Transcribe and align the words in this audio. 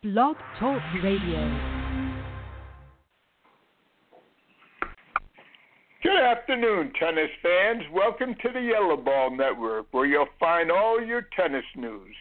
Blog 0.00 0.36
Talk 0.60 0.80
Radio. 1.02 1.58
Good 6.04 6.20
afternoon, 6.20 6.92
tennis 7.00 7.30
fans. 7.42 7.82
Welcome 7.92 8.36
to 8.40 8.48
the 8.52 8.60
YellaBall 8.60 9.36
Network, 9.36 9.88
where 9.90 10.06
you'll 10.06 10.28
find 10.38 10.70
all 10.70 11.04
your 11.04 11.26
tennis 11.34 11.64
news. 11.74 12.14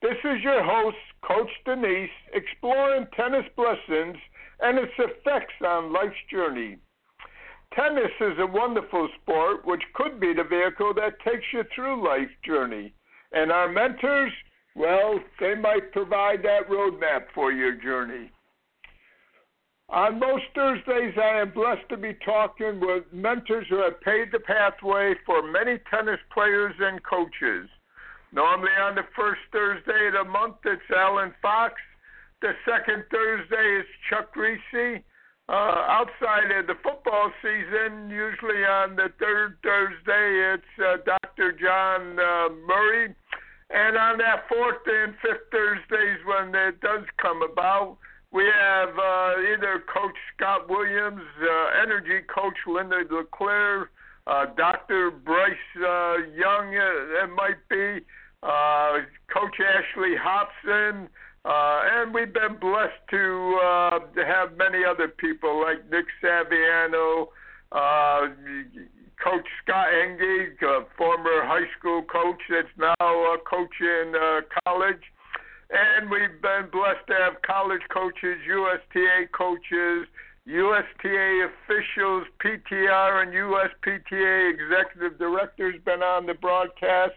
This 0.00 0.14
is 0.22 0.44
your 0.44 0.62
host, 0.62 0.96
Coach 1.24 1.50
Danise, 1.66 2.06
exploring 2.34 3.08
tennis 3.16 3.46
blessings 3.56 4.16
and 4.60 4.78
its 4.78 4.92
effects 4.96 5.54
on 5.66 5.92
life's 5.92 6.14
journey. 6.30 6.78
Tennis 7.74 8.12
is 8.20 8.38
a 8.38 8.46
wonderful 8.46 9.08
sport 9.20 9.66
which 9.66 9.82
could 9.94 10.20
be 10.20 10.34
the 10.34 10.44
vehicle 10.44 10.94
that 10.94 11.18
takes 11.24 11.46
you 11.52 11.64
through 11.74 12.06
life's 12.06 12.30
journey. 12.46 12.94
And 13.32 13.50
our 13.50 13.68
mentors, 13.68 14.32
well, 14.78 15.18
they 15.40 15.54
might 15.54 15.92
provide 15.92 16.42
that 16.44 16.68
roadmap 16.70 17.24
for 17.34 17.50
your 17.50 17.74
journey. 17.74 18.30
On 19.90 20.20
most 20.20 20.44
Thursdays, 20.54 21.14
I 21.16 21.40
am 21.40 21.50
blessed 21.50 21.88
to 21.88 21.96
be 21.96 22.14
talking 22.24 22.78
with 22.78 23.04
mentors 23.10 23.66
who 23.70 23.82
have 23.82 24.00
paved 24.02 24.32
the 24.32 24.40
pathway 24.40 25.14
for 25.24 25.42
many 25.42 25.78
tennis 25.90 26.20
players 26.32 26.74
and 26.78 27.02
coaches. 27.02 27.68
Normally 28.32 28.72
on 28.78 28.94
the 28.94 29.06
first 29.16 29.40
Thursday 29.50 30.08
of 30.08 30.12
the 30.12 30.30
month, 30.30 30.56
it's 30.64 30.82
Alan 30.94 31.32
Fox. 31.40 31.74
The 32.42 32.52
second 32.68 33.04
Thursday 33.10 33.80
is 33.80 33.86
Chuck 34.10 34.36
Reese. 34.36 35.02
Uh, 35.48 35.52
outside 35.88 36.52
of 36.52 36.66
the 36.66 36.76
football 36.84 37.32
season, 37.40 38.10
usually 38.10 38.62
on 38.64 38.94
the 38.94 39.08
third 39.18 39.56
Thursday, 39.64 40.54
it's 40.54 40.74
uh, 40.78 40.98
Dr. 41.06 41.52
John 41.52 42.18
uh, 42.20 42.48
Murray. 42.66 43.14
And 43.70 43.96
on 43.96 44.18
that 44.18 44.48
fourth 44.48 44.80
and 44.86 45.14
fifth 45.20 45.50
Thursdays, 45.52 46.18
when 46.24 46.54
it 46.54 46.80
does 46.80 47.04
come 47.20 47.42
about, 47.42 47.98
we 48.32 48.44
have 48.44 48.90
uh, 48.90 49.34
either 49.52 49.82
Coach 49.92 50.16
Scott 50.36 50.68
Williams, 50.68 51.22
uh, 51.42 51.82
Energy 51.82 52.20
Coach 52.34 52.56
Linda 52.66 53.02
LeClaire, 53.10 53.90
uh, 54.26 54.46
Dr. 54.56 55.10
Bryce 55.10 55.56
uh, 55.76 56.16
Young, 56.34 56.76
uh, 56.76 57.24
it 57.24 57.30
might 57.34 57.66
be, 57.68 58.04
uh, 58.42 58.98
Coach 59.32 59.56
Ashley 59.60 60.14
Hobson, 60.16 61.08
uh, 61.44 61.80
and 61.92 62.12
we've 62.12 62.32
been 62.32 62.56
blessed 62.60 63.00
to, 63.10 63.60
uh, 63.64 63.98
to 64.14 64.24
have 64.24 64.56
many 64.56 64.84
other 64.84 65.08
people 65.08 65.62
like 65.62 65.90
Nick 65.90 66.06
Saviano, 66.22 67.28
uh, 67.72 68.28
Coach 69.22 69.46
Scott 69.62 69.88
Engig, 69.92 70.62
a 70.62 70.86
former 70.96 71.44
high 71.44 71.66
school 71.78 72.02
coach 72.02 72.40
that's 72.48 72.68
now 72.78 72.94
uh, 73.00 73.36
coaching 73.48 74.14
uh, 74.14 74.40
college. 74.64 75.02
And 75.70 76.08
we've 76.08 76.40
been 76.40 76.70
blessed 76.70 77.06
to 77.08 77.14
have 77.14 77.42
college 77.42 77.82
coaches, 77.92 78.38
USTA 78.46 79.28
coaches, 79.32 80.06
USTA 80.46 81.48
officials, 81.50 82.26
PTR 82.42 83.22
and 83.22 83.32
USPTA 83.34 84.54
executive 84.54 85.18
directors 85.18 85.74
been 85.84 86.02
on 86.02 86.24
the 86.24 86.32
broadcast, 86.32 87.12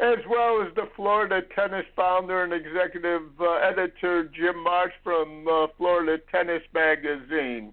as 0.00 0.18
well 0.28 0.60
as 0.60 0.74
the 0.74 0.86
Florida 0.94 1.40
Tennis 1.54 1.86
founder 1.96 2.44
and 2.44 2.52
executive 2.52 3.22
uh, 3.40 3.54
editor 3.54 4.24
Jim 4.24 4.56
Martz 4.56 4.92
from 5.02 5.48
uh, 5.48 5.68
Florida 5.78 6.22
Tennis 6.30 6.62
Magazine. 6.74 7.72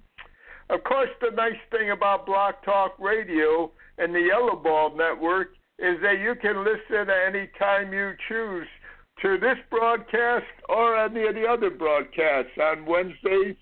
Of 0.69 0.83
course, 0.83 1.09
the 1.21 1.30
nice 1.35 1.59
thing 1.71 1.91
about 1.91 2.25
Blog 2.25 2.55
Talk 2.63 2.95
Radio 2.99 3.71
and 3.97 4.13
the 4.13 4.19
YellaBall 4.19 4.97
Network 4.97 5.49
is 5.77 6.02
that 6.02 6.19
you 6.19 6.33
can 6.41 6.63
listen 6.63 7.09
at 7.09 7.27
any 7.27 7.49
time 7.59 7.94
you 7.94 8.13
choose 8.27 8.67
to 9.22 9.38
this 9.38 9.57
broadcast 9.69 10.45
or 10.67 10.97
any 10.97 11.27
of 11.27 11.35
the 11.35 11.45
other 11.45 11.69
broadcasts. 11.69 12.57
On 12.59 12.85
Wednesday, 12.85 13.55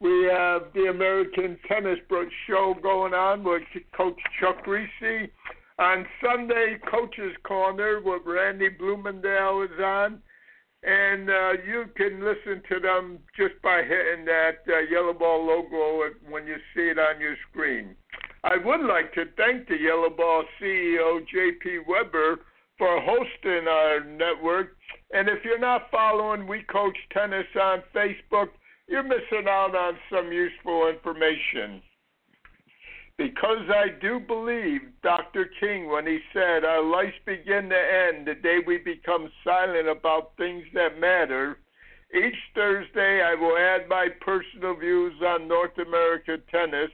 we 0.00 0.28
have 0.30 0.72
the 0.74 0.86
American 0.90 1.58
Tennis 1.66 1.98
Show 2.46 2.74
going 2.82 3.14
on 3.14 3.42
with 3.42 3.62
Coach 3.96 4.18
Chuck 4.40 4.66
Reese. 4.66 5.30
On 5.78 6.06
Sunday, 6.22 6.78
Coach's 6.88 7.36
Corner 7.42 8.00
with 8.00 8.22
Randy 8.24 8.68
Bloomendale 8.70 9.64
is 9.64 9.80
on. 9.82 10.22
And 10.86 11.30
uh, 11.30 11.52
you 11.66 11.86
can 11.96 12.20
listen 12.22 12.62
to 12.68 12.78
them 12.78 13.18
just 13.36 13.54
by 13.62 13.82
hitting 13.82 14.26
that 14.26 14.58
uh, 14.68 14.80
yellow 14.90 15.14
ball 15.14 15.46
logo 15.46 16.10
when 16.28 16.46
you 16.46 16.56
see 16.74 16.90
it 16.90 16.98
on 16.98 17.20
your 17.20 17.36
screen. 17.50 17.96
I 18.44 18.58
would 18.62 18.82
like 18.82 19.14
to 19.14 19.24
thank 19.38 19.66
the 19.68 19.74
YellaBall 19.74 20.42
CEO, 20.60 21.26
J.P. 21.26 21.78
Weber, 21.88 22.40
for 22.76 23.00
hosting 23.00 23.66
our 23.66 24.04
network. 24.04 24.76
And 25.14 25.28
if 25.28 25.42
you're 25.44 25.58
not 25.58 25.90
following 25.90 26.46
We 26.46 26.62
Coach 26.64 26.98
Tennis 27.10 27.46
on 27.58 27.82
Facebook, 27.94 28.48
you're 28.86 29.02
missing 29.02 29.48
out 29.48 29.74
on 29.74 29.94
some 30.10 30.30
useful 30.30 30.88
information. 30.88 31.80
Because 33.16 33.70
I 33.70 33.88
do 34.00 34.18
believe 34.18 34.80
Dr. 35.02 35.48
King 35.60 35.88
when 35.88 36.06
he 36.06 36.18
said, 36.32 36.64
Our 36.64 36.82
lives 36.82 37.14
begin 37.24 37.68
to 37.68 37.76
end 37.76 38.26
the 38.26 38.34
day 38.34 38.58
we 38.66 38.78
become 38.78 39.30
silent 39.44 39.88
about 39.88 40.36
things 40.36 40.64
that 40.74 40.98
matter. 40.98 41.58
Each 42.12 42.36
Thursday, 42.54 43.22
I 43.22 43.34
will 43.34 43.56
add 43.56 43.88
my 43.88 44.08
personal 44.20 44.74
views 44.76 45.14
on 45.24 45.48
North 45.48 45.76
America 45.78 46.38
tennis, 46.50 46.90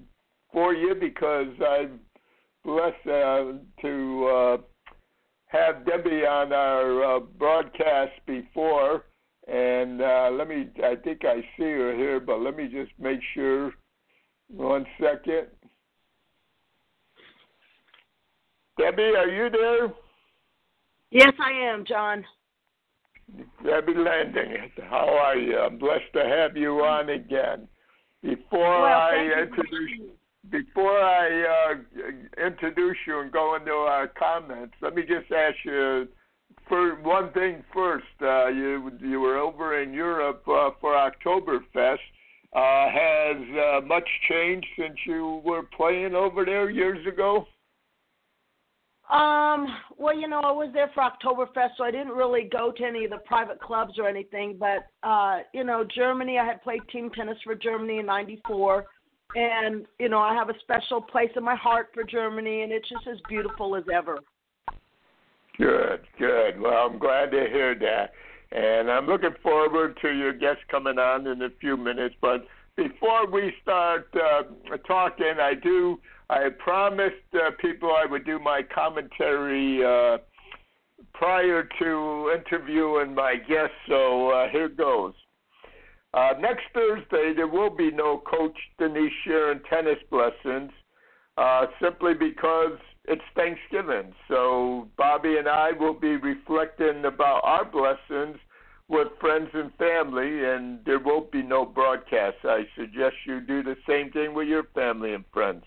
for 0.51 0.73
you 0.73 0.95
because 0.95 1.47
I'm 1.65 2.01
blessed 2.65 3.07
uh, 3.07 3.53
to 3.81 4.27
uh, 4.27 4.57
have 5.47 5.85
Debbie 5.85 6.25
on 6.25 6.51
our 6.51 7.15
uh, 7.15 7.19
broadcast 7.19 8.11
before. 8.25 9.05
And 9.47 10.01
uh, 10.01 10.29
let 10.33 10.47
me, 10.47 10.69
I 10.83 10.95
think 10.95 11.25
I 11.25 11.41
see 11.57 11.63
her 11.63 11.95
here, 11.95 12.19
but 12.19 12.41
let 12.41 12.55
me 12.55 12.67
just 12.67 12.91
make 12.99 13.19
sure. 13.33 13.73
One 14.49 14.85
second. 14.99 15.47
Debbie, 18.81 19.15
are 19.15 19.27
you 19.27 19.49
there? 19.49 19.93
Yes, 21.11 21.33
I 21.39 21.51
am, 21.51 21.85
John. 21.87 22.25
Debbie 23.63 23.93
Ladig, 23.93 24.71
how 24.89 25.07
are 25.07 25.35
you? 25.35 25.57
I'm 25.57 25.77
blessed 25.77 26.11
to 26.13 26.25
have 26.25 26.57
you 26.57 26.79
on 26.79 27.09
again. 27.09 27.67
Before 28.23 28.81
well, 28.81 28.99
I 28.99 29.43
introduce 29.43 30.09
before 30.49 30.99
I 30.99 31.73
uh, 31.73 32.45
introduce 32.45 32.97
you 33.05 33.19
and 33.19 33.31
go 33.31 33.55
into 33.55 33.71
our 33.71 34.07
comments, 34.07 34.73
let 34.81 34.95
me 34.95 35.03
just 35.03 35.31
ask 35.31 35.55
you 35.63 36.07
for 36.67 36.95
one 37.01 37.31
thing 37.33 37.63
first. 37.73 38.05
Uh, 38.21 38.47
you 38.47 38.91
you 38.99 39.21
were 39.21 39.37
over 39.37 39.81
in 39.81 39.93
Europe 39.93 40.43
uh, 40.47 40.71
for 40.81 40.93
Oktoberfest. 40.93 41.99
Uh, 42.53 42.89
has 42.89 43.37
uh, 43.37 43.81
much 43.85 44.07
changed 44.27 44.67
since 44.77 44.97
you 45.05 45.41
were 45.45 45.63
playing 45.77 46.15
over 46.15 46.43
there 46.43 46.69
years 46.69 47.05
ago? 47.07 47.45
Um, 49.11 49.67
well, 49.97 50.17
you 50.17 50.29
know, 50.29 50.39
I 50.39 50.51
was 50.53 50.69
there 50.73 50.89
for 50.93 51.03
Oktoberfest, 51.03 51.71
so 51.77 51.83
I 51.83 51.91
didn't 51.91 52.13
really 52.13 52.47
go 52.49 52.71
to 52.71 52.83
any 52.83 53.03
of 53.03 53.11
the 53.11 53.17
private 53.25 53.59
clubs 53.59 53.95
or 53.99 54.07
anything. 54.07 54.57
But 54.57 54.87
uh, 55.05 55.39
you 55.53 55.65
know, 55.65 55.85
Germany, 55.93 56.39
I 56.39 56.45
had 56.45 56.63
played 56.63 56.79
team 56.89 57.09
tennis 57.13 57.37
for 57.43 57.53
Germany 57.53 57.99
in 57.99 58.05
'94, 58.05 58.85
and 59.35 59.85
you 59.99 60.07
know, 60.07 60.19
I 60.19 60.33
have 60.33 60.49
a 60.49 60.57
special 60.61 61.01
place 61.01 61.29
in 61.35 61.43
my 61.43 61.55
heart 61.55 61.89
for 61.93 62.05
Germany, 62.05 62.61
and 62.61 62.71
it's 62.71 62.87
just 62.87 63.05
as 63.05 63.17
beautiful 63.27 63.75
as 63.75 63.83
ever. 63.93 64.19
Good, 65.57 65.99
good. 66.17 66.61
Well, 66.61 66.89
I'm 66.89 66.97
glad 66.97 67.31
to 67.31 67.47
hear 67.51 67.75
that, 67.75 68.11
and 68.57 68.89
I'm 68.89 69.07
looking 69.07 69.35
forward 69.43 69.97
to 70.03 70.09
your 70.09 70.31
guest 70.31 70.59
coming 70.69 70.97
on 70.97 71.27
in 71.27 71.41
a 71.41 71.49
few 71.59 71.75
minutes. 71.75 72.15
But 72.21 72.45
before 72.77 73.29
we 73.29 73.51
start 73.61 74.07
uh, 74.15 74.77
talking, 74.87 75.33
I 75.41 75.53
do 75.61 75.99
I 76.31 76.47
promised 76.47 77.27
uh, 77.33 77.51
people 77.59 77.91
I 77.91 78.05
would 78.09 78.25
do 78.25 78.39
my 78.39 78.61
commentary 78.73 79.83
uh, 79.83 80.19
prior 81.13 81.67
to 81.79 82.33
interviewing 82.33 83.13
my 83.13 83.35
guests, 83.35 83.75
so 83.89 84.29
uh, 84.29 84.47
here 84.47 84.69
goes. 84.69 85.13
Uh, 86.13 86.29
next 86.39 86.63
Thursday, 86.73 87.33
there 87.35 87.49
will 87.49 87.69
be 87.69 87.91
no 87.91 88.19
Coach 88.19 88.57
Danise 88.79 89.09
Sharing 89.25 89.59
tennis 89.69 89.97
lessons, 90.09 90.71
uh, 91.37 91.65
simply 91.81 92.13
because 92.13 92.77
it's 93.09 93.21
Thanksgiving. 93.35 94.13
So 94.29 94.87
Bobby 94.97 95.35
and 95.35 95.49
I 95.49 95.73
will 95.73 95.93
be 95.93 96.15
reflecting 96.15 97.03
about 97.03 97.41
our 97.43 97.65
blessings 97.65 98.37
with 98.87 99.09
friends 99.19 99.49
and 99.53 99.73
family, 99.75 100.45
and 100.45 100.79
there 100.85 100.99
won't 100.99 101.29
be 101.29 101.43
no 101.43 101.65
broadcast. 101.65 102.37
I 102.45 102.63
suggest 102.77 103.15
you 103.27 103.41
do 103.41 103.63
the 103.63 103.75
same 103.85 104.11
thing 104.11 104.33
with 104.33 104.47
your 104.47 104.63
family 104.73 105.13
and 105.13 105.25
friends. 105.33 105.65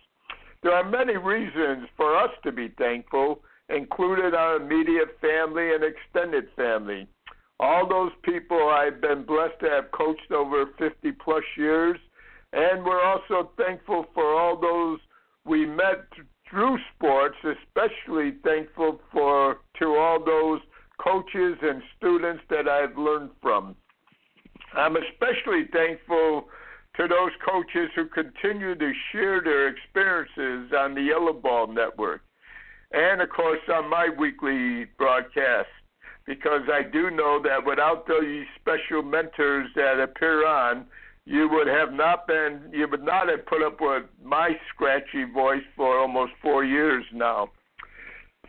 There 0.65 0.73
are 0.73 0.89
many 0.89 1.19
reasons 1.19 1.89
for 1.95 2.17
us 2.17 2.31
to 2.43 2.51
be 2.51 2.69
thankful, 2.79 3.43
including 3.69 4.33
our 4.35 4.57
immediate 4.57 5.19
family 5.21 5.75
and 5.75 5.85
extended 5.85 6.47
family. 6.57 7.07
All 7.61 7.87
those 7.87 8.13
people 8.23 8.71
I've 8.71 8.99
been 9.03 9.25
blessed 9.25 9.61
to 9.61 9.69
have 9.69 9.93
coached 9.93 10.33
over 10.33 10.65
50 10.79 11.13
plus 11.23 11.45
years, 11.59 11.99
and 12.55 12.83
we're 12.83 13.05
also 13.05 13.51
thankful 13.59 14.07
for 14.15 14.25
all 14.41 14.59
those 14.59 15.01
we 15.45 15.67
met 15.67 16.09
through 16.49 16.79
sports, 16.97 17.37
especially 17.45 18.33
thankful 18.43 19.03
for 19.13 19.59
to 19.81 19.97
all 19.97 20.25
those 20.25 20.61
coaches 20.99 21.59
and 21.61 21.83
students 21.99 22.43
that 22.49 22.69
I've 22.69 22.97
learned 22.97 23.33
from. 23.43 23.77
I'm 24.73 24.97
especially 24.97 25.69
thankful 25.75 26.49
to 26.97 27.09
those 27.09 27.33
coaches 27.45 27.91
who 27.95 28.07
continue 28.07 28.75
to 28.75 28.93
share 29.11 29.41
their 29.41 29.69
experiences 29.69 30.73
on 30.77 30.95
the 30.95 31.01
YellaBall 31.01 31.75
Network 31.75 32.23
and, 32.93 33.21
of 33.21 33.29
course, 33.31 33.61
on 33.73 33.91
my 33.91 34.09
weekly 34.19 34.87
broadcast. 34.97 35.69
Because 36.27 36.63
I 36.73 36.83
do 36.83 37.11
know 37.11 37.41
that 37.43 37.67
without 37.67 38.07
these 38.07 38.47
special 38.61 39.03
mentors 39.03 39.69
that 39.75 40.01
appear 40.01 40.47
on, 40.47 40.87
you 41.27 41.49
would 41.51 41.67
have 41.67 41.93
not 41.93 42.27
been, 42.27 42.71
you 42.73 42.87
would 42.91 43.05
not 43.05 43.29
have 43.29 43.45
put 43.47 43.63
up 43.63 43.79
with 43.81 44.05
my 44.23 44.53
scratchy 44.73 45.25
voice 45.25 45.63
for 45.77 45.99
almost 45.99 46.33
four 46.41 46.65
years 46.65 47.05
now. 47.13 47.51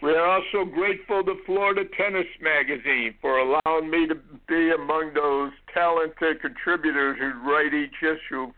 We 0.02 0.12
are 0.12 0.28
also 0.28 0.70
grateful 0.70 1.24
to 1.24 1.36
Florida 1.46 1.84
Tennis 1.98 2.28
Magazine 2.42 3.16
for 3.22 3.40
allowing 3.40 3.90
me 3.90 4.08
to 4.08 4.16
be 4.48 4.72
among 4.72 5.14
those 5.14 5.52
talented 5.75 6.42
contributors 6.42 7.18
who 7.19 7.48
write 7.48 7.74
each 7.74 8.01
issue, 8.01 8.51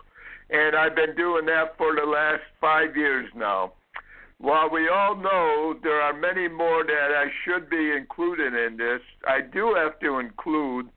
and 0.49 0.75
I've 0.75 0.95
been 0.95 1.15
doing 1.15 1.45
that 1.47 1.75
for 1.77 1.95
the 1.95 2.05
last 2.05 2.43
five 2.61 2.95
years 2.95 3.27
now. 3.35 3.73
While 4.39 4.69
we 4.69 4.87
all 4.87 5.15
know 5.15 5.75
there 5.81 5.99
are 5.99 6.13
many 6.13 6.47
more 6.47 6.83
that 6.85 7.09
I 7.11 7.25
should 7.43 7.69
be 7.69 7.91
included 7.91 8.53
in 8.53 8.77
this, 8.77 9.01
I 9.27 9.41
do 9.41 9.73
have 9.75 9.99
to 10.01 10.19
include 10.19 10.89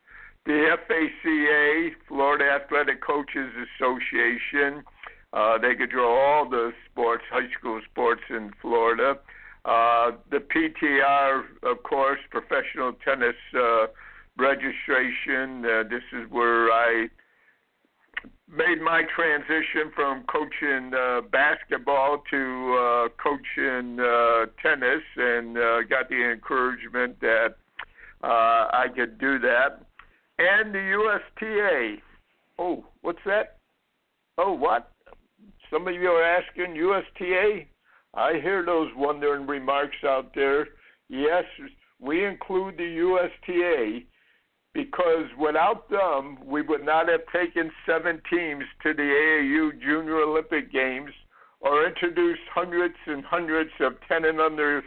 the 0.45 0.77
FACA, 0.87 1.93
Florida 2.07 2.45
Athletic 2.63 3.03
Coaches 3.03 3.51
Association. 3.81 4.85
Uh, 5.33 5.57
they 5.59 5.75
control 5.75 6.15
all 6.15 6.49
the 6.49 6.73
sports, 6.91 7.25
high 7.31 7.51
school 7.59 7.81
sports 7.91 8.23
in 8.29 8.53
Florida. 8.61 9.19
Uh, 9.65 10.13
the 10.31 10.39
PTR, 10.39 11.45
of 11.63 11.83
course, 11.83 12.21
professional 12.31 12.93
tennis 13.05 13.37
uh, 13.55 13.87
registration. 14.41 15.65
Uh, 15.65 15.83
this 15.89 16.03
is 16.13 16.31
where 16.31 16.73
I 16.73 17.09
made 18.49 18.81
my 18.83 19.03
transition 19.15 19.93
from 19.95 20.25
coaching 20.25 20.93
uh, 20.95 21.21
basketball 21.31 22.23
to 22.31 22.77
uh, 22.79 23.09
coaching 23.23 24.01
uh, 24.01 24.47
tennis, 24.63 25.03
and 25.17 25.57
uh, 25.57 25.83
got 25.83 26.09
the 26.09 26.31
encouragement 26.33 27.21
that 27.21 27.57
uh, 28.25 28.27
I 28.73 28.87
could 28.95 29.19
do 29.19 29.39
that. 29.39 29.83
And 30.39 30.75
the 30.75 31.21
USTA. 31.39 31.97
Oh, 32.59 32.85
what's 33.03 33.21
that? 33.27 33.59
Oh, 34.39 34.53
what? 34.53 34.91
Some 35.71 35.87
of 35.87 35.95
you 35.95 36.09
are 36.09 36.25
asking 36.25 36.75
USTA. 36.75 37.67
I 38.15 38.33
hear 38.43 38.65
those 38.65 38.89
wondering 38.97 39.47
remarks 39.47 39.97
out 40.05 40.35
there. 40.35 40.67
Yes, 41.09 41.45
we 42.01 42.25
include 42.25 42.77
the 42.77 42.85
USTA 42.85 44.01
because 44.85 45.27
without 45.39 45.91
them, 45.91 46.39
we 46.45 46.63
would 46.63 46.85
not 46.85 47.09
have 47.09 47.21
taken 47.33 47.71
seven 47.85 48.21
teams 48.31 48.65
to 48.83 48.95
the 48.95 49.03
AAU 49.03 49.79
Junior 49.81 50.23
Olympic 50.23 50.73
Games 50.73 51.11
or 51.61 51.87
introduced 51.87 52.41
hundreds 52.55 52.95
and 53.07 53.23
hundreds 53.25 53.71
of 53.81 53.93
10 54.09 54.25
and 54.25 54.41
under 54.41 54.83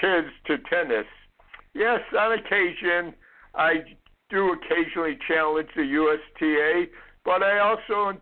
kids 0.00 0.28
to 0.46 0.56
tennis. 0.70 1.06
Yes, 1.74 2.00
on 2.18 2.38
occasion, 2.38 3.12
I 3.54 3.84
do 4.30 4.54
occasionally 4.54 5.18
challenge 5.28 5.68
the 5.76 5.82
USTA, 5.82 6.86
but 7.24 7.42
I 7.42 7.58
also 7.58 8.18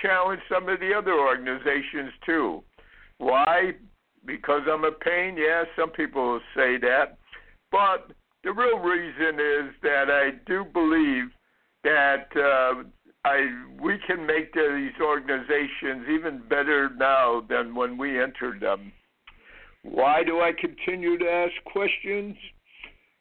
challenge 0.00 0.40
some 0.48 0.68
of 0.68 0.78
the 0.78 0.92
other 0.96 1.14
organizations 1.18 2.12
too. 2.24 2.62
Why? 3.18 3.72
Because 4.24 4.62
I'm 4.70 4.84
a 4.84 4.92
pain? 4.92 5.36
Yeah, 5.36 5.64
some 5.76 5.90
people 5.90 6.40
say 6.54 6.76
that. 6.78 7.18
But 7.72 8.12
the 8.44 8.52
real 8.52 8.78
reason 8.78 9.38
is 9.38 9.74
that 9.82 10.10
I 10.10 10.30
do 10.46 10.64
believe 10.64 11.30
that 11.84 12.26
uh, 12.36 12.82
I 13.24 13.46
we 13.80 13.98
can 14.06 14.26
make 14.26 14.52
these 14.52 14.92
organizations 15.00 16.08
even 16.10 16.42
better 16.48 16.90
now 16.96 17.42
than 17.48 17.74
when 17.74 17.96
we 17.96 18.20
entered 18.20 18.60
them. 18.60 18.92
Why 19.82 20.22
do 20.24 20.40
I 20.40 20.52
continue 20.58 21.18
to 21.18 21.28
ask 21.28 21.52
questions? 21.64 22.36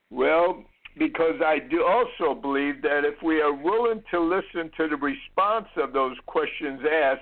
Well, 0.09 0.63
because 0.97 1.39
I 1.43 1.59
do 1.59 1.85
also 1.85 2.39
believe 2.39 2.81
that 2.81 3.05
if 3.05 3.21
we 3.23 3.41
are 3.41 3.53
willing 3.53 4.03
to 4.11 4.19
listen 4.19 4.71
to 4.77 4.87
the 4.87 4.97
response 4.97 5.67
of 5.77 5.93
those 5.93 6.17
questions 6.25 6.81
asked, 7.03 7.21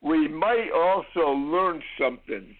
we 0.00 0.28
might 0.28 0.70
also 0.72 1.30
learn 1.30 1.82
something. 2.00 2.54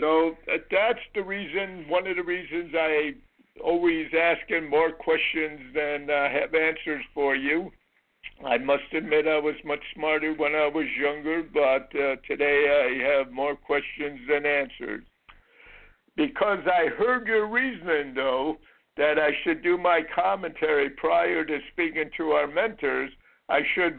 So 0.00 0.30
uh, 0.52 0.58
that's 0.70 0.98
the 1.14 1.22
reason, 1.22 1.86
one 1.88 2.06
of 2.06 2.16
the 2.16 2.22
reasons 2.22 2.72
I 2.74 3.12
always 3.62 4.06
asking 4.14 4.68
more 4.68 4.92
questions 4.92 5.60
than 5.74 6.10
uh, 6.10 6.28
have 6.28 6.54
answers 6.54 7.04
for 7.14 7.36
you. 7.36 7.70
I 8.44 8.58
must 8.58 8.92
admit 8.92 9.28
I 9.28 9.38
was 9.38 9.54
much 9.64 9.82
smarter 9.94 10.34
when 10.34 10.54
I 10.54 10.66
was 10.66 10.86
younger, 10.98 11.42
but 11.42 11.88
uh, 11.98 12.16
today 12.26 12.66
I 12.68 13.18
have 13.18 13.32
more 13.32 13.54
questions 13.54 14.20
than 14.28 14.44
answers. 14.44 15.04
Because 16.16 16.60
I 16.66 16.88
heard 16.96 17.26
your 17.26 17.46
reasoning, 17.46 18.14
though, 18.14 18.56
that 18.96 19.18
I 19.18 19.30
should 19.42 19.62
do 19.62 19.76
my 19.76 20.02
commentary 20.14 20.90
prior 20.90 21.44
to 21.44 21.58
speaking 21.72 22.10
to 22.16 22.30
our 22.30 22.46
mentors, 22.46 23.10
I 23.48 23.60
should 23.74 23.98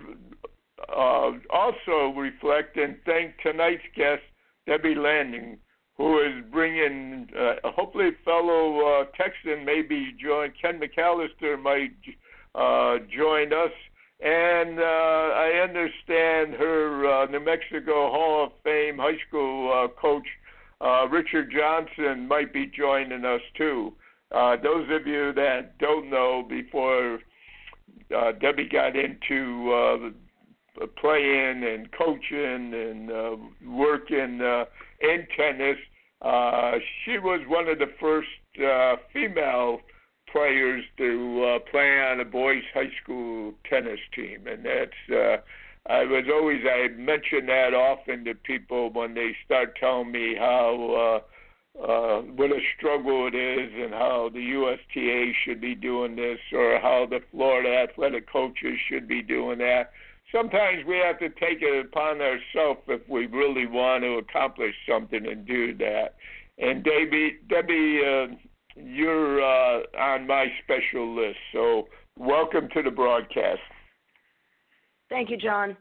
uh, 0.89 1.31
also 1.49 2.13
reflect 2.15 2.77
and 2.77 2.97
thank 3.05 3.37
tonight's 3.41 3.83
guest, 3.95 4.21
Debbie 4.65 4.95
Ladig, 4.95 5.57
who 5.97 6.19
is 6.19 6.43
bringing, 6.51 7.27
uh, 7.37 7.55
hopefully, 7.63 8.09
fellow 8.25 9.01
uh, 9.01 9.05
Texan, 9.17 9.63
maybe 9.63 10.15
join 10.21 10.51
Ken 10.61 10.79
McAllister 10.79 11.61
might 11.61 11.95
uh, 12.53 12.97
join 13.15 13.53
us. 13.53 13.71
And 14.19 14.79
uh, 14.79 14.83
I 14.83 15.61
understand 15.67 16.53
her 16.55 17.05
uh, 17.05 17.25
New 17.27 17.43
Mexico 17.43 18.09
Hall 18.11 18.45
of 18.45 18.51
Fame 18.63 18.97
high 18.97 19.17
school 19.27 19.71
uh, 19.71 19.87
coach, 19.99 20.27
uh, 20.81 21.07
Richard 21.09 21.51
Johnson, 21.51 22.27
might 22.27 22.53
be 22.53 22.65
joining 22.65 23.25
us 23.25 23.41
too. 23.57 23.93
Uh, 24.31 24.55
those 24.61 24.87
of 24.89 25.05
you 25.05 25.31
that 25.33 25.77
don't 25.79 26.09
know, 26.09 26.45
before 26.47 27.19
uh, 28.15 28.31
Debbie 28.33 28.69
got 28.69 28.95
into 28.95 29.71
uh, 29.73 30.85
playing 30.99 31.63
and 31.63 31.89
coaching 31.91 32.73
and 32.73 33.11
uh, 33.11 33.35
working 33.65 34.41
uh, 34.41 34.65
in 35.01 35.27
tennis, 35.35 35.77
uh, 36.21 36.73
she 37.03 37.19
was 37.19 37.41
one 37.47 37.67
of 37.67 37.79
the 37.79 37.91
first 37.99 38.29
uh, 38.63 38.95
female 39.13 39.79
players 40.31 40.83
to 40.97 41.43
uh, 41.43 41.59
play 41.69 41.99
on 41.99 42.19
a 42.19 42.25
boys' 42.25 42.63
high 42.73 42.91
school 43.01 43.53
tennis 43.69 43.99
team, 44.13 44.47
and 44.47 44.65
that's. 44.65 45.11
Uh, 45.11 45.37
I 45.87 46.03
was 46.03 46.25
always 46.33 46.61
I 46.65 46.87
mention 46.97 47.45
that 47.45 47.75
often 47.75 48.25
to 48.25 48.33
people 48.33 48.89
when 48.91 49.13
they 49.13 49.35
start 49.45 49.77
telling 49.79 50.11
me 50.11 50.35
how 50.35 51.21
uh, 51.21 51.81
uh, 51.81 52.21
what 52.21 52.51
a 52.51 52.59
struggle 52.77 53.27
it 53.27 53.35
is 53.35 53.71
and 53.75 53.93
how 53.93 54.29
the 54.33 54.41
USTA 54.41 55.33
should 55.43 55.61
be 55.61 55.75
doing 55.75 56.15
this 56.15 56.39
or 56.53 56.79
how 56.79 57.05
the 57.07 57.19
Florida 57.31 57.69
athletic 57.69 58.31
coaches 58.31 58.79
should 58.89 59.07
be 59.07 59.21
doing 59.21 59.59
that. 59.59 59.91
Sometimes 60.35 60.83
we 60.85 60.97
have 60.97 61.17
to 61.19 61.29
take 61.29 61.61
it 61.61 61.85
upon 61.85 62.19
ourselves 62.19 62.81
if 62.87 63.07
we 63.07 63.25
really 63.27 63.67
want 63.67 64.03
to 64.03 64.17
accomplish 64.17 64.73
something 64.89 65.25
and 65.25 65.47
do 65.47 65.73
that. 65.77 66.15
And 66.57 66.83
Debbie, 66.83 67.37
Debbie, 67.47 68.01
uh, 68.05 68.35
you're 68.75 69.41
uh, 69.41 69.83
on 69.97 70.27
my 70.27 70.47
special 70.63 71.15
list, 71.15 71.37
so 71.53 71.87
welcome 72.17 72.67
to 72.73 72.81
the 72.81 72.91
broadcast. 72.91 73.61
Thank 75.09 75.29
you, 75.29 75.37
John. 75.37 75.77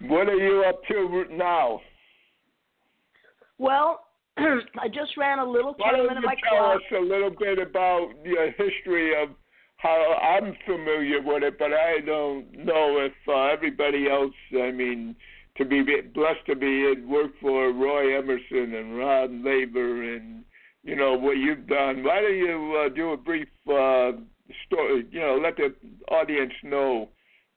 What 0.00 0.28
are 0.28 0.36
you 0.36 0.64
up 0.66 0.80
to 0.88 1.24
now? 1.30 1.80
Well, 3.58 4.06
I 4.38 4.88
just 4.88 5.18
ran 5.18 5.38
a 5.38 5.44
little 5.44 5.74
Why 5.76 5.92
don't 5.92 6.10
you 6.10 6.28
tell 6.50 6.70
us 6.70 6.82
a 6.96 7.00
little 7.00 7.30
bit 7.30 7.58
about 7.58 8.12
the 8.24 8.54
history 8.56 9.22
of 9.22 9.30
how 9.86 10.14
I'm 10.14 10.56
familiar 10.66 11.22
with 11.22 11.42
it, 11.44 11.58
but 11.58 11.72
I 11.72 12.00
don't 12.04 12.52
know 12.52 12.98
if 12.98 13.12
uh, 13.28 13.44
everybody 13.52 14.08
else. 14.10 14.34
I 14.52 14.72
mean, 14.72 15.14
to 15.58 15.64
be 15.64 15.82
blessed 15.82 16.44
to 16.46 16.56
be 16.56 16.82
it 16.82 17.06
work 17.06 17.30
for 17.40 17.72
Roy 17.72 18.18
Emerson 18.18 18.74
and 18.74 18.98
Rod 18.98 19.30
Laver 19.30 20.14
and 20.14 20.44
you 20.82 20.96
know 20.96 21.14
what 21.14 21.36
you've 21.36 21.66
done. 21.66 22.02
Why 22.04 22.20
don't 22.20 22.36
you 22.36 22.84
uh, 22.84 22.88
do 22.94 23.12
a 23.12 23.16
brief 23.16 23.48
uh, 23.68 24.12
story? 24.66 25.06
You 25.10 25.20
know, 25.20 25.40
let 25.42 25.56
the 25.56 25.74
audience 26.12 26.52
know 26.62 27.08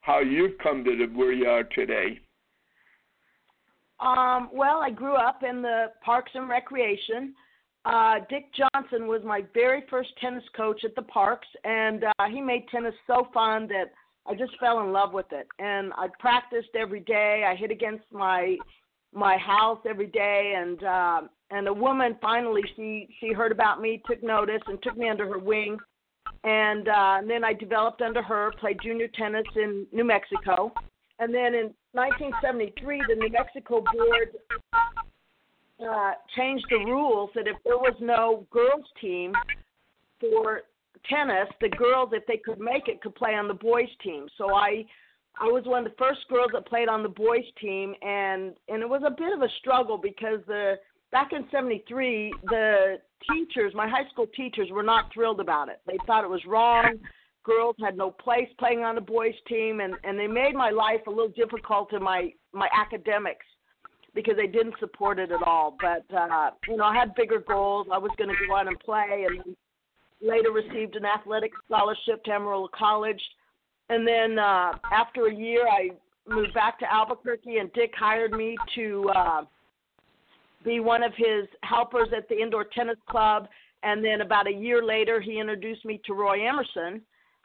how 0.01 0.19
you've 0.19 0.57
come 0.61 0.83
to 0.83 0.95
the, 0.95 1.05
where 1.17 1.31
you 1.31 1.47
are 1.47 1.63
today. 1.63 2.19
Um, 3.99 4.49
well, 4.53 4.81
I 4.81 4.89
grew 4.89 5.15
up 5.15 5.41
in 5.47 5.61
the 5.61 5.87
Parks 6.03 6.31
and 6.33 6.47
Recreation. 6.47 7.35
Uh, 7.85 8.15
Dick 8.29 8.45
Johnson 8.53 9.07
was 9.07 9.21
my 9.23 9.43
very 9.53 9.83
first 9.89 10.09
tennis 10.21 10.43
coach 10.55 10.83
at 10.83 10.95
the 10.95 11.01
Parks, 11.03 11.47
and 11.63 12.03
uh, 12.03 12.25
he 12.29 12.41
made 12.41 12.67
tennis 12.69 12.93
so 13.07 13.27
fun 13.33 13.67
that 13.69 13.91
I 14.27 14.35
just 14.35 14.51
fell 14.59 14.81
in 14.81 14.91
love 14.91 15.13
with 15.13 15.27
it. 15.31 15.47
And 15.59 15.93
I 15.93 16.07
practiced 16.19 16.69
every 16.75 16.99
day. 16.99 17.45
I 17.47 17.55
hit 17.55 17.71
against 17.71 18.05
my 18.11 18.57
my 19.11 19.37
house 19.37 19.79
every 19.89 20.07
day, 20.07 20.53
and 20.57 20.83
uh, 20.83 21.21
and 21.51 21.67
a 21.67 21.73
woman 21.73 22.15
finally 22.21 22.61
she 22.75 23.07
she 23.19 23.33
heard 23.33 23.51
about 23.51 23.81
me, 23.81 24.01
took 24.05 24.21
notice, 24.21 24.61
and 24.67 24.81
took 24.83 24.97
me 24.97 25.09
under 25.09 25.27
her 25.27 25.39
wing. 25.39 25.77
And, 26.43 26.87
uh, 26.87 27.17
and 27.19 27.29
then 27.29 27.43
I 27.43 27.53
developed 27.53 28.01
under 28.01 28.21
her, 28.21 28.53
played 28.59 28.77
junior 28.81 29.07
tennis 29.09 29.45
in 29.55 29.85
New 29.91 30.05
Mexico, 30.05 30.71
and 31.19 31.33
then 31.33 31.53
in 31.53 31.73
1973, 31.91 33.03
the 33.09 33.15
New 33.15 33.29
Mexico 33.29 33.83
board 33.91 34.29
uh, 35.87 36.11
changed 36.35 36.65
the 36.69 36.77
rules 36.77 37.29
that 37.35 37.47
if 37.47 37.55
there 37.63 37.77
was 37.77 37.95
no 37.99 38.45
girls 38.51 38.85
team 38.99 39.33
for 40.19 40.61
tennis, 41.09 41.47
the 41.61 41.69
girls, 41.69 42.09
if 42.13 42.25
they 42.27 42.37
could 42.37 42.59
make 42.59 42.87
it, 42.87 43.01
could 43.01 43.15
play 43.15 43.35
on 43.35 43.47
the 43.47 43.53
boys 43.53 43.89
team. 44.03 44.27
So 44.37 44.53
I, 44.53 44.85
I 45.39 45.45
was 45.45 45.63
one 45.65 45.85
of 45.85 45.91
the 45.91 45.97
first 45.97 46.21
girls 46.29 46.49
that 46.53 46.67
played 46.67 46.89
on 46.89 47.03
the 47.03 47.09
boys 47.09 47.45
team, 47.61 47.93
and 48.01 48.55
and 48.67 48.81
it 48.81 48.89
was 48.89 49.01
a 49.05 49.11
bit 49.11 49.33
of 49.33 49.41
a 49.41 49.49
struggle 49.59 49.97
because 49.97 50.39
the 50.47 50.75
back 51.11 51.31
in 51.31 51.45
'73, 51.51 52.33
the 52.45 52.97
teachers, 53.31 53.73
my 53.73 53.87
high 53.87 54.07
school 54.11 54.27
teachers, 54.35 54.69
were 54.71 54.83
not 54.83 55.05
thrilled 55.13 55.39
about 55.39 55.69
it. 55.69 55.79
They 55.87 55.97
thought 56.05 56.23
it 56.23 56.29
was 56.29 56.45
wrong 56.45 56.99
girls 57.45 57.75
had 57.81 57.97
no 57.97 58.11
place 58.11 58.49
playing 58.59 58.81
on 58.81 58.95
the 58.95 59.01
boys 59.01 59.33
team 59.47 59.79
and 59.79 59.95
and 60.03 60.19
they 60.19 60.27
made 60.27 60.53
my 60.53 60.69
life 60.69 60.99
a 61.07 61.09
little 61.09 61.29
difficult 61.29 61.91
in 61.93 62.03
my 62.03 62.31
my 62.53 62.67
academics 62.77 63.45
because 64.15 64.35
they 64.35 64.47
didn't 64.47 64.75
support 64.79 65.19
it 65.19 65.31
at 65.31 65.43
all. 65.43 65.77
But 65.79 66.05
uh 66.15 66.51
you 66.67 66.77
know 66.77 66.85
i 66.85 66.95
had 66.95 67.15
bigger 67.15 67.39
goals. 67.39 67.87
I 67.91 67.97
was 67.97 68.11
going 68.17 68.29
to 68.29 68.47
go 68.47 68.53
on 68.53 68.67
and 68.67 68.79
play 68.79 69.27
and 69.27 69.55
later 70.21 70.51
received 70.51 70.95
an 70.95 71.05
athletic 71.05 71.51
scholarship 71.65 72.23
to 72.25 72.31
amarillo 72.31 72.69
college. 72.73 73.21
And 73.89 74.07
then 74.07 74.39
uh 74.39 74.73
after 74.91 75.27
a 75.27 75.33
year 75.33 75.67
i 75.67 75.89
moved 76.27 76.53
back 76.53 76.79
to 76.79 76.93
albuquerque 76.93 77.57
and 77.57 77.71
dick 77.73 77.91
hired 77.97 78.31
me 78.31 78.55
to 78.75 79.09
uh 79.15 79.41
be 80.63 80.79
one 80.79 81.03
of 81.03 81.13
his 81.15 81.47
helpers 81.63 82.09
at 82.15 82.27
the 82.27 82.35
indoor 82.39 82.65
tennis 82.65 82.97
club. 83.09 83.47
And 83.81 84.03
then 84.03 84.21
about 84.21 84.45
a 84.47 84.51
year 84.51 84.83
later 84.83 85.21
he 85.21 85.39
introduced 85.39 85.85
me 85.85 86.01
to 86.05 86.13
roy 86.13 86.47
emerson 86.47 87.01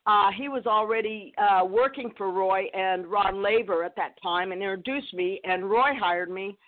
uh, 0.06 0.30
he 0.36 0.48
was 0.48 0.66
already 0.66 1.32
uh, 1.38 1.64
working 1.64 2.12
for 2.16 2.30
Roy 2.30 2.64
and 2.74 3.06
Rod 3.06 3.34
Laver 3.34 3.84
at 3.84 3.96
that 3.96 4.20
time 4.22 4.52
and 4.52 4.60
introduced 4.60 5.14
me, 5.14 5.40
and 5.44 5.68
Roy 5.68 5.92
hired 5.98 6.30
me 6.30 6.58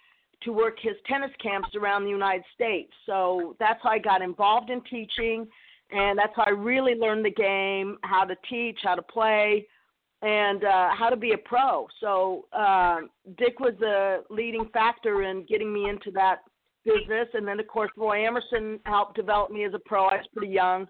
to 0.42 0.52
work 0.52 0.76
his 0.80 0.94
tennis 1.06 1.30
camps 1.42 1.68
around 1.74 2.04
the 2.04 2.10
United 2.10 2.44
States. 2.54 2.92
So 3.04 3.56
that's 3.58 3.80
how 3.82 3.90
I 3.90 3.98
got 3.98 4.22
involved 4.22 4.70
in 4.70 4.80
teaching, 4.82 5.46
and 5.90 6.18
that's 6.18 6.32
how 6.34 6.44
I 6.46 6.50
really 6.50 6.94
learned 6.94 7.24
the 7.24 7.30
game, 7.30 7.98
how 8.02 8.24
to 8.24 8.36
teach, 8.48 8.78
how 8.82 8.94
to 8.94 9.02
play, 9.02 9.66
and 10.22 10.64
uh, 10.64 10.88
how 10.94 11.10
to 11.10 11.16
be 11.16 11.32
a 11.32 11.38
pro. 11.38 11.86
So 12.00 12.46
uh, 12.52 13.00
Dick 13.36 13.60
was 13.60 13.74
the 13.78 14.24
leading 14.30 14.68
factor 14.72 15.22
in 15.24 15.44
getting 15.46 15.72
me 15.72 15.90
into 15.90 16.10
that 16.12 16.38
business, 16.84 17.28
and 17.34 17.46
then 17.46 17.60
of 17.60 17.66
course 17.66 17.90
Roy 17.98 18.26
Emerson 18.26 18.80
helped 18.84 19.16
develop 19.16 19.50
me 19.50 19.64
as 19.64 19.74
a 19.74 19.78
pro. 19.80 20.06
I 20.06 20.16
was 20.16 20.26
pretty 20.32 20.52
young 20.52 20.86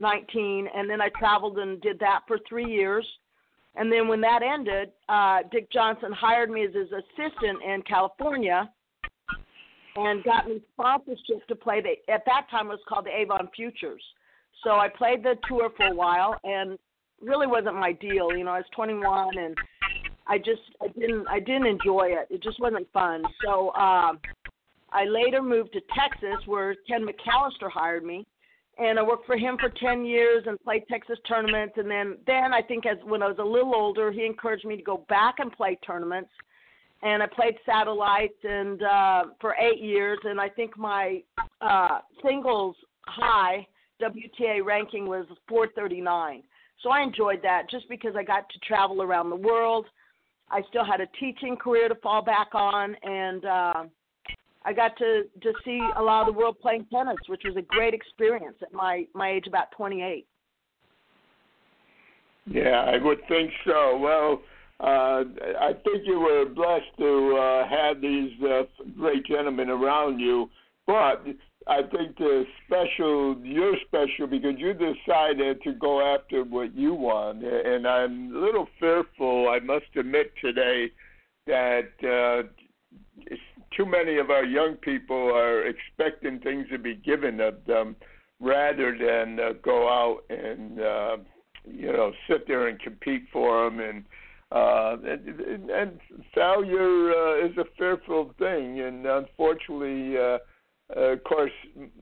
19, 0.00 0.68
and 0.74 0.88
then 0.88 1.00
I 1.00 1.08
traveled 1.18 1.58
and 1.58 1.80
did 1.80 1.98
that 2.00 2.20
for 2.26 2.38
three 2.48 2.70
years. 2.70 3.06
And 3.76 3.90
then 3.90 4.06
when 4.06 4.20
that 4.20 4.42
ended, 4.42 4.92
uh, 5.08 5.40
Dick 5.50 5.70
Johnson 5.72 6.12
hired 6.12 6.50
me 6.50 6.64
as 6.64 6.74
his 6.74 6.88
assistant 6.92 7.62
in 7.62 7.82
California 7.82 8.70
and 9.96 10.22
got 10.24 10.48
me 10.48 10.60
sponsorship 10.72 11.46
to 11.48 11.54
play 11.54 11.80
the 11.80 12.12
at 12.12 12.24
that 12.26 12.46
time 12.50 12.66
it 12.66 12.70
was 12.70 12.80
called 12.88 13.06
the 13.06 13.16
Avon 13.16 13.48
Futures. 13.54 14.02
So 14.62 14.70
I 14.70 14.88
played 14.88 15.22
the 15.22 15.36
tour 15.48 15.70
for 15.76 15.86
a 15.86 15.94
while 15.94 16.38
and 16.44 16.78
really 17.20 17.46
wasn't 17.46 17.76
my 17.76 17.92
deal. 17.92 18.36
You 18.36 18.44
know, 18.44 18.52
I 18.52 18.58
was 18.58 18.66
21 18.74 19.38
and 19.38 19.56
I 20.26 20.38
just 20.38 20.62
I 20.80 20.88
didn't 20.88 21.26
I 21.28 21.38
didn't 21.38 21.66
enjoy 21.66 22.08
it. 22.10 22.28
It 22.30 22.42
just 22.42 22.60
wasn't 22.60 22.90
fun. 22.92 23.24
So 23.44 23.72
um, 23.74 24.18
I 24.90 25.04
later 25.04 25.42
moved 25.42 25.72
to 25.72 25.80
Texas 25.96 26.46
where 26.46 26.74
Ken 26.88 27.04
McAllister 27.06 27.70
hired 27.70 28.04
me 28.04 28.24
and 28.78 28.98
I 28.98 29.02
worked 29.02 29.26
for 29.26 29.36
him 29.36 29.56
for 29.58 29.68
10 29.68 30.04
years 30.04 30.44
and 30.46 30.60
played 30.62 30.82
Texas 30.90 31.18
tournaments. 31.28 31.74
And 31.76 31.90
then, 31.90 32.18
then 32.26 32.52
I 32.52 32.62
think 32.62 32.86
as 32.86 32.98
when 33.04 33.22
I 33.22 33.28
was 33.28 33.38
a 33.38 33.44
little 33.44 33.74
older, 33.74 34.10
he 34.10 34.24
encouraged 34.24 34.64
me 34.64 34.76
to 34.76 34.82
go 34.82 35.04
back 35.08 35.36
and 35.38 35.52
play 35.52 35.78
tournaments. 35.86 36.30
And 37.02 37.22
I 37.22 37.26
played 37.26 37.54
satellite 37.66 38.34
and 38.42 38.82
uh, 38.82 39.24
for 39.40 39.54
eight 39.56 39.80
years. 39.80 40.18
And 40.24 40.40
I 40.40 40.48
think 40.48 40.76
my 40.76 41.22
uh, 41.60 41.98
singles 42.22 42.76
high 43.06 43.66
WTA 44.02 44.64
ranking 44.64 45.06
was 45.06 45.26
439. 45.48 46.42
So 46.82 46.90
I 46.90 47.02
enjoyed 47.02 47.40
that 47.42 47.70
just 47.70 47.88
because 47.88 48.14
I 48.16 48.22
got 48.22 48.48
to 48.50 48.58
travel 48.60 49.02
around 49.02 49.30
the 49.30 49.36
world. 49.36 49.86
I 50.50 50.60
still 50.68 50.84
had 50.84 51.00
a 51.00 51.06
teaching 51.18 51.56
career 51.56 51.88
to 51.88 51.94
fall 51.96 52.22
back 52.22 52.48
on, 52.54 52.94
and 53.02 53.44
uh, 53.44 53.84
I 54.64 54.72
got 54.72 54.96
to 54.98 55.24
to 55.42 55.52
see 55.64 55.80
a 55.96 56.02
lot 56.02 56.26
of 56.26 56.34
the 56.34 56.38
world 56.38 56.56
playing 56.60 56.86
tennis, 56.92 57.16
which 57.26 57.42
was 57.44 57.56
a 57.56 57.62
great 57.62 57.94
experience 57.94 58.56
at 58.62 58.72
my 58.72 59.06
my 59.14 59.30
age, 59.30 59.46
about 59.46 59.70
28. 59.76 60.26
Yeah, 62.46 62.84
I 62.86 63.02
would 63.02 63.20
think 63.28 63.50
so. 63.66 63.96
Well, 63.98 64.42
uh, 64.80 65.24
I 65.60 65.72
think 65.84 66.02
you 66.04 66.20
were 66.20 66.44
blessed 66.46 66.96
to 66.98 67.36
uh, 67.36 67.68
have 67.68 68.00
these 68.00 68.32
uh, 68.42 68.62
great 68.98 69.24
gentlemen 69.24 69.70
around 69.70 70.18
you, 70.18 70.50
but 70.86 71.24
I 71.66 71.80
think 71.82 72.18
the 72.18 72.44
special, 72.66 73.36
you're 73.42 73.76
special 73.86 74.26
because 74.26 74.54
you 74.58 74.74
decided 74.74 75.62
to 75.62 75.72
go 75.72 76.02
after 76.14 76.44
what 76.44 76.74
you 76.76 76.92
want, 76.92 77.42
and 77.42 77.86
I'm 77.86 78.34
a 78.36 78.38
little 78.38 78.68
fearful. 78.78 79.48
I 79.48 79.60
must 79.60 79.86
admit 79.96 80.32
today 80.42 80.90
that 81.46 81.88
uh, 82.02 82.48
too 83.76 83.86
many 83.86 84.18
of 84.18 84.30
our 84.30 84.44
young 84.44 84.74
people 84.76 85.30
are 85.34 85.66
expecting 85.66 86.40
things 86.40 86.66
to 86.70 86.78
be 86.78 86.94
given 86.94 87.40
of 87.40 87.64
them 87.66 87.96
rather 88.40 88.96
than 88.96 89.38
uh, 89.40 89.52
go 89.62 89.88
out 89.88 90.22
and 90.30 90.80
uh, 90.80 91.16
you 91.64 91.92
know 91.92 92.12
sit 92.28 92.46
there 92.46 92.68
and 92.68 92.80
compete 92.80 93.24
for 93.32 93.64
them 93.64 93.80
and 93.80 94.04
uh, 94.52 94.96
and, 95.04 95.70
and 95.70 96.00
failure 96.32 97.10
uh, 97.10 97.44
is 97.44 97.56
a 97.58 97.64
fearful 97.76 98.32
thing, 98.38 98.80
and 98.80 99.04
unfortunately, 99.04 100.16
uh, 100.16 100.38
uh, 100.96 101.12
of 101.12 101.24
course, 101.24 101.50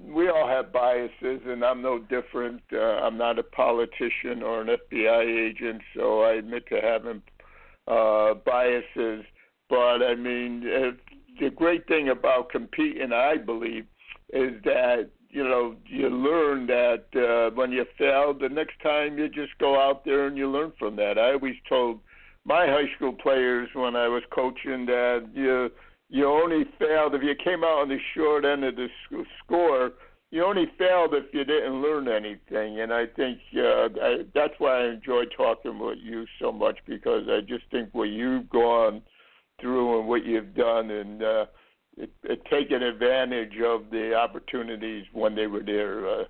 we 0.00 0.28
all 0.28 0.46
have 0.46 0.72
biases, 0.72 1.40
and 1.46 1.64
I'm 1.64 1.80
no 1.80 1.98
different. 1.98 2.60
Uh, 2.72 2.78
I'm 2.78 3.16
not 3.16 3.38
a 3.38 3.42
politician 3.42 4.42
or 4.42 4.60
an 4.60 4.68
FBI 4.68 5.50
agent, 5.50 5.80
so 5.96 6.22
I 6.22 6.34
admit 6.34 6.66
to 6.66 6.80
having 6.82 7.22
uh, 7.86 8.34
biases. 8.44 9.24
But 9.70 10.02
I 10.02 10.14
mean, 10.14 10.64
uh, 10.68 11.11
the 11.40 11.50
great 11.50 11.86
thing 11.86 12.08
about 12.08 12.50
competing, 12.50 13.12
I 13.12 13.36
believe, 13.36 13.86
is 14.32 14.52
that 14.64 15.10
you 15.30 15.44
know 15.44 15.76
you 15.86 16.08
learn 16.08 16.66
that 16.66 17.04
uh, 17.14 17.54
when 17.54 17.72
you 17.72 17.84
fail, 17.98 18.34
the 18.34 18.48
next 18.48 18.80
time 18.82 19.18
you 19.18 19.28
just 19.28 19.56
go 19.58 19.80
out 19.80 20.04
there 20.04 20.26
and 20.26 20.36
you 20.36 20.50
learn 20.50 20.72
from 20.78 20.96
that. 20.96 21.18
I 21.18 21.32
always 21.32 21.56
told 21.68 22.00
my 22.44 22.66
high 22.66 22.94
school 22.96 23.12
players 23.12 23.68
when 23.74 23.96
I 23.96 24.08
was 24.08 24.22
coaching 24.34 24.86
that 24.86 25.28
you 25.34 25.70
you 26.08 26.26
only 26.26 26.64
failed 26.78 27.14
if 27.14 27.22
you 27.22 27.34
came 27.42 27.64
out 27.64 27.80
on 27.80 27.88
the 27.88 27.98
short 28.14 28.44
end 28.44 28.64
of 28.64 28.76
the 28.76 28.88
score. 29.42 29.92
You 30.30 30.44
only 30.44 30.64
failed 30.78 31.14
if 31.14 31.24
you 31.32 31.44
didn't 31.44 31.82
learn 31.82 32.08
anything, 32.08 32.80
and 32.80 32.90
I 32.92 33.04
think 33.06 33.38
uh, 33.54 33.88
I, 34.00 34.16
that's 34.34 34.54
why 34.58 34.84
I 34.84 34.88
enjoy 34.92 35.24
talking 35.36 35.78
with 35.78 35.98
you 36.02 36.24
so 36.40 36.50
much 36.50 36.78
because 36.86 37.24
I 37.28 37.40
just 37.40 37.64
think 37.70 37.90
what 37.92 38.08
you've 38.08 38.48
gone 38.48 39.02
through 39.62 40.00
and 40.00 40.08
what 40.08 40.26
you've 40.26 40.54
done, 40.54 40.90
and 40.90 41.22
uh, 41.22 41.46
it, 41.96 42.10
it 42.24 42.42
taking 42.50 42.82
advantage 42.82 43.54
of 43.64 43.84
the 43.90 44.14
opportunities 44.14 45.06
when 45.12 45.34
they 45.34 45.46
were 45.46 45.62
there. 45.62 46.06
Uh, 46.06 46.24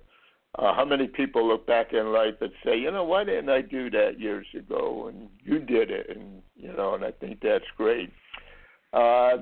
uh, 0.59 0.73
how 0.75 0.85
many 0.85 1.07
people 1.07 1.47
look 1.47 1.65
back 1.65 1.93
in 1.93 2.13
life 2.13 2.35
and 2.39 2.51
say, 2.63 2.77
you 2.77 2.91
know, 2.91 3.03
why 3.03 3.23
didn't 3.23 3.49
I 3.49 3.61
do 3.61 3.89
that 3.89 4.19
years 4.19 4.45
ago? 4.55 5.07
And 5.07 5.27
you 5.43 5.59
did 5.59 5.89
it, 5.89 6.15
and 6.15 6.43
you 6.55 6.71
know, 6.73 6.93
and 6.93 7.03
I 7.03 7.11
think 7.11 7.39
that's 7.41 7.65
great. 7.75 8.11
Uh, 8.93 9.37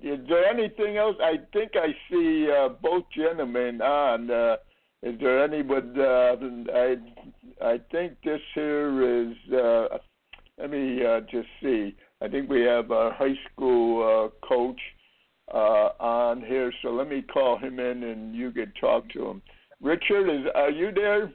is 0.00 0.20
there 0.28 0.44
anything 0.44 0.96
else? 0.96 1.16
I 1.20 1.40
think 1.52 1.72
I 1.74 1.88
see 2.08 2.48
uh, 2.48 2.68
both 2.80 3.04
gentlemen 3.14 3.82
on. 3.82 4.30
Uh, 4.30 4.56
is 5.02 5.18
there 5.20 5.42
anyone? 5.42 5.98
Uh, 5.98 6.36
I 6.72 6.96
I 7.60 7.80
think 7.90 8.18
this 8.24 8.40
here 8.54 9.22
is. 9.22 9.52
Uh, 9.52 9.98
let 10.58 10.70
me 10.70 11.04
uh, 11.04 11.20
just 11.22 11.48
see. 11.60 11.96
I 12.24 12.28
think 12.28 12.48
we 12.48 12.62
have 12.62 12.90
a 12.90 13.10
high 13.12 13.34
school 13.52 14.32
uh, 14.32 14.46
coach 14.46 14.80
uh, 15.52 15.90
on 16.00 16.40
here, 16.40 16.72
so 16.80 16.88
let 16.88 17.06
me 17.06 17.20
call 17.20 17.58
him 17.58 17.78
in 17.78 18.02
and 18.04 18.34
you 18.34 18.50
can 18.50 18.72
talk 18.80 19.10
to 19.10 19.26
him. 19.28 19.42
Richard, 19.82 20.30
is 20.30 20.46
are 20.54 20.70
you 20.70 20.90
there? 20.90 21.30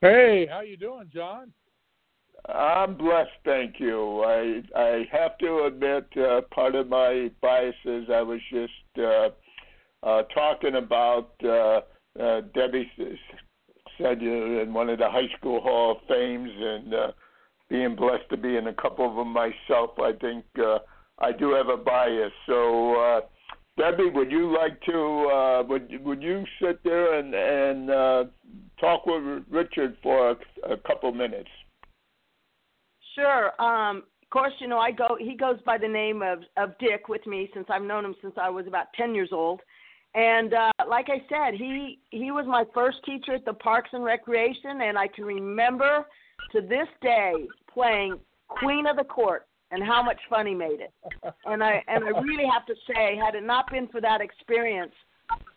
Hey, 0.00 0.48
how 0.50 0.62
you 0.62 0.76
doing, 0.76 1.08
John? 1.14 1.52
I'm 2.48 2.96
blessed, 2.96 3.30
thank 3.44 3.78
you. 3.78 4.24
I 4.24 4.62
I 4.76 5.06
have 5.12 5.38
to 5.38 5.64
admit, 5.66 6.06
uh, 6.16 6.40
part 6.52 6.74
of 6.74 6.88
my 6.88 7.30
biases. 7.40 8.08
I 8.12 8.22
was 8.22 8.40
just 8.50 8.98
uh, 8.98 9.28
uh, 10.02 10.22
talking 10.34 10.74
about 10.76 11.30
uh, 11.44 11.80
uh, 12.20 12.40
Debbie 12.54 12.90
said 13.98 14.20
you're 14.20 14.62
in 14.62 14.72
one 14.72 14.88
of 14.88 14.98
the 14.98 15.08
high 15.08 15.28
school 15.36 15.60
Hall 15.60 15.92
of 15.92 15.98
Fames, 16.08 16.50
and 16.56 16.94
uh, 16.94 17.12
being 17.68 17.96
blessed 17.96 18.28
to 18.30 18.36
be 18.36 18.56
in 18.56 18.68
a 18.68 18.74
couple 18.74 19.08
of 19.08 19.16
them 19.16 19.32
myself. 19.32 19.90
I 19.98 20.12
think 20.20 20.44
uh, 20.58 20.78
I 21.18 21.32
do 21.32 21.52
have 21.54 21.68
a 21.68 21.76
bias, 21.76 22.32
so. 22.46 22.94
Uh, 22.94 23.20
Debbie, 23.78 24.10
would 24.10 24.32
you 24.32 24.52
like 24.52 24.80
to 24.82 25.30
uh, 25.32 25.62
would 25.68 26.04
would 26.04 26.20
you 26.20 26.44
sit 26.60 26.82
there 26.82 27.14
and 27.20 27.32
and 27.32 27.90
uh, 27.90 28.24
talk 28.80 29.06
with 29.06 29.44
Richard 29.48 29.96
for 30.02 30.30
a, 30.30 30.72
a 30.72 30.76
couple 30.78 31.12
minutes? 31.12 31.48
Sure. 33.14 33.60
Um, 33.62 33.98
of 33.98 34.30
course, 34.30 34.52
you 34.58 34.66
know 34.66 34.78
I 34.78 34.90
go. 34.90 35.16
He 35.18 35.36
goes 35.36 35.58
by 35.64 35.78
the 35.78 35.86
name 35.86 36.22
of 36.22 36.40
of 36.56 36.76
Dick 36.80 37.08
with 37.08 37.24
me 37.24 37.48
since 37.54 37.66
I've 37.70 37.82
known 37.82 38.04
him 38.04 38.16
since 38.20 38.34
I 38.40 38.50
was 38.50 38.66
about 38.66 38.86
ten 38.96 39.14
years 39.14 39.30
old. 39.32 39.60
And 40.14 40.54
uh, 40.54 40.72
like 40.88 41.06
I 41.08 41.22
said, 41.28 41.58
he 41.58 42.00
he 42.10 42.32
was 42.32 42.46
my 42.46 42.64
first 42.74 42.98
teacher 43.04 43.34
at 43.34 43.44
the 43.44 43.54
Parks 43.54 43.90
and 43.92 44.02
Recreation, 44.02 44.82
and 44.82 44.98
I 44.98 45.06
can 45.06 45.24
remember 45.24 46.04
to 46.52 46.60
this 46.60 46.88
day 47.02 47.32
playing 47.72 48.18
Queen 48.48 48.86
of 48.86 48.96
the 48.96 49.04
Court 49.04 49.46
and 49.70 49.82
how 49.82 50.02
much 50.02 50.18
fun 50.30 50.46
he 50.46 50.54
made 50.54 50.80
it. 50.80 50.92
And 51.44 51.62
I 51.62 51.82
and 51.86 52.04
I 52.04 52.20
really 52.20 52.46
have 52.46 52.66
to 52.66 52.74
say, 52.86 53.16
had 53.16 53.34
it 53.34 53.44
not 53.44 53.70
been 53.70 53.88
for 53.88 54.00
that 54.00 54.20
experience, 54.20 54.92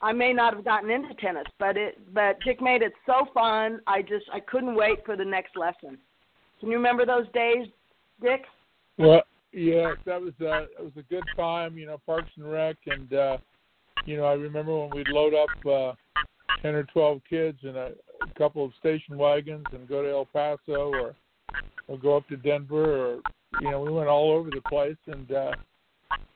I 0.02 0.12
may 0.12 0.34
not 0.34 0.54
have 0.54 0.66
gotten 0.66 0.90
into 0.90 1.14
tennis. 1.16 1.46
But 1.60 1.78
it 1.78 2.00
but 2.14 2.38
Dick 2.46 2.62
made 2.62 2.82
it 2.82 2.94
so 3.06 3.26
fun. 3.34 3.80
I 3.88 4.02
just 4.02 4.26
I 4.34 4.40
couldn't 4.40 4.76
wait 4.76 5.06
for 5.06 5.16
the 5.16 5.26
next 5.26 5.56
lesson. 5.56 5.98
Can 6.60 6.70
you 6.70 6.78
remember 6.78 7.06
those 7.06 7.26
days, 7.34 7.68
Dick? 8.22 8.44
Well, 8.98 9.24
yeah, 9.52 9.94
that 10.06 10.22
was 10.22 10.34
uh, 10.42 10.64
it 10.64 10.84
was 10.84 10.94
a 10.98 11.04
good 11.04 11.24
time. 11.36 11.78
You 11.78 11.88
know, 11.88 11.98
Parks 12.06 12.30
and 12.38 12.52
Rec, 12.52 12.78
and 12.86 13.14
uh, 13.14 13.38
you 14.06 14.18
know 14.18 14.26
I 14.26 14.34
remember 14.34 14.78
when 14.78 14.90
we'd 14.92 15.08
load 15.08 15.34
up 15.34 15.66
uh, 15.66 16.22
ten 16.62 16.76
or 16.76 16.84
twelve 16.84 17.22
kids 17.30 17.58
in 17.64 17.76
a, 17.76 17.92
a 18.24 18.34
couple 18.38 18.64
of 18.64 18.72
station 18.80 19.18
wagons 19.18 19.66
and 19.72 19.88
go 19.88 20.02
to 20.02 20.10
El 20.10 20.26
Paso 20.26 20.92
or 20.94 21.16
or 21.88 21.98
go 21.98 22.16
up 22.16 22.28
to 22.30 22.38
Denver 22.38 23.14
or 23.14 23.22
you 23.60 23.70
know, 23.70 23.82
we 23.82 23.92
went 23.92 24.08
all 24.08 24.32
over 24.32 24.50
the 24.50 24.62
place, 24.70 24.98
and 25.08 25.32
uh, 25.32 25.52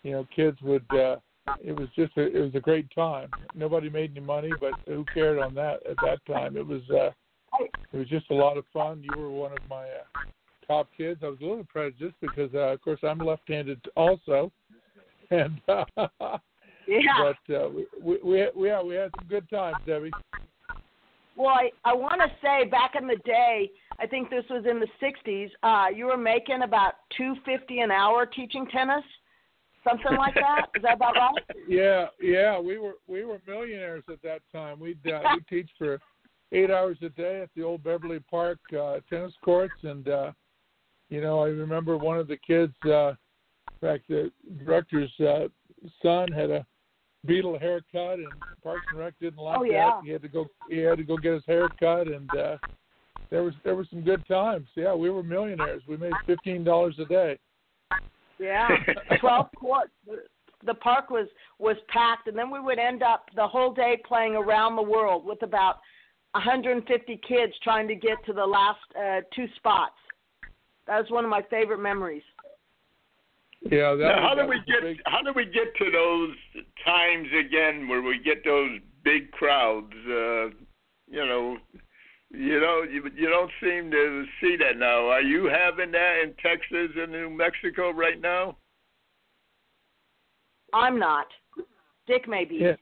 you 0.03 0.11
know, 0.11 0.27
kids 0.35 0.57
would. 0.61 0.85
uh 0.93 1.17
It 1.63 1.73
was 1.73 1.87
just 1.95 2.17
a, 2.17 2.21
it 2.21 2.41
was 2.41 2.55
a 2.55 2.59
great 2.59 2.87
time. 2.93 3.29
Nobody 3.53 3.89
made 3.89 4.11
any 4.11 4.25
money, 4.25 4.51
but 4.59 4.73
who 4.85 5.05
cared 5.13 5.39
on 5.39 5.53
that 5.55 5.85
at 5.89 5.95
that 6.03 6.19
time? 6.27 6.57
It 6.57 6.65
was 6.65 6.81
uh 6.89 7.11
it 7.93 7.97
was 7.97 8.07
just 8.09 8.29
a 8.31 8.33
lot 8.33 8.57
of 8.57 8.65
fun. 8.73 9.01
You 9.03 9.21
were 9.21 9.29
one 9.29 9.53
of 9.53 9.59
my 9.69 9.83
uh, 9.83 10.03
top 10.67 10.89
kids. 10.97 11.21
I 11.23 11.27
was 11.27 11.39
a 11.41 11.45
little 11.45 11.63
prejudiced 11.63 12.19
because, 12.19 12.53
uh, 12.53 12.73
of 12.73 12.81
course, 12.81 12.99
I'm 13.01 13.19
left-handed 13.19 13.79
also, 13.95 14.51
and 15.29 15.61
uh, 15.69 15.85
yeah. 16.87 17.33
But 17.47 17.55
uh, 17.55 17.69
we, 17.69 17.87
we 18.01 18.19
we 18.23 18.47
we 18.55 18.67
yeah, 18.67 18.81
we 18.81 18.95
had 18.95 19.11
some 19.17 19.27
good 19.27 19.49
times, 19.49 19.77
Debbie. 19.85 20.11
Well, 21.35 21.49
I, 21.49 21.71
I 21.83 21.93
want 21.93 22.21
to 22.21 22.31
say 22.41 22.69
back 22.69 22.93
in 22.99 23.07
the 23.07 23.17
day, 23.25 23.69
I 23.99 24.07
think 24.07 24.29
this 24.29 24.45
was 24.49 24.65
in 24.69 24.79
the 24.79 24.87
'60s. 25.01 25.49
Uh, 25.63 25.89
you 25.93 26.05
were 26.05 26.17
making 26.17 26.61
about 26.63 26.93
two 27.17 27.35
fifty 27.45 27.79
an 27.79 27.91
hour 27.91 28.25
teaching 28.25 28.65
tennis, 28.71 29.03
something 29.83 30.17
like 30.17 30.35
that. 30.35 30.67
Is 30.75 30.83
that 30.83 30.95
about 30.95 31.15
right? 31.15 31.43
Yeah, 31.67 32.07
yeah. 32.21 32.59
We 32.59 32.77
were 32.77 32.95
we 33.07 33.25
were 33.25 33.41
millionaires 33.47 34.03
at 34.09 34.21
that 34.23 34.41
time. 34.51 34.79
We'd 34.79 34.99
uh, 35.07 35.21
we 35.35 35.41
teach 35.49 35.69
for 35.77 35.99
eight 36.51 36.71
hours 36.71 36.97
a 37.01 37.09
day 37.09 37.41
at 37.41 37.49
the 37.55 37.63
old 37.63 37.83
Beverly 37.83 38.19
Park 38.19 38.59
uh, 38.77 38.99
tennis 39.09 39.33
courts, 39.43 39.73
and 39.83 40.07
uh, 40.07 40.31
you 41.09 41.21
know 41.21 41.39
I 41.41 41.47
remember 41.47 41.97
one 41.97 42.17
of 42.17 42.27
the 42.27 42.37
kids. 42.37 42.73
Uh, 42.85 43.13
in 43.71 43.89
fact, 43.89 44.07
the 44.07 44.31
director's 44.63 45.11
uh, 45.19 45.47
son 46.01 46.31
had 46.31 46.49
a 46.49 46.65
Beatle 47.25 47.59
haircut, 47.59 48.19
and 48.19 48.27
Parks 48.63 48.85
and 48.91 48.99
Rec 48.99 49.13
didn't 49.19 49.39
like 49.39 49.59
oh, 49.59 49.63
yeah. 49.63 49.91
that. 49.91 50.01
He 50.03 50.11
had 50.11 50.21
to 50.21 50.27
go. 50.27 50.47
He 50.69 50.77
had 50.79 50.97
to 50.97 51.03
go 51.03 51.17
get 51.17 51.33
his 51.33 51.43
hair 51.47 51.67
cut, 51.79 52.07
and 52.07 52.29
uh, 52.37 52.57
there 53.29 53.43
was 53.43 53.53
there 53.63 53.75
were 53.75 53.87
some 53.89 54.01
good 54.01 54.25
times. 54.27 54.67
Yeah, 54.75 54.93
we 54.95 55.09
were 55.09 55.23
millionaires. 55.23 55.81
We 55.87 55.97
made 55.97 56.13
fifteen 56.25 56.63
dollars 56.63 56.95
a 56.99 57.05
day. 57.05 57.37
Yeah, 58.39 58.67
twelve 59.19 59.47
courts. 59.59 59.91
The 60.65 60.73
park 60.75 61.09
was 61.09 61.27
was 61.59 61.77
packed, 61.89 62.27
and 62.27 62.37
then 62.37 62.51
we 62.51 62.59
would 62.59 62.79
end 62.79 63.03
up 63.03 63.25
the 63.35 63.47
whole 63.47 63.73
day 63.73 64.01
playing 64.07 64.35
around 64.35 64.75
the 64.75 64.83
world 64.83 65.25
with 65.25 65.41
about 65.43 65.75
150 66.35 67.21
kids 67.27 67.53
trying 67.63 67.87
to 67.87 67.95
get 67.95 68.17
to 68.25 68.33
the 68.33 68.45
last 68.45 68.79
uh, 68.99 69.21
two 69.33 69.45
spots. 69.55 69.95
That 70.85 70.99
was 70.99 71.09
one 71.09 71.23
of 71.23 71.29
my 71.29 71.41
favorite 71.49 71.79
memories. 71.79 72.23
Yeah. 73.69 73.95
That 73.95 74.15
now, 74.15 74.29
how 74.29 74.35
do 74.35 74.47
we 74.47 74.57
get 74.67 74.81
big... 74.81 74.97
how 75.05 75.21
do 75.21 75.33
we 75.35 75.45
get 75.45 75.75
to 75.77 75.91
those 75.91 76.35
times 76.85 77.27
again 77.39 77.87
where 77.87 78.01
we 78.01 78.19
get 78.23 78.43
those 78.43 78.79
big 79.03 79.31
crowds? 79.31 79.93
Uh, 80.07 80.49
you 81.07 81.25
know, 81.25 81.57
you 82.31 82.59
know, 82.59 82.83
you, 82.83 83.03
you 83.15 83.29
don't 83.29 83.51
seem 83.61 83.91
to 83.91 84.25
see 84.41 84.55
that 84.57 84.77
now. 84.77 85.07
Are 85.07 85.21
you 85.21 85.45
having 85.45 85.91
that 85.91 86.21
in 86.23 86.33
Texas 86.41 86.95
and 86.97 87.11
New 87.11 87.29
Mexico 87.29 87.91
right 87.91 88.19
now? 88.19 88.57
I'm 90.73 90.99
not. 90.99 91.27
Dick 92.07 92.27
may 92.27 92.45
be. 92.45 92.63
In, 92.63 92.77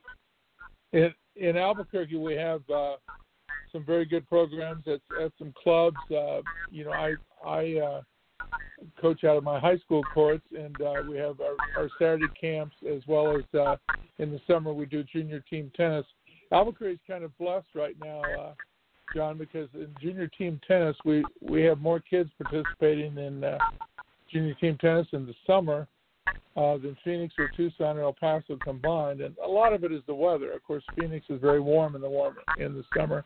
in, 0.92 1.14
in 1.36 1.56
Albuquerque, 1.56 2.16
we 2.16 2.34
have 2.34 2.62
uh, 2.68 2.96
some 3.72 3.84
very 3.84 4.04
good 4.04 4.26
programs 4.28 4.84
at 4.86 5.00
at 5.22 5.32
some 5.38 5.52
clubs. 5.62 5.96
Uh, 6.10 6.40
you 6.70 6.84
know, 6.84 6.92
I 6.92 7.14
I 7.44 7.76
uh, 7.78 8.00
coach 9.00 9.24
out 9.24 9.36
of 9.36 9.44
my 9.44 9.58
high 9.58 9.78
school 9.78 10.02
courts, 10.12 10.44
and 10.56 10.80
uh, 10.80 11.02
we 11.08 11.16
have 11.16 11.40
our, 11.40 11.56
our 11.76 11.88
Saturday 11.98 12.26
camps 12.40 12.74
as 12.90 13.02
well 13.06 13.36
as 13.36 13.58
uh, 13.58 13.76
in 14.18 14.30
the 14.30 14.40
summer 14.46 14.72
we 14.72 14.86
do 14.86 15.02
junior 15.04 15.40
team 15.50 15.70
tennis. 15.76 16.06
Albuquerque 16.52 16.94
is 16.94 17.00
kind 17.06 17.24
of 17.24 17.36
blessed 17.38 17.66
right 17.74 17.96
now, 18.02 18.22
uh, 18.38 18.52
John, 19.14 19.38
because 19.38 19.68
in 19.74 19.88
junior 20.00 20.28
team 20.28 20.60
tennis 20.66 20.96
we 21.04 21.24
we 21.40 21.62
have 21.62 21.80
more 21.80 22.00
kids 22.00 22.30
participating 22.42 23.16
in 23.18 23.44
uh, 23.44 23.58
junior 24.30 24.54
team 24.54 24.76
tennis 24.80 25.06
in 25.12 25.26
the 25.26 25.34
summer 25.46 25.86
uh, 26.56 26.76
than 26.78 26.96
Phoenix 27.04 27.34
or 27.38 27.50
Tucson 27.56 27.96
or 27.96 28.02
El 28.02 28.12
Paso 28.12 28.56
combined, 28.62 29.20
and 29.20 29.36
a 29.44 29.48
lot 29.48 29.72
of 29.72 29.84
it 29.84 29.92
is 29.92 30.02
the 30.06 30.14
weather. 30.14 30.52
Of 30.52 30.62
course, 30.62 30.84
Phoenix 30.98 31.26
is 31.28 31.40
very 31.40 31.60
warm 31.60 31.94
in 31.94 32.00
the 32.00 32.08
warm 32.08 32.36
in 32.58 32.74
the 32.74 32.84
summer, 32.96 33.24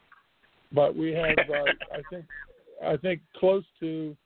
but 0.72 0.96
we 0.96 1.12
have 1.12 1.38
uh, 1.38 1.70
I 1.92 2.02
think 2.10 2.24
I 2.84 2.96
think 2.96 3.20
close 3.38 3.64
to 3.80 4.16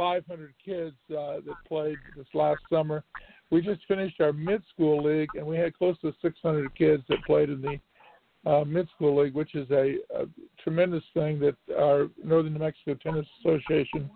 500 0.00 0.54
kids 0.64 0.96
uh, 1.10 1.44
that 1.44 1.56
played 1.68 1.98
this 2.16 2.26
last 2.32 2.62
summer. 2.72 3.04
We 3.50 3.60
just 3.60 3.82
finished 3.86 4.18
our 4.22 4.32
mid 4.32 4.62
school 4.72 5.04
league, 5.04 5.28
and 5.34 5.46
we 5.46 5.58
had 5.58 5.76
close 5.76 5.94
to 6.00 6.14
600 6.22 6.74
kids 6.74 7.02
that 7.10 7.18
played 7.26 7.50
in 7.50 7.60
the 7.60 8.50
uh, 8.50 8.64
mid 8.64 8.88
school 8.96 9.22
league, 9.22 9.34
which 9.34 9.54
is 9.54 9.70
a, 9.70 9.96
a 10.16 10.24
tremendous 10.58 11.04
thing 11.12 11.38
that 11.40 11.54
our 11.78 12.08
Northern 12.24 12.54
New 12.54 12.60
Mexico 12.60 12.94
Tennis 12.94 13.26
Association 13.40 14.08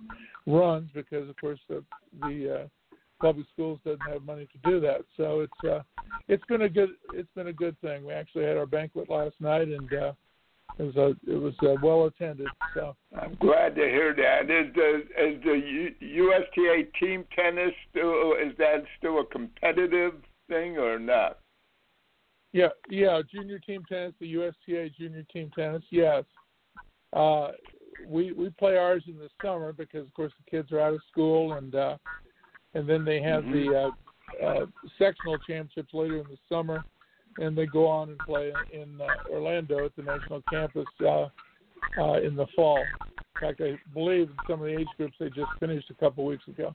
runs 0.47 0.89
because, 0.95 1.29
of 1.29 1.37
course, 1.39 1.61
the, 1.69 1.85
the 2.23 2.61
uh, 2.63 2.97
public 3.21 3.47
schools 3.53 3.79
doesn't 3.85 4.01
have 4.09 4.23
money 4.23 4.47
to 4.47 4.71
do 4.71 4.81
that. 4.81 5.03
So 5.19 5.41
it's 5.41 5.69
uh, 5.71 5.83
it's 6.29 6.45
been 6.47 6.63
a 6.63 6.69
good 6.69 6.91
it's 7.13 7.29
been 7.37 7.49
a 7.49 7.53
good 7.53 7.79
thing. 7.83 8.07
We 8.07 8.15
actually 8.15 8.45
had 8.45 8.57
our 8.57 8.65
banquet 8.65 9.11
last 9.11 9.35
night, 9.39 9.69
and 9.69 9.93
uh, 9.93 10.13
it 10.79 10.83
was 10.83 10.97
a 10.97 11.31
it 11.31 11.37
was 11.37 11.55
uh, 11.63 11.75
well 11.83 12.07
attended. 12.07 12.49
So 12.75 12.97
I'm 13.21 13.37
glad 13.41 13.77
to 13.77 13.83
hear 13.83 14.15
that. 14.15 14.51
Is 14.51 14.75
the 14.75 14.97
is 15.19 15.43
the 15.43 15.91
USTA 16.01 16.91
team 16.99 17.25
tennis 17.35 17.73
still 17.91 18.33
is 18.33 18.57
that 18.59 18.85
still 18.99 19.21
a 19.21 19.27
competitive 19.27 20.15
thing 20.49 20.79
or 20.79 20.99
not? 20.99 21.39
Yeah, 22.53 22.69
yeah, 22.89 23.21
junior 23.33 23.59
team 23.59 23.83
tennis, 23.89 24.15
the 24.21 24.27
USTA 24.29 24.91
junior 24.97 25.25
team 25.33 25.51
tennis, 25.57 25.83
yes. 25.91 26.25
Uh, 27.13 27.49
we 28.09 28.33
we 28.33 28.51
play 28.51 28.77
ours 28.77 29.03
in 29.07 29.17
the 29.17 29.29
summer 29.43 29.73
because 29.73 30.07
of 30.07 30.15
course 30.15 30.33
the 30.39 30.51
kids 30.51 30.73
are 30.73 30.81
out 30.81 30.95
of 30.95 31.01
school 31.11 31.55
and 31.55 31.75
uh, 31.75 31.97
and 32.75 32.89
then 32.89 33.05
they 33.05 33.23
have 33.23 33.45
mm-hmm. 33.45 33.71
the 33.71 33.93
uh, 34.43 34.47
uh, 34.47 34.67
sectional 34.99 35.39
championships 35.39 35.95
later 35.95 36.19
in 36.19 36.25
the 36.25 36.39
summer 36.49 36.85
and 37.39 37.57
they 37.57 37.67
go 37.67 37.87
on 37.87 38.11
and 38.11 38.19
play 38.19 38.53
in, 38.73 39.01
uh, 39.01 39.33
Orlando 39.33 39.85
at 39.85 39.97
the 39.97 40.03
national 40.03 40.43
campus 40.51 40.87
uh, 41.05 41.29
uh, 41.99 42.21
in 42.21 42.37
the 42.37 42.47
fall. 42.55 42.79
In 42.79 43.41
fact, 43.41 43.61
I 43.61 43.79
believe 43.93 44.29
in 44.29 44.37
some 44.49 44.61
of 44.61 44.67
the 44.67 44.79
age 44.79 44.87
groups 44.97 45.15
they 45.19 45.29
just 45.29 45.51
finished 45.59 45.91
a 45.91 45.95
couple 45.95 46.25
weeks 46.25 46.47
ago. 46.49 46.75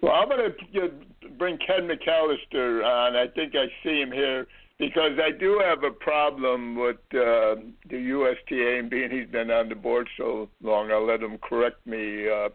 Well, 0.00 0.12
I'm 0.12 0.28
going 0.28 0.50
to 0.74 0.90
bring 1.38 1.58
Ken 1.58 1.88
McAllister 1.88 2.84
on. 2.84 3.14
I 3.14 3.26
think 3.28 3.54
I 3.54 3.66
see 3.84 4.00
him 4.00 4.10
here 4.10 4.46
because 4.78 5.12
I 5.22 5.30
do 5.30 5.62
have 5.64 5.84
a 5.84 5.92
problem 5.92 6.74
with 6.74 6.96
uh, 7.14 7.62
the 7.88 7.98
USTA 7.98 8.78
and 8.80 8.90
being 8.90 9.10
he's 9.10 9.28
been 9.28 9.50
on 9.50 9.68
the 9.68 9.76
board 9.76 10.08
so 10.16 10.48
long. 10.60 10.90
I'll 10.90 11.06
let 11.06 11.22
him 11.22 11.38
correct 11.38 11.86
me 11.86 12.28
uh, 12.28 12.48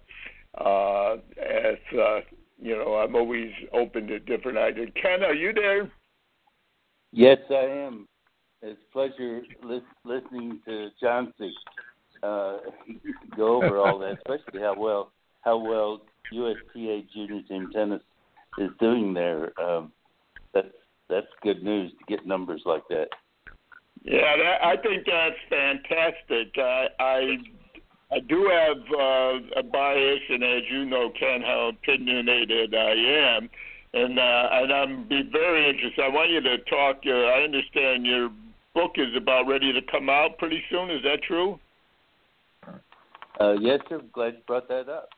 uh, 0.61 1.17
as 1.41 1.77
uh, 1.97 2.19
you 2.61 2.75
know. 2.75 2.95
I'm 2.95 3.15
always 3.15 3.51
open 3.71 4.07
to 4.07 4.19
different 4.19 4.57
ideas. 4.57 4.89
Ken, 5.01 5.23
are 5.23 5.33
you 5.33 5.53
there? 5.53 5.89
Yes, 7.11 7.37
I 7.49 7.65
am. 7.85 8.07
It's 8.61 8.79
a 8.89 8.91
pleasure 8.91 9.41
li- 9.63 9.81
listening 10.03 10.59
to 10.65 10.89
Chauncey 11.01 11.53
uh, 12.23 12.57
go 13.37 13.63
over 13.63 13.77
all 13.77 13.99
that, 13.99 14.17
especially 14.17 14.61
how 14.61 14.75
well 14.77 15.11
how 15.41 15.57
well 15.57 16.01
USTA 16.31 17.03
junior 17.13 17.41
team 17.47 17.69
tennis 17.73 18.01
is 18.57 18.71
doing 18.79 19.13
there. 19.13 19.57
Um, 19.59 19.91
that's 20.53 20.67
that's 21.09 21.27
good 21.43 21.63
news 21.63 21.91
to 21.91 22.05
get 22.07 22.25
numbers 22.25 22.63
like 22.65 22.83
that. 22.89 23.07
Yeah, 24.03 24.35
that, 24.37 24.65
I 24.65 24.77
think 24.77 25.05
that's 25.05 25.35
fantastic. 25.49 26.53
I 26.57 26.87
I, 26.99 27.37
I 28.11 28.19
do 28.27 28.49
have 28.51 28.77
uh, 28.99 29.59
a 29.59 29.63
bias, 29.63 30.19
and 30.29 30.43
as 30.43 30.63
you 30.71 30.85
know, 30.85 31.11
Ken, 31.17 31.41
how 31.41 31.69
opinionated 31.69 32.73
I 32.73 33.37
am 33.37 33.49
and 34.03 34.19
uh, 34.19 34.49
and 34.51 34.73
I'm 34.73 35.07
be 35.07 35.21
very 35.31 35.69
interested. 35.69 36.03
I 36.03 36.09
want 36.09 36.29
you 36.29 36.41
to 36.41 36.57
talk. 36.69 36.97
Uh, 37.05 37.11
I 37.11 37.41
understand 37.41 38.05
your 38.05 38.29
book 38.73 38.91
is 38.95 39.15
about 39.15 39.47
ready 39.47 39.73
to 39.73 39.81
come 39.91 40.09
out 40.09 40.37
pretty 40.37 40.61
soon. 40.69 40.91
Is 40.91 41.01
that 41.03 41.23
true? 41.27 41.59
Uh, 43.39 43.53
yes, 43.59 43.79
sir. 43.89 44.01
Glad 44.13 44.33
you 44.33 44.39
brought 44.45 44.67
that 44.67 44.89
up. 44.89 45.09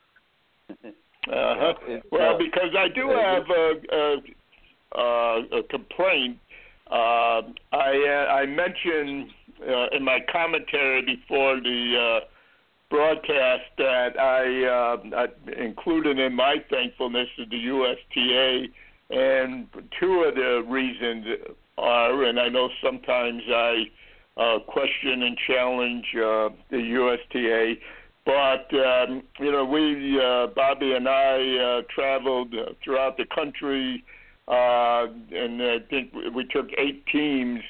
uh-huh. 0.70 1.74
well, 2.12 2.36
uh, 2.36 2.38
because 2.38 2.76
I 2.78 2.88
do 2.94 3.10
have 3.10 3.44
a, 3.50 3.74
a, 3.92 5.02
a, 5.02 5.60
a 5.60 5.64
complaint. 5.64 6.38
Uh, 6.90 7.42
I 7.72 8.26
uh, 8.30 8.34
I 8.34 8.46
mentioned 8.46 9.30
uh, 9.62 9.96
in 9.96 10.04
my 10.04 10.20
commentary 10.32 11.02
before 11.06 11.60
the 11.62 12.20
uh, 12.22 12.26
broadcast 12.90 13.64
that 13.78 14.20
I, 14.20 14.66
uh, 14.66 15.26
I 15.26 15.62
included 15.62 16.20
in 16.20 16.34
my 16.34 16.58
thankfulness 16.70 17.28
to 17.38 17.46
the 17.46 17.58
USTA, 17.58 18.68
and 19.12 19.68
two 20.00 20.24
of 20.24 20.36
the 20.36 20.64
reasons 20.68 21.26
are, 21.78 22.24
and 22.24 22.40
I 22.40 22.50
know 22.50 22.70
sometimes 22.84 23.42
I 23.48 23.84
uh, 24.38 24.60
question 24.60 25.24
and 25.24 25.38
challenge 25.48 26.06
uh, 26.16 26.50
the 26.70 26.78
USTA, 26.78 27.76
but 28.26 28.74
um, 28.78 29.24
you 29.40 29.52
know 29.52 29.66
we, 29.66 30.20
uh, 30.20 30.48
Bobby 30.48 30.94
and 30.94 31.08
I, 31.08 31.58
uh, 31.58 31.82
traveled 31.94 32.54
throughout 32.84 33.18
the 33.18 33.26
country, 33.26 34.04
uh, 34.48 35.08
and 35.32 35.62
I 35.62 35.80
think 35.90 36.14
we 36.34 36.46
took 36.46 36.68
eight 36.78 37.06
teams 37.08 37.62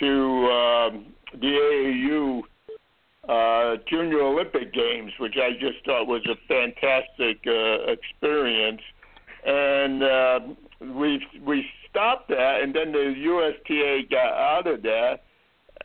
to 0.00 0.46
uh, 0.46 0.90
the 1.32 1.46
AAU 1.46 2.42
uh, 3.28 3.76
Junior 3.88 4.20
Olympic 4.20 4.72
Games, 4.72 5.12
which 5.18 5.36
I 5.36 5.52
just 5.52 5.84
thought 5.84 6.06
was 6.06 6.24
a 6.26 6.36
fantastic 6.48 7.44
uh, 7.46 7.90
experience. 7.90 8.82
And 9.46 10.02
uh, 10.02 10.40
we 10.94 11.24
we 11.44 11.66
stopped 11.90 12.28
that, 12.28 12.60
and 12.62 12.74
then 12.74 12.92
the 12.92 13.14
USTA 13.16 14.02
got 14.10 14.32
out 14.32 14.66
of 14.66 14.82
that. 14.82 15.24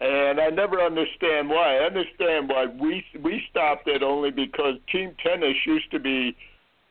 And 0.02 0.40
I 0.40 0.50
never 0.50 0.82
understand 0.82 1.50
why. 1.50 1.78
I 1.78 1.86
understand 1.86 2.50
why 2.50 2.68
we 2.68 3.04
we 3.22 3.44
stopped 3.50 3.88
it 3.88 4.02
only 4.02 4.32
because 4.32 4.76
team 4.92 5.16
tennis 5.22 5.56
used 5.66 5.92
to 5.92 6.00
be 6.00 6.38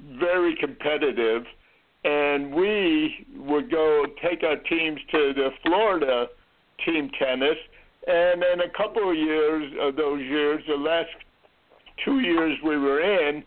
very 0.00 0.54
competitive, 0.56 1.44
and 2.04 2.54
we 2.54 3.26
would 3.37 3.70
go 3.70 4.04
take 4.22 4.42
our 4.42 4.56
teams 4.56 5.00
to 5.11 5.32
the 5.32 5.50
Florida 5.62 6.26
team 6.84 7.11
tennis 7.18 7.56
and 8.06 8.42
in 8.42 8.61
a 8.61 8.68
couple 8.76 9.11
of 9.11 9.16
years 9.16 9.72
of 9.80 9.96
those 9.96 10.20
years, 10.20 10.62
the 10.66 10.76
last 10.76 11.11
two 12.04 12.20
years 12.20 12.56
we 12.64 12.76
were 12.76 13.00
in, 13.00 13.42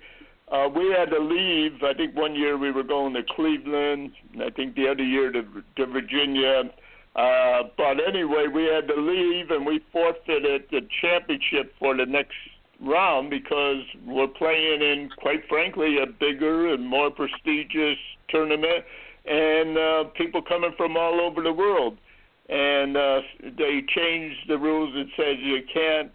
uh, 0.51 0.67
we 0.67 0.93
had 0.97 1.09
to 1.09 1.19
leave. 1.19 1.81
I 1.83 1.93
think 1.93 2.15
one 2.15 2.35
year 2.35 2.57
we 2.57 2.71
were 2.71 2.83
going 2.83 3.13
to 3.13 3.23
Cleveland. 3.23 4.11
I 4.43 4.49
think 4.49 4.75
the 4.75 4.89
other 4.89 5.03
year 5.03 5.31
to, 5.31 5.43
to 5.77 5.85
Virginia. 5.85 6.63
Uh, 7.15 7.63
but 7.77 7.97
anyway, 8.05 8.47
we 8.53 8.65
had 8.65 8.87
to 8.87 8.95
leave, 8.95 9.51
and 9.51 9.65
we 9.65 9.81
forfeited 9.91 10.63
the 10.71 10.81
championship 11.01 11.73
for 11.79 11.95
the 11.95 12.05
next 12.05 12.35
round 12.81 13.29
because 13.29 13.83
we're 14.05 14.27
playing 14.27 14.81
in, 14.81 15.09
quite 15.17 15.47
frankly, 15.47 15.97
a 16.01 16.05
bigger 16.05 16.73
and 16.73 16.87
more 16.87 17.11
prestigious 17.11 17.97
tournament, 18.29 18.83
and 19.25 19.77
uh, 19.77 20.03
people 20.15 20.41
coming 20.41 20.73
from 20.77 20.97
all 20.97 21.19
over 21.21 21.41
the 21.41 21.53
world 21.53 21.97
and 22.49 22.97
uh, 22.97 23.21
they 23.57 23.83
changed 23.87 24.47
the 24.47 24.57
rules 24.57 24.93
that 24.93 25.07
says 25.15 25.37
you 25.39 25.61
can't 25.73 26.11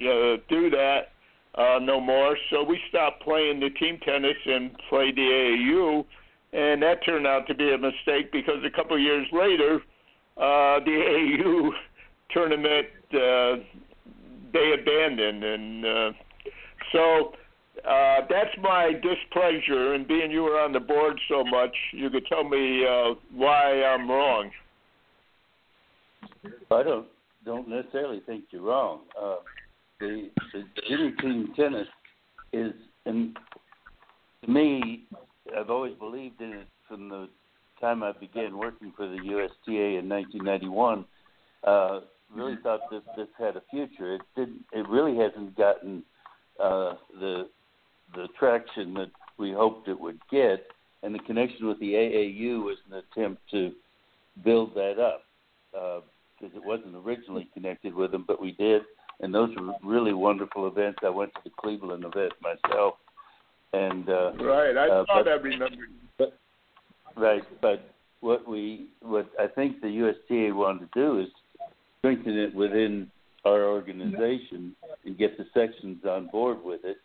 uh, 0.00 0.42
do 0.48 0.70
that 0.70 1.12
uh, 1.54 1.78
no 1.80 2.00
more. 2.00 2.36
So 2.50 2.62
we 2.62 2.78
stopped 2.88 3.22
playing 3.22 3.60
the 3.60 3.70
team 3.70 3.98
tennis 4.04 4.36
and 4.44 4.70
played 4.88 5.16
the 5.16 5.22
AAU, 5.22 6.04
and 6.52 6.82
that 6.82 7.04
turned 7.04 7.26
out 7.26 7.46
to 7.48 7.54
be 7.54 7.72
a 7.72 7.78
mistake 7.78 8.32
because 8.32 8.62
a 8.64 8.70
couple 8.70 8.96
of 8.96 9.02
years 9.02 9.26
later, 9.32 9.76
uh, 10.36 10.80
the 10.84 10.90
AAU 11.44 11.70
tournament 12.30 12.86
uh, 13.12 13.62
they 14.52 14.74
abandoned, 14.80 15.44
and 15.44 15.86
uh, 15.86 16.12
so. 16.92 17.32
Uh, 17.86 18.22
that's 18.30 18.56
my 18.62 18.90
displeasure, 18.90 19.92
and 19.92 20.08
being 20.08 20.30
you 20.30 20.42
were 20.42 20.58
on 20.58 20.72
the 20.72 20.80
board 20.80 21.20
so 21.28 21.44
much, 21.44 21.76
you 21.92 22.08
could 22.08 22.26
tell 22.26 22.42
me 22.42 22.84
uh, 22.84 23.14
why 23.32 23.84
I'm 23.84 24.10
wrong. 24.10 24.50
I 26.70 26.82
don't 26.82 27.06
don't 27.44 27.68
necessarily 27.68 28.20
think 28.26 28.44
you're 28.50 28.62
wrong. 28.62 29.00
Uh, 29.20 29.36
the 30.00 30.30
the 30.52 31.12
team 31.22 31.52
tennis 31.56 31.88
is, 32.52 32.72
and 33.06 33.36
to 34.44 34.50
me, 34.50 35.04
I've 35.56 35.70
always 35.70 35.94
believed 35.94 36.40
in 36.40 36.52
it 36.52 36.66
from 36.88 37.08
the 37.08 37.28
time 37.80 38.02
I 38.02 38.12
began 38.12 38.58
working 38.58 38.92
for 38.96 39.06
the 39.06 39.16
USTA 39.16 39.98
in 39.98 40.08
1991. 40.08 41.04
Uh, 41.64 42.00
really 42.34 42.56
thought 42.62 42.80
this 42.90 43.02
this 43.16 43.28
had 43.38 43.56
a 43.56 43.62
future. 43.70 44.16
It 44.16 44.22
didn't. 44.34 44.64
It 44.72 44.88
really 44.88 45.16
hasn't 45.16 45.56
gotten 45.56 46.02
uh, 46.62 46.94
the 47.18 47.48
the 48.14 48.28
traction 48.38 48.94
that 48.94 49.10
we 49.38 49.52
hoped 49.52 49.88
it 49.88 49.98
would 49.98 50.18
get, 50.30 50.66
and 51.02 51.14
the 51.14 51.20
connection 51.20 51.68
with 51.68 51.78
the 51.78 51.92
AAU 51.92 52.64
was 52.64 52.76
an 52.90 52.98
attempt 52.98 53.42
to 53.52 53.72
build 54.44 54.74
that 54.74 54.98
up 54.98 55.22
because 56.38 56.54
it 56.56 56.64
wasn't 56.64 56.94
originally 56.94 57.48
connected 57.54 57.94
with 57.94 58.12
them, 58.12 58.24
but 58.26 58.40
we 58.40 58.52
did, 58.52 58.82
and 59.20 59.34
those 59.34 59.50
were 59.56 59.72
really 59.82 60.12
wonderful 60.12 60.66
events. 60.66 60.98
I 61.04 61.10
went 61.10 61.32
to 61.34 61.40
the 61.44 61.50
Cleveland 61.58 62.04
event 62.04 62.32
myself, 62.42 62.94
and 63.72 64.08
uh, 64.08 64.32
right, 64.40 64.76
I 64.76 64.88
uh, 64.88 65.04
thought 65.06 65.24
but, 65.24 65.28
I 65.28 65.34
remembered. 65.34 65.90
But, 66.18 66.38
right, 67.16 67.42
but 67.60 67.90
what 68.20 68.48
we 68.48 68.88
what 69.00 69.30
I 69.38 69.46
think 69.46 69.80
the 69.80 69.88
USTA 69.88 70.54
wanted 70.54 70.92
to 70.92 71.00
do 71.00 71.20
is 71.20 71.28
strengthen 71.98 72.38
it 72.38 72.54
within 72.54 73.10
our 73.44 73.64
organization 73.64 74.74
and 75.04 75.16
get 75.16 75.38
the 75.38 75.46
sections 75.54 76.04
on 76.04 76.26
board 76.28 76.58
with 76.64 76.80
it. 76.84 76.98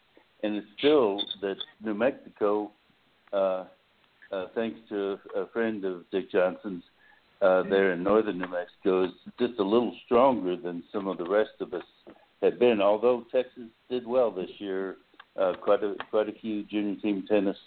And 0.44 0.56
it's 0.56 0.68
still 0.80 1.22
that 1.42 1.58
New 1.84 1.94
Mexico, 1.94 2.72
uh, 3.32 3.66
uh, 4.32 4.46
thanks 4.56 4.80
to 4.90 5.20
a 5.36 5.46
friend 5.54 5.86
of 5.86 6.10
Dick 6.12 6.32
Johnson's 6.32 6.84
uh, 7.42 7.64
there 7.64 7.94
in 7.94 8.04
northern 8.04 8.38
New 8.38 8.48
Mexico, 8.48 9.06
is 9.06 9.12
just 9.40 9.60
a 9.60 9.64
little 9.64 9.96
stronger 10.06 10.56
than 10.56 10.84
some 10.92 11.08
of 11.08 11.18
the 11.18 11.30
rest 11.30 11.52
of 11.60 11.74
us 11.74 11.84
have 12.42 12.60
been. 12.60 12.82
Although 12.82 13.26
Texas 13.32 13.64
did 13.90 14.06
well 14.06 14.32
this 14.32 14.50
year, 14.60 14.98
uh, 15.40 15.54
quite 15.62 15.84
a 15.84 15.96
quite 16.10 16.30
a 16.30 16.34
few 16.34 16.64
junior 16.64 17.00
team 17.02 17.26
tennis 17.28 17.58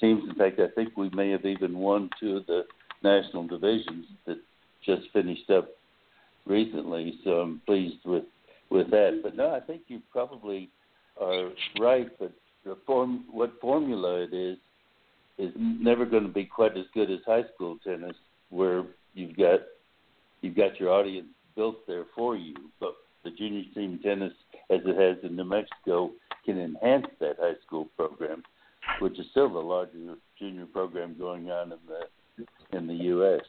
teams. 0.00 0.22
In 0.28 0.34
fact, 0.36 0.60
I 0.60 0.68
think 0.74 0.96
we 0.96 1.10
may 1.10 1.30
have 1.30 1.44
even 1.44 1.78
won 1.78 2.10
two 2.20 2.36
of 2.36 2.46
the 2.46 2.64
national 3.02 3.46
divisions 3.46 4.06
that 4.26 4.38
just 4.84 5.02
finished 5.12 5.50
up 5.50 5.68
recently. 6.46 7.18
So 7.24 7.40
I'm 7.40 7.60
pleased 7.66 8.04
with 8.04 8.24
with 8.70 8.90
that. 8.90 9.20
But 9.22 9.36
no, 9.36 9.54
I 9.54 9.60
think 9.60 9.82
you 9.88 10.00
probably 10.12 10.68
are 11.20 11.50
right. 11.80 12.08
But 12.18 12.32
the 12.64 12.76
form, 12.86 13.24
what 13.30 13.60
formula 13.60 14.22
it 14.22 14.34
is, 14.34 14.58
is 15.38 15.52
never 15.56 16.04
going 16.04 16.24
to 16.24 16.32
be 16.32 16.44
quite 16.44 16.76
as 16.76 16.86
good 16.94 17.10
as 17.10 17.20
high 17.26 17.44
school 17.54 17.78
tennis, 17.84 18.16
where 18.50 18.84
you've 19.16 19.36
got 19.36 19.60
you've 20.42 20.56
got 20.56 20.78
your 20.78 20.90
audience 20.90 21.26
built 21.56 21.84
there 21.88 22.04
for 22.14 22.36
you. 22.36 22.54
But 22.78 22.94
the 23.24 23.30
junior 23.30 23.64
team 23.74 23.98
tennis, 24.02 24.32
as 24.70 24.80
it 24.84 24.96
has 24.96 25.28
in 25.28 25.34
New 25.34 25.44
Mexico, 25.44 26.12
can 26.44 26.60
enhance 26.60 27.06
that 27.18 27.36
high 27.40 27.56
school 27.66 27.88
program, 27.96 28.44
which 29.00 29.18
is 29.18 29.26
still 29.32 29.52
the 29.52 29.58
larger 29.58 30.14
junior 30.38 30.66
program 30.66 31.16
going 31.18 31.50
on 31.50 31.72
in 31.72 31.78
the 31.88 32.76
in 32.76 32.86
the 32.86 32.94
U.S. 32.94 33.40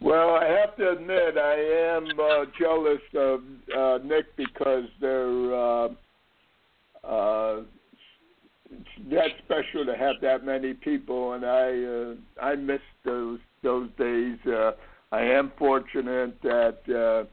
Well, 0.00 0.30
I 0.30 0.46
have 0.46 0.76
to 0.76 0.92
admit 0.92 1.36
I 1.36 1.54
am 1.96 2.06
uh, 2.18 2.44
jealous 2.58 3.00
of 3.16 3.40
uh, 3.76 3.98
Nick 4.04 4.36
because 4.36 4.84
they're 5.00 5.54
uh, 5.54 5.88
uh, 7.04 7.62
that 9.10 9.30
special 9.44 9.84
to 9.86 9.96
have 9.96 10.16
that 10.22 10.44
many 10.44 10.74
people, 10.74 11.32
and 11.34 11.44
I 11.44 11.84
uh, 11.84 12.14
I 12.44 12.54
miss 12.56 12.80
those 13.04 13.38
those 13.62 13.88
days. 13.98 14.38
Uh, 14.46 14.72
I 15.10 15.22
am 15.22 15.52
fortunate 15.58 16.40
that 16.42 16.78
uh, 16.88 17.24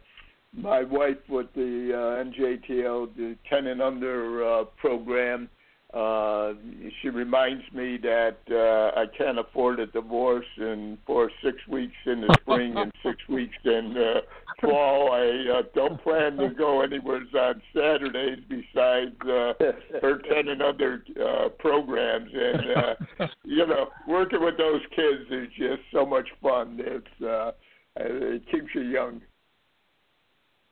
my 0.59 0.83
wife 0.83 1.17
with 1.27 1.47
the 1.55 1.91
uh, 1.93 2.23
NJTL, 2.23 3.15
the 3.15 3.35
ten 3.49 3.67
and 3.67 3.81
under 3.81 4.43
uh, 4.45 4.63
program, 4.77 5.49
uh, 5.93 6.53
she 7.01 7.09
reminds 7.09 7.63
me 7.73 7.97
that 7.97 8.37
uh, 8.51 8.99
I 8.99 9.05
can't 9.17 9.39
afford 9.39 9.79
a 9.79 9.87
divorce, 9.87 10.45
and 10.57 10.97
for 11.05 11.31
six 11.43 11.57
weeks 11.69 11.95
in 12.05 12.21
the 12.21 12.37
spring 12.41 12.75
and 12.75 12.91
six 13.03 13.17
weeks 13.29 13.55
in 13.63 13.95
uh, 13.95 14.21
fall, 14.59 15.11
I 15.13 15.59
uh, 15.59 15.61
don't 15.73 16.01
plan 16.03 16.37
to 16.37 16.49
go 16.49 16.81
anywhere 16.81 17.21
on 17.39 17.61
Saturdays 17.73 18.39
besides 18.49 19.15
uh, 19.23 19.53
her 20.01 20.21
ten 20.29 20.49
and 20.49 20.61
other 20.61 21.03
uh, 21.23 21.49
programs. 21.59 22.31
And 22.33 22.71
uh, 22.75 23.27
you 23.43 23.65
know, 23.65 23.87
working 24.07 24.43
with 24.43 24.57
those 24.57 24.81
kids 24.95 25.29
is 25.29 25.47
just 25.57 25.81
so 25.93 26.05
much 26.05 26.27
fun. 26.41 26.77
It's 26.79 27.23
uh, 27.23 27.51
it 27.95 28.43
keeps 28.51 28.67
you 28.73 28.81
young. 28.81 29.21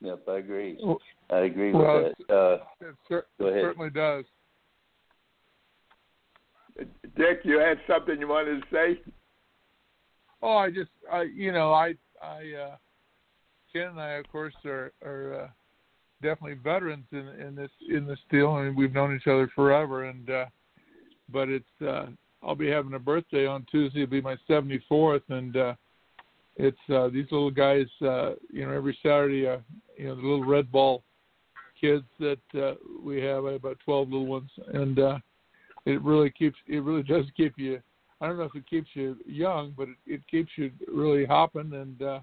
Yep, 0.01 0.23
I 0.27 0.37
agree. 0.37 0.77
I 1.29 1.37
agree 1.37 1.71
with 1.71 1.81
that. 2.27 2.33
Uh, 2.33 2.57
it, 2.81 2.95
cer- 3.07 3.25
go 3.39 3.47
ahead. 3.47 3.59
it 3.59 3.61
certainly 3.61 3.89
does. 3.89 4.25
Dick, 6.77 7.41
you 7.43 7.59
had 7.59 7.79
something 7.87 8.19
you 8.19 8.27
wanted 8.27 8.61
to 8.61 8.67
say? 8.71 8.99
Oh, 10.41 10.57
I 10.57 10.69
just, 10.69 10.91
I, 11.11 11.23
you 11.23 11.51
know, 11.51 11.71
I, 11.71 11.93
I, 12.21 12.51
uh, 12.53 12.75
Ken 13.71 13.89
and 13.89 14.01
I, 14.01 14.13
of 14.13 14.27
course, 14.31 14.53
are, 14.65 14.91
are 15.03 15.43
uh, 15.43 15.47
definitely 16.21 16.57
veterans 16.63 17.05
in, 17.11 17.27
in 17.39 17.55
this 17.55 17.71
in 17.89 18.05
this 18.05 18.19
deal. 18.31 18.49
I 18.51 18.63
mean, 18.63 18.75
we've 18.75 18.93
known 18.93 19.15
each 19.15 19.27
other 19.27 19.49
forever, 19.55 20.05
and 20.05 20.29
uh, 20.29 20.45
but 21.31 21.49
it's, 21.49 21.81
uh, 21.85 22.07
I'll 22.41 22.55
be 22.55 22.69
having 22.69 22.93
a 22.93 22.99
birthday 22.99 23.45
on 23.45 23.65
Tuesday. 23.71 24.03
It'll 24.03 24.11
be 24.11 24.21
my 24.21 24.37
74th, 24.49 25.21
and 25.29 25.55
uh, 25.55 25.73
it's 26.55 26.77
uh, 26.93 27.07
these 27.09 27.25
little 27.31 27.51
guys. 27.51 27.87
Uh, 28.01 28.31
you 28.51 28.65
know, 28.65 28.71
every 28.71 28.97
Saturday, 29.01 29.47
uh, 29.47 29.57
you 29.97 30.07
know, 30.07 30.15
the 30.15 30.21
little 30.21 30.45
red 30.45 30.71
ball 30.71 31.03
kids 31.79 32.05
that 32.19 32.39
uh, 32.55 32.75
we 33.03 33.21
have. 33.21 33.45
I 33.45 33.53
have 33.53 33.63
about 33.63 33.77
12 33.85 34.09
little 34.09 34.27
ones, 34.27 34.49
and 34.73 34.99
uh, 34.99 35.19
it 35.85 36.01
really 36.01 36.29
keeps 36.29 36.57
it 36.67 36.83
really 36.83 37.03
does 37.03 37.25
keep 37.37 37.53
you 37.57 37.81
I 38.23 38.27
don't 38.27 38.37
know 38.37 38.43
if 38.43 38.55
it 38.55 38.69
keeps 38.69 38.87
you 38.93 39.17
young, 39.25 39.73
but 39.75 39.89
it, 39.89 39.97
it 40.07 40.21
keeps 40.31 40.49
you 40.55 40.71
really 40.87 41.25
hopping. 41.25 41.73
And 41.73 42.01
uh, 42.01 42.19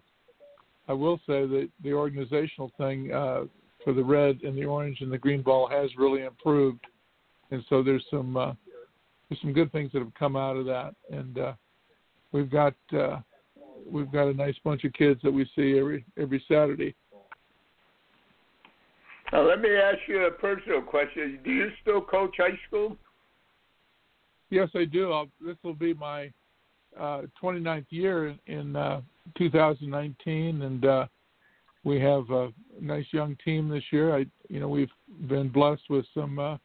I 0.89 0.95
will 0.95 1.19
say 1.27 1.47
that 1.47 1.69
the 1.85 1.93
organizational 1.93 2.73
thing 2.79 3.13
uh, 3.13 3.43
for 3.85 3.93
the 3.93 4.03
red 4.03 4.41
and 4.43 4.57
the 4.57 4.65
orange 4.65 5.03
and 5.03 5.13
the 5.13 5.19
green 5.19 5.43
ball 5.43 5.69
has 5.69 5.91
really 5.99 6.23
improved. 6.23 6.81
And 7.51 7.63
so 7.69 7.83
there's 7.83 8.05
some 8.11 8.35
uh, 8.35 8.55
there's 9.29 9.43
some 9.43 9.53
good 9.53 9.71
things 9.73 9.91
that 9.93 9.99
have 9.99 10.15
come 10.15 10.37
out 10.37 10.57
of 10.57 10.65
that. 10.65 10.95
And 11.11 11.39
uh, 11.39 11.53
we've 12.33 12.51
got 12.51 12.75
uh, 12.99 13.19
we've 13.87 14.11
got 14.11 14.29
a 14.29 14.33
nice 14.33 14.57
bunch 14.65 14.85
of 14.85 14.95
kids 14.95 15.21
that 15.23 15.31
we 15.31 15.45
see 15.55 15.79
every 15.79 16.07
every 16.19 16.43
Saturday. 16.49 16.95
Now 19.33 19.47
let 19.47 19.61
me 19.61 19.69
ask 19.77 19.99
you 20.09 20.25
a 20.25 20.31
personal 20.31 20.81
question. 20.81 21.41
Do 21.45 21.51
you 21.51 21.69
still 21.83 22.01
coach 22.01 22.37
high 22.39 22.59
school? 22.67 22.97
Yes, 24.51 24.69
I 24.75 24.85
do. 24.85 25.27
This 25.45 25.57
will 25.63 25.75
be 25.75 25.95
my 25.95 26.31
uh, 26.99 27.23
29th 27.41 27.87
year 27.91 28.37
in 28.47 28.75
uh, 28.75 29.01
2019, 29.39 30.63
and 30.63 30.85
uh, 30.85 31.07
we 31.85 32.01
have 32.01 32.29
a 32.31 32.53
nice 32.81 33.07
young 33.13 33.37
team 33.45 33.69
this 33.69 33.85
year. 33.93 34.15
I, 34.15 34.27
you 34.49 34.59
know, 34.59 34.69
we've 34.69 34.91
been 35.29 35.49
blessed 35.49 35.85
with 35.89 36.05
some 36.13 36.41
uh, 36.41 36.57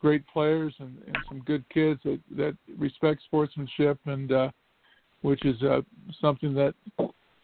great 0.00 0.26
players 0.28 0.74
and, 0.78 0.96
and 1.06 1.16
some 1.28 1.40
good 1.40 1.62
kids 1.68 2.00
that, 2.04 2.20
that 2.36 2.56
respect 2.78 3.22
sportsmanship, 3.26 3.98
and 4.06 4.32
uh, 4.32 4.50
which 5.20 5.44
is 5.44 5.62
uh, 5.62 5.82
something 6.22 6.54
that 6.54 6.74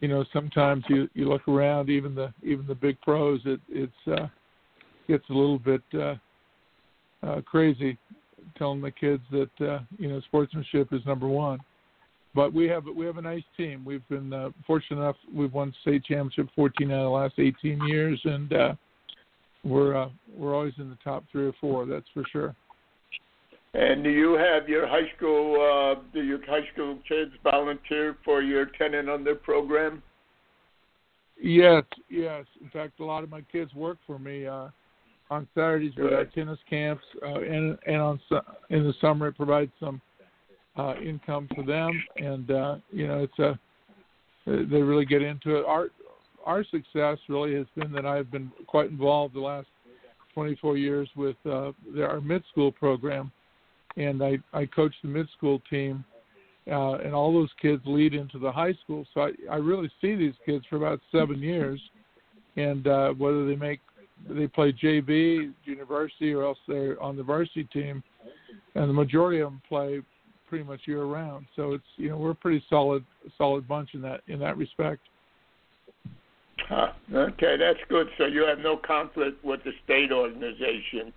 you 0.00 0.08
know 0.08 0.24
sometimes 0.32 0.84
you 0.88 1.06
you 1.12 1.28
look 1.28 1.46
around, 1.48 1.90
even 1.90 2.14
the 2.14 2.32
even 2.42 2.66
the 2.66 2.74
big 2.74 2.98
pros, 3.02 3.42
it 3.44 3.60
it's 3.68 3.92
uh, 4.06 4.26
gets 5.06 5.28
a 5.28 5.34
little 5.34 5.58
bit 5.58 5.82
crazy 7.44 7.98
telling 8.56 8.80
the 8.80 8.90
kids 8.90 9.22
that 9.30 9.50
uh, 9.60 9.80
you 9.98 10.08
know 10.08 10.20
sportsmanship 10.22 10.92
is 10.92 11.00
number 11.06 11.28
one. 11.28 11.58
But 12.34 12.52
we 12.52 12.66
have 12.66 12.84
we 12.94 13.06
have 13.06 13.16
a 13.16 13.22
nice 13.22 13.44
team. 13.56 13.82
We've 13.84 14.06
been 14.08 14.32
uh, 14.32 14.50
fortunate 14.66 15.00
enough. 15.00 15.16
We've 15.34 15.52
won 15.52 15.74
state 15.82 16.04
championship 16.04 16.48
14 16.54 16.90
out 16.90 16.98
of 16.98 17.04
the 17.04 17.08
last 17.08 17.34
18 17.38 17.86
years, 17.86 18.20
and 18.24 18.52
uh, 18.52 18.74
we're 19.64 19.96
uh, 19.96 20.10
we're 20.36 20.54
always 20.54 20.74
in 20.78 20.90
the 20.90 20.98
top 21.02 21.24
three 21.32 21.46
or 21.46 21.54
four. 21.60 21.86
That's 21.86 22.06
for 22.12 22.24
sure. 22.30 22.54
And 23.72 24.04
do 24.04 24.10
you 24.10 24.34
have 24.34 24.68
your 24.68 24.86
high 24.86 25.10
school? 25.16 25.54
Uh, 25.60 26.00
do 26.12 26.22
your 26.22 26.44
high 26.46 26.66
school 26.72 26.98
kids 27.08 27.32
volunteer 27.42 28.16
for 28.24 28.42
your 28.42 28.66
ten 28.66 28.94
and 28.94 29.08
under 29.08 29.34
program? 29.34 30.02
Yes, 31.40 31.84
yes. 32.08 32.44
In 32.62 32.68
fact, 32.70 33.00
a 33.00 33.04
lot 33.04 33.22
of 33.24 33.30
my 33.30 33.42
kids 33.52 33.74
work 33.74 33.98
for 34.06 34.18
me. 34.18 34.46
Uh, 34.46 34.68
on 35.30 35.48
Saturdays 35.54 35.92
with 35.96 36.12
our 36.12 36.24
tennis 36.24 36.58
camps, 36.68 37.04
uh, 37.22 37.40
and 37.40 37.78
and 37.86 37.96
on 37.96 38.20
in 38.70 38.84
the 38.84 38.94
summer 39.00 39.28
it 39.28 39.36
provides 39.36 39.72
some 39.80 40.00
uh, 40.76 40.94
income 41.02 41.48
for 41.54 41.64
them, 41.64 41.90
and 42.16 42.50
uh, 42.50 42.76
you 42.90 43.06
know 43.06 43.18
it's 43.24 43.38
a 43.38 43.58
they 44.46 44.80
really 44.80 45.04
get 45.04 45.22
into 45.22 45.56
it. 45.56 45.64
Our 45.66 45.88
our 46.44 46.64
success 46.64 47.18
really 47.28 47.54
has 47.54 47.66
been 47.76 47.92
that 47.92 48.06
I've 48.06 48.30
been 48.30 48.52
quite 48.66 48.90
involved 48.90 49.34
the 49.34 49.40
last 49.40 49.66
24 50.34 50.76
years 50.76 51.08
with 51.16 51.36
uh, 51.44 51.72
our 52.00 52.20
mid 52.20 52.44
school 52.52 52.70
program, 52.70 53.32
and 53.96 54.22
I 54.22 54.38
I 54.52 54.66
coach 54.66 54.94
the 55.02 55.08
mid 55.08 55.28
school 55.36 55.60
team. 55.68 56.04
Uh, 56.68 56.94
and 56.94 57.14
all 57.14 57.32
those 57.32 57.50
kids 57.62 57.80
lead 57.86 58.12
into 58.12 58.40
the 58.40 58.50
high 58.50 58.72
school, 58.82 59.06
so 59.14 59.20
I, 59.20 59.30
I 59.48 59.54
really 59.54 59.88
see 60.00 60.16
these 60.16 60.34
kids 60.44 60.64
for 60.68 60.74
about 60.74 61.00
seven 61.12 61.38
years, 61.38 61.80
and 62.56 62.88
uh, 62.88 63.10
whether 63.10 63.46
they 63.46 63.54
make 63.54 63.78
they 64.28 64.46
play 64.46 64.72
JV, 64.72 65.52
university, 65.64 66.32
or 66.32 66.44
else 66.44 66.58
they're 66.66 67.00
on 67.02 67.16
the 67.16 67.22
varsity 67.22 67.64
team, 67.64 68.02
and 68.74 68.88
the 68.88 68.94
majority 68.94 69.40
of 69.40 69.50
them 69.50 69.62
play 69.68 70.00
pretty 70.48 70.64
much 70.64 70.80
year 70.86 71.04
round. 71.04 71.46
So 71.56 71.72
it's 71.72 71.84
you 71.96 72.08
know 72.08 72.16
we're 72.16 72.30
a 72.30 72.34
pretty 72.34 72.64
solid 72.68 73.04
solid 73.36 73.66
bunch 73.68 73.90
in 73.94 74.02
that 74.02 74.22
in 74.28 74.38
that 74.40 74.56
respect. 74.56 75.00
Huh. 76.68 76.92
Okay, 77.12 77.56
that's 77.56 77.78
good. 77.88 78.08
So 78.18 78.26
you 78.26 78.44
have 78.44 78.58
no 78.58 78.76
conflict 78.76 79.44
with 79.44 79.62
the 79.64 79.72
state 79.84 80.10
organization. 80.10 81.12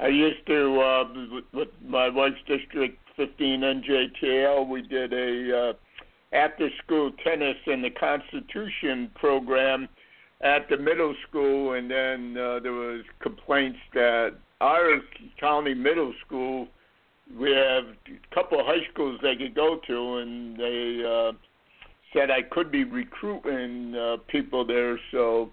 I 0.00 0.08
used 0.08 0.46
to, 0.46 0.80
uh, 0.80 1.04
with, 1.52 1.68
my 1.84 2.08
wife's 2.08 2.36
district 2.46 2.98
15 3.16 3.60
NJTL, 3.60 4.68
we 4.68 4.82
did 4.82 5.12
a 5.12 5.70
uh, 5.70 5.72
after 6.32 6.68
school 6.84 7.10
tennis 7.24 7.56
in 7.66 7.82
the 7.82 7.90
Constitution 7.90 9.10
program 9.14 9.88
at 10.40 10.68
the 10.68 10.76
middle 10.76 11.14
school, 11.28 11.72
and 11.72 11.90
then 11.90 12.36
uh, 12.36 12.60
there 12.60 12.72
was 12.72 13.02
complaints 13.20 13.78
that 13.94 14.34
our 14.60 15.00
county 15.38 15.74
middle 15.74 16.12
school, 16.26 16.68
we 17.38 17.50
have 17.50 17.84
a 17.84 18.34
couple 18.34 18.58
of 18.58 18.66
high 18.66 18.86
schools 18.92 19.18
they 19.22 19.36
could 19.36 19.54
go 19.54 19.80
to, 19.86 20.16
and 20.18 20.58
they 20.58 21.02
uh, 21.04 21.32
said 22.12 22.30
I 22.30 22.42
could 22.42 22.70
be 22.70 22.84
recruiting 22.84 23.94
uh, 23.94 24.16
people 24.28 24.64
there, 24.64 24.98
so 25.10 25.50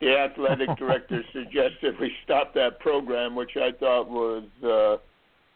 the 0.00 0.16
athletic 0.16 0.68
director 0.78 1.22
suggested 1.32 1.98
we 2.00 2.12
stop 2.24 2.54
that 2.54 2.80
program, 2.80 3.34
which 3.34 3.56
I 3.56 3.72
thought 3.78 4.08
was 4.08 4.44
uh, 4.62 4.96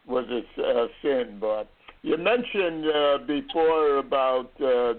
was 0.07 0.25
a, 0.29 0.61
a 0.61 0.87
sin. 1.01 1.37
But 1.39 1.69
you 2.01 2.17
mentioned 2.17 2.85
uh, 2.85 3.17
before 3.27 3.97
about 3.97 4.51
uh, 4.59 4.93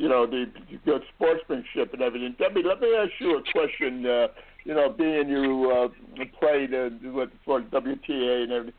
you 0.00 0.08
know 0.08 0.26
the 0.26 0.46
good 0.86 1.02
sportsmanship 1.14 1.92
and 1.92 2.00
everything. 2.00 2.34
Debbie, 2.38 2.62
let 2.66 2.80
me 2.80 2.88
ask 2.96 3.12
you 3.18 3.36
a 3.36 3.42
question. 3.52 4.06
Uh, 4.06 4.28
you 4.64 4.74
know, 4.74 4.88
being 4.88 5.28
you 5.28 5.70
uh, 5.70 6.24
played 6.40 6.72
uh, 6.72 6.88
with 7.12 7.28
for 7.44 7.60
WTA 7.60 8.44
and 8.44 8.52
everything. 8.52 8.74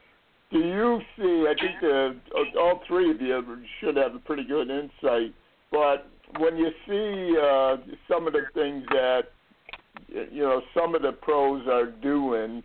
Do 0.52 0.60
you 0.60 1.00
see? 1.16 1.46
I 1.48 1.54
think 1.60 1.84
uh, 1.84 2.60
all 2.60 2.82
three 2.88 3.12
of 3.12 3.22
you 3.22 3.58
should 3.80 3.98
have 3.98 4.16
a 4.16 4.20
pretty 4.20 4.44
good 4.44 4.70
insight. 4.72 5.34
But 5.72 6.10
when 6.40 6.58
you 6.58 6.72
see 6.88 7.38
uh, 7.38 7.78
some 8.10 8.26
of 8.26 8.34
the 8.34 8.42
things 8.56 8.84
that 8.90 9.26
you 10.10 10.42
know 10.42 10.62
some 10.74 10.96
of 10.96 11.04
the 11.04 11.12
pros 11.12 11.68
are 11.68 11.86
doing, 11.86 12.64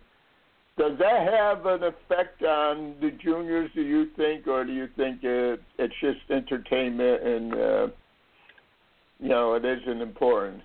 does 0.79 0.97
that 0.97 1.31
have 1.31 1.67
an 1.67 1.83
effect 1.83 2.41
on 2.41 2.95
the 3.01 3.11
juniors? 3.23 3.69
Do 3.75 3.81
you 3.83 4.07
think, 4.17 4.47
or 4.47 4.65
do 4.65 4.73
you 4.73 4.87
think 4.97 5.19
it, 5.21 5.61
it's 5.77 5.93
just 6.01 6.19
entertainment 6.31 7.23
and 7.23 7.53
uh, 7.53 7.87
you 9.19 9.29
know 9.29 9.53
it 9.55 9.65
isn't 9.65 10.01
important? 10.01 10.61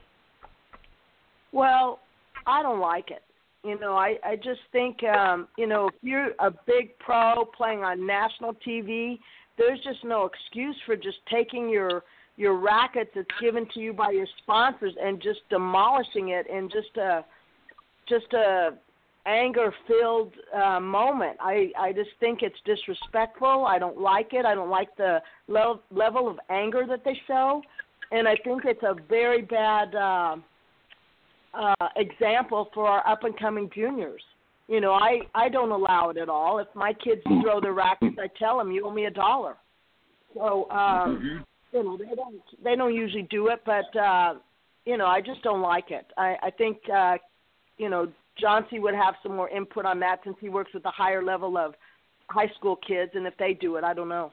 Well, 1.52 2.00
I 2.46 2.62
don't 2.62 2.80
like 2.80 3.10
it. 3.10 3.22
You 3.64 3.78
know, 3.78 3.96
I 3.96 4.16
I 4.24 4.36
just 4.36 4.60
think 4.72 5.02
um, 5.04 5.48
you 5.56 5.66
know 5.66 5.88
if 5.88 5.94
you're 6.02 6.30
a 6.40 6.50
big 6.66 6.98
pro 6.98 7.44
playing 7.56 7.80
on 7.84 8.06
national 8.06 8.54
TV, 8.66 9.18
there's 9.58 9.80
just 9.84 10.04
no 10.04 10.26
excuse 10.26 10.76
for 10.86 10.96
just 10.96 11.18
taking 11.30 11.68
your 11.68 12.02
your 12.36 12.58
racket 12.58 13.10
that's 13.14 13.28
given 13.40 13.66
to 13.74 13.80
you 13.80 13.92
by 13.92 14.10
your 14.10 14.26
sponsors 14.42 14.94
and 15.00 15.22
just 15.22 15.40
demolishing 15.50 16.30
it 16.30 16.46
in 16.48 16.68
just 16.70 16.96
a 16.96 17.24
just 18.08 18.32
a 18.32 18.70
anger 19.26 19.72
filled 19.86 20.32
uh, 20.54 20.80
moment. 20.80 21.36
I 21.40 21.70
I 21.78 21.92
just 21.92 22.10
think 22.18 22.40
it's 22.42 22.56
disrespectful. 22.64 23.66
I 23.66 23.78
don't 23.78 24.00
like 24.00 24.32
it. 24.32 24.44
I 24.44 24.54
don't 24.54 24.70
like 24.70 24.94
the 24.96 25.20
level 25.46 25.82
level 25.90 26.28
of 26.28 26.38
anger 26.50 26.84
that 26.88 27.04
they 27.04 27.16
show, 27.26 27.62
and 28.12 28.28
I 28.28 28.36
think 28.44 28.62
it's 28.64 28.82
a 28.82 28.94
very 29.08 29.42
bad 29.42 29.94
uh, 29.94 30.36
uh, 31.54 31.88
example 31.96 32.70
for 32.74 32.86
our 32.86 33.06
up 33.10 33.24
and 33.24 33.38
coming 33.38 33.70
juniors. 33.74 34.22
You 34.68 34.80
know, 34.80 34.92
I 34.92 35.20
I 35.34 35.48
don't 35.48 35.70
allow 35.70 36.10
it 36.10 36.16
at 36.16 36.28
all. 36.28 36.58
If 36.58 36.68
my 36.74 36.92
kids 36.92 37.22
throw 37.42 37.60
their 37.60 37.72
rackets, 37.72 38.16
I 38.18 38.28
tell 38.38 38.58
them 38.58 38.70
you 38.70 38.86
owe 38.86 38.92
me 38.92 39.06
a 39.06 39.10
dollar. 39.10 39.56
So 40.34 40.70
um, 40.70 40.78
mm-hmm 40.78 41.42
you 41.72 41.82
know 41.82 41.96
they 41.96 42.14
don't 42.14 42.42
they 42.62 42.76
don't 42.76 42.94
usually 42.94 43.26
do 43.30 43.48
it, 43.48 43.60
but 43.64 43.98
uh, 43.98 44.34
you 44.84 44.96
know 44.96 45.06
I 45.06 45.20
just 45.20 45.42
don't 45.42 45.62
like 45.62 45.90
it. 45.90 46.06
I, 46.16 46.36
I 46.42 46.50
think 46.50 46.78
uh, 46.92 47.16
you 47.78 47.88
know 47.88 48.12
Johnsy 48.38 48.78
would 48.78 48.94
have 48.94 49.14
some 49.22 49.34
more 49.34 49.48
input 49.48 49.84
on 49.84 49.98
that 50.00 50.20
since 50.24 50.36
he 50.40 50.48
works 50.48 50.72
with 50.74 50.84
a 50.84 50.90
higher 50.90 51.22
level 51.22 51.56
of 51.56 51.74
high 52.28 52.50
school 52.58 52.76
kids, 52.76 53.12
and 53.14 53.26
if 53.26 53.36
they 53.38 53.54
do 53.54 53.76
it, 53.76 53.84
I 53.84 53.94
don't 53.94 54.08
know. 54.08 54.32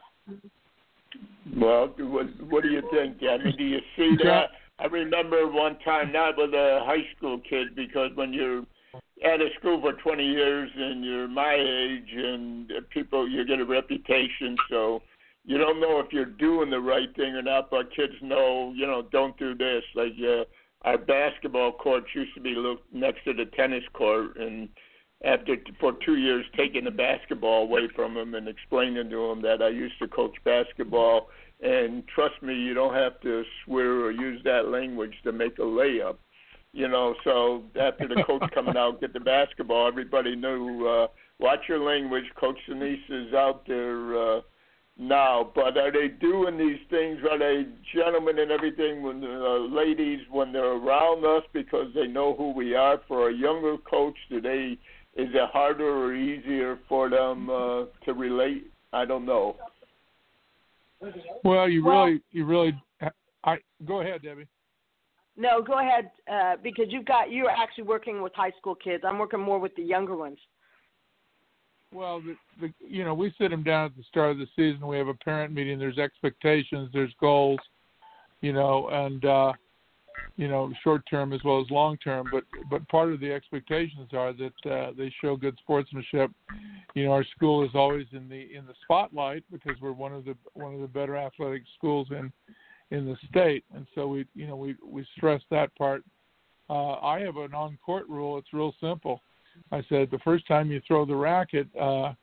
Well, 1.56 1.94
what, 1.98 2.28
what 2.50 2.64
do 2.64 2.70
you 2.70 2.82
think, 2.92 3.18
I 3.24 3.44
mean, 3.44 3.56
do 3.58 3.64
you 3.64 3.80
see 3.96 4.16
that? 4.24 4.50
I 4.80 4.86
remember 4.86 5.48
one 5.48 5.78
time, 5.84 6.12
not 6.12 6.38
with 6.38 6.54
a 6.54 6.82
high 6.84 7.06
school 7.18 7.42
kid, 7.50 7.76
because 7.76 8.12
when 8.16 8.32
you're 8.32 8.64
at 9.26 9.42
a 9.42 9.50
school 9.60 9.82
for 9.82 9.94
20 9.94 10.24
years 10.24 10.70
and 10.76 11.04
you're 11.04 11.28
my 11.28 11.56
age 11.56 12.10
and 12.16 12.72
people, 12.90 13.28
you 13.30 13.46
get 13.46 13.60
a 13.60 13.66
reputation, 13.66 14.56
so 14.70 15.02
you 15.46 15.58
don't 15.58 15.82
know 15.82 16.00
if 16.00 16.14
you're 16.14 16.26
doing 16.26 16.70
the 16.70 16.80
right 16.80 17.14
thing 17.16 17.36
or 17.36 17.42
not, 17.42 17.70
but 17.70 17.94
kids 17.96 18.14
know, 18.22 18.72
you 18.76 18.86
know, 18.86 19.02
don't 19.12 19.38
do 19.38 19.56
this. 19.56 19.84
Like 19.96 20.14
uh, 20.24 20.44
our 20.84 20.98
basketball 20.98 21.74
courts 21.74 22.08
used 22.14 22.34
to 22.36 22.42
be 22.42 22.56
next 22.94 23.24
to 23.26 23.34
the 23.34 23.46
tennis 23.58 23.84
court, 23.94 24.38
and 24.38 24.70
after 25.24 25.56
for 25.80 25.94
two 26.06 26.18
years 26.18 26.46
taking 26.56 26.86
the 26.86 26.92
basketball 26.92 27.64
away 27.64 27.90
from 27.96 28.14
them 28.14 28.36
and 28.36 28.48
explaining 28.48 29.10
to 29.10 29.28
them 29.30 29.42
that 29.42 29.62
I 29.62 29.70
used 29.70 30.00
to 30.00 30.08
coach 30.08 30.36
basketball, 30.46 31.30
and 31.62 32.08
trust 32.08 32.42
me, 32.42 32.56
you 32.56 32.74
don't 32.74 32.94
have 32.94 33.20
to 33.22 33.44
swear 33.66 34.02
or 34.02 34.12
use 34.12 34.42
that 34.46 34.68
language 34.68 35.14
to 35.24 35.32
make 35.32 35.58
a 35.60 35.64
layup. 35.64 36.18
You 36.72 36.88
know, 36.88 37.16
so 37.24 37.64
after 37.80 38.08
the 38.08 38.24
coach 38.26 38.44
coming 38.54 38.78
out 38.78 39.02
get 39.02 39.14
the 39.14 39.20
basketball, 39.20 39.88
everybody 39.88 40.36
knew. 40.36 40.88
uh 40.88 41.08
Watch 41.40 41.62
your 41.70 41.80
language. 41.80 42.26
Coach 42.36 42.58
Danise 42.70 43.10
is 43.10 43.34
out 43.34 43.66
there. 43.66 44.18
uh 44.18 44.42
now. 45.00 45.52
But 45.56 45.78
are 45.78 45.92
they 45.92 46.10
doing 46.10 46.58
these 46.58 46.80
things? 46.90 47.20
Are 47.30 47.40
they 47.40 47.66
gentlemen 47.96 48.38
and 48.40 48.52
everything 48.52 49.02
when 49.02 49.22
the 49.22 49.28
uh, 49.28 49.76
ladies 49.76 50.20
when 50.30 50.52
they're 50.52 50.74
around 50.74 51.26
us 51.26 51.44
because 51.54 51.88
they 51.96 52.06
know 52.06 52.36
who 52.36 52.52
we 52.52 52.76
are? 52.76 53.02
For 53.08 53.30
a 53.30 53.34
younger 53.34 53.78
coach, 53.78 54.18
do 54.30 54.42
they? 54.42 54.78
Is 55.16 55.28
it 55.34 55.50
harder 55.52 55.90
or 55.90 56.16
easier 56.16 56.80
for 56.88 57.10
them 57.10 57.50
uh, 57.50 57.86
to 58.06 58.14
relate? 58.14 58.72
I 58.94 59.06
don't 59.06 59.26
know. 59.26 59.56
Well, 61.44 61.70
you 61.70 61.84
well, 61.84 62.06
really, 62.06 62.22
you 62.32 62.46
really. 62.46 62.82
I 63.44 63.58
go 63.88 64.02
ahead, 64.02 64.22
Debbie. 64.22 64.48
No, 65.38 65.62
go 65.62 65.80
ahead 65.80 66.12
uh, 66.32 66.56
because 66.62 66.88
you've 66.90 67.06
got 67.06 67.32
you're 67.32 67.50
actually 67.50 67.86
working 67.86 68.22
with 68.22 68.34
high 68.36 68.52
school 68.60 68.76
kids. 68.76 69.04
I'm 69.08 69.18
working 69.18 69.40
more 69.40 69.60
with 69.60 69.74
the 69.76 69.84
younger 69.84 70.16
ones. 70.16 70.38
Well, 71.94 72.22
the, 72.22 72.36
the 72.60 72.74
you 72.86 73.04
know 73.04 73.14
we 73.14 73.34
sit 73.38 73.50
them 73.50 73.64
down 73.64 73.86
at 73.86 73.96
the 73.96 74.04
start 74.04 74.32
of 74.32 74.38
the 74.38 74.48
season. 74.56 74.86
We 74.86 74.98
have 74.98 75.08
a 75.08 75.14
parent 75.14 75.54
meeting. 75.54 75.80
There's 75.80 75.98
expectations. 75.98 76.90
There's 76.94 77.14
goals. 77.20 77.60
You 78.42 78.54
know, 78.54 78.90
and 78.90 79.24
uh, 79.26 79.54
you 80.36 80.48
know 80.48 80.72
short 80.84 81.04
term 81.10 81.34
as 81.34 81.44
well 81.44 81.62
as 81.62 81.70
long 81.70 81.98
term. 81.98 82.30
But 82.30 82.44
but 82.70 82.88
part 82.90 83.12
of 83.12 83.20
the 83.20 83.32
expectations 83.32 84.10
are 84.14 84.34
that 84.34 84.72
uh, 84.72 84.92
they 84.98 85.14
show 85.22 85.36
good 85.36 85.58
sportsmanship. 85.60 86.32
You 86.96 87.06
know, 87.06 87.12
our 87.12 87.26
school 87.36 87.64
is 87.64 87.72
always 87.74 88.08
in 88.12 88.30
the 88.30 88.56
in 88.56 88.66
the 88.66 88.74
spotlight 88.84 89.44
because 89.52 89.80
we're 89.82 89.92
one 89.92 90.14
of 90.14 90.26
the 90.26 90.36
one 90.54 90.74
of 90.74 90.82
the 90.82 90.88
better 90.88 91.18
athletic 91.18 91.64
schools 91.78 92.08
in 92.12 92.32
in 92.92 93.06
the 93.06 93.18
state, 93.30 93.64
and 93.76 93.86
so 93.96 94.08
we 94.08 94.26
you 94.36 94.48
know 94.48 94.56
we 94.56 94.76
we 94.86 95.06
stress 95.18 95.42
that 95.52 95.76
part. 95.76 96.04
Uh, 96.70 97.00
I 97.00 97.20
have 97.22 97.38
an 97.38 97.54
on 97.54 97.78
court 97.84 98.08
rule. 98.08 98.38
It's 98.38 98.54
real 98.54 98.74
simple 98.80 99.22
I 99.72 99.84
said 99.90 100.10
the 100.12 100.20
first 100.20 100.48
time 100.48 100.72
you 100.72 100.82
throw 100.88 101.06
the 101.06 101.16
racket, 101.16 101.68
uh, 101.80 102.14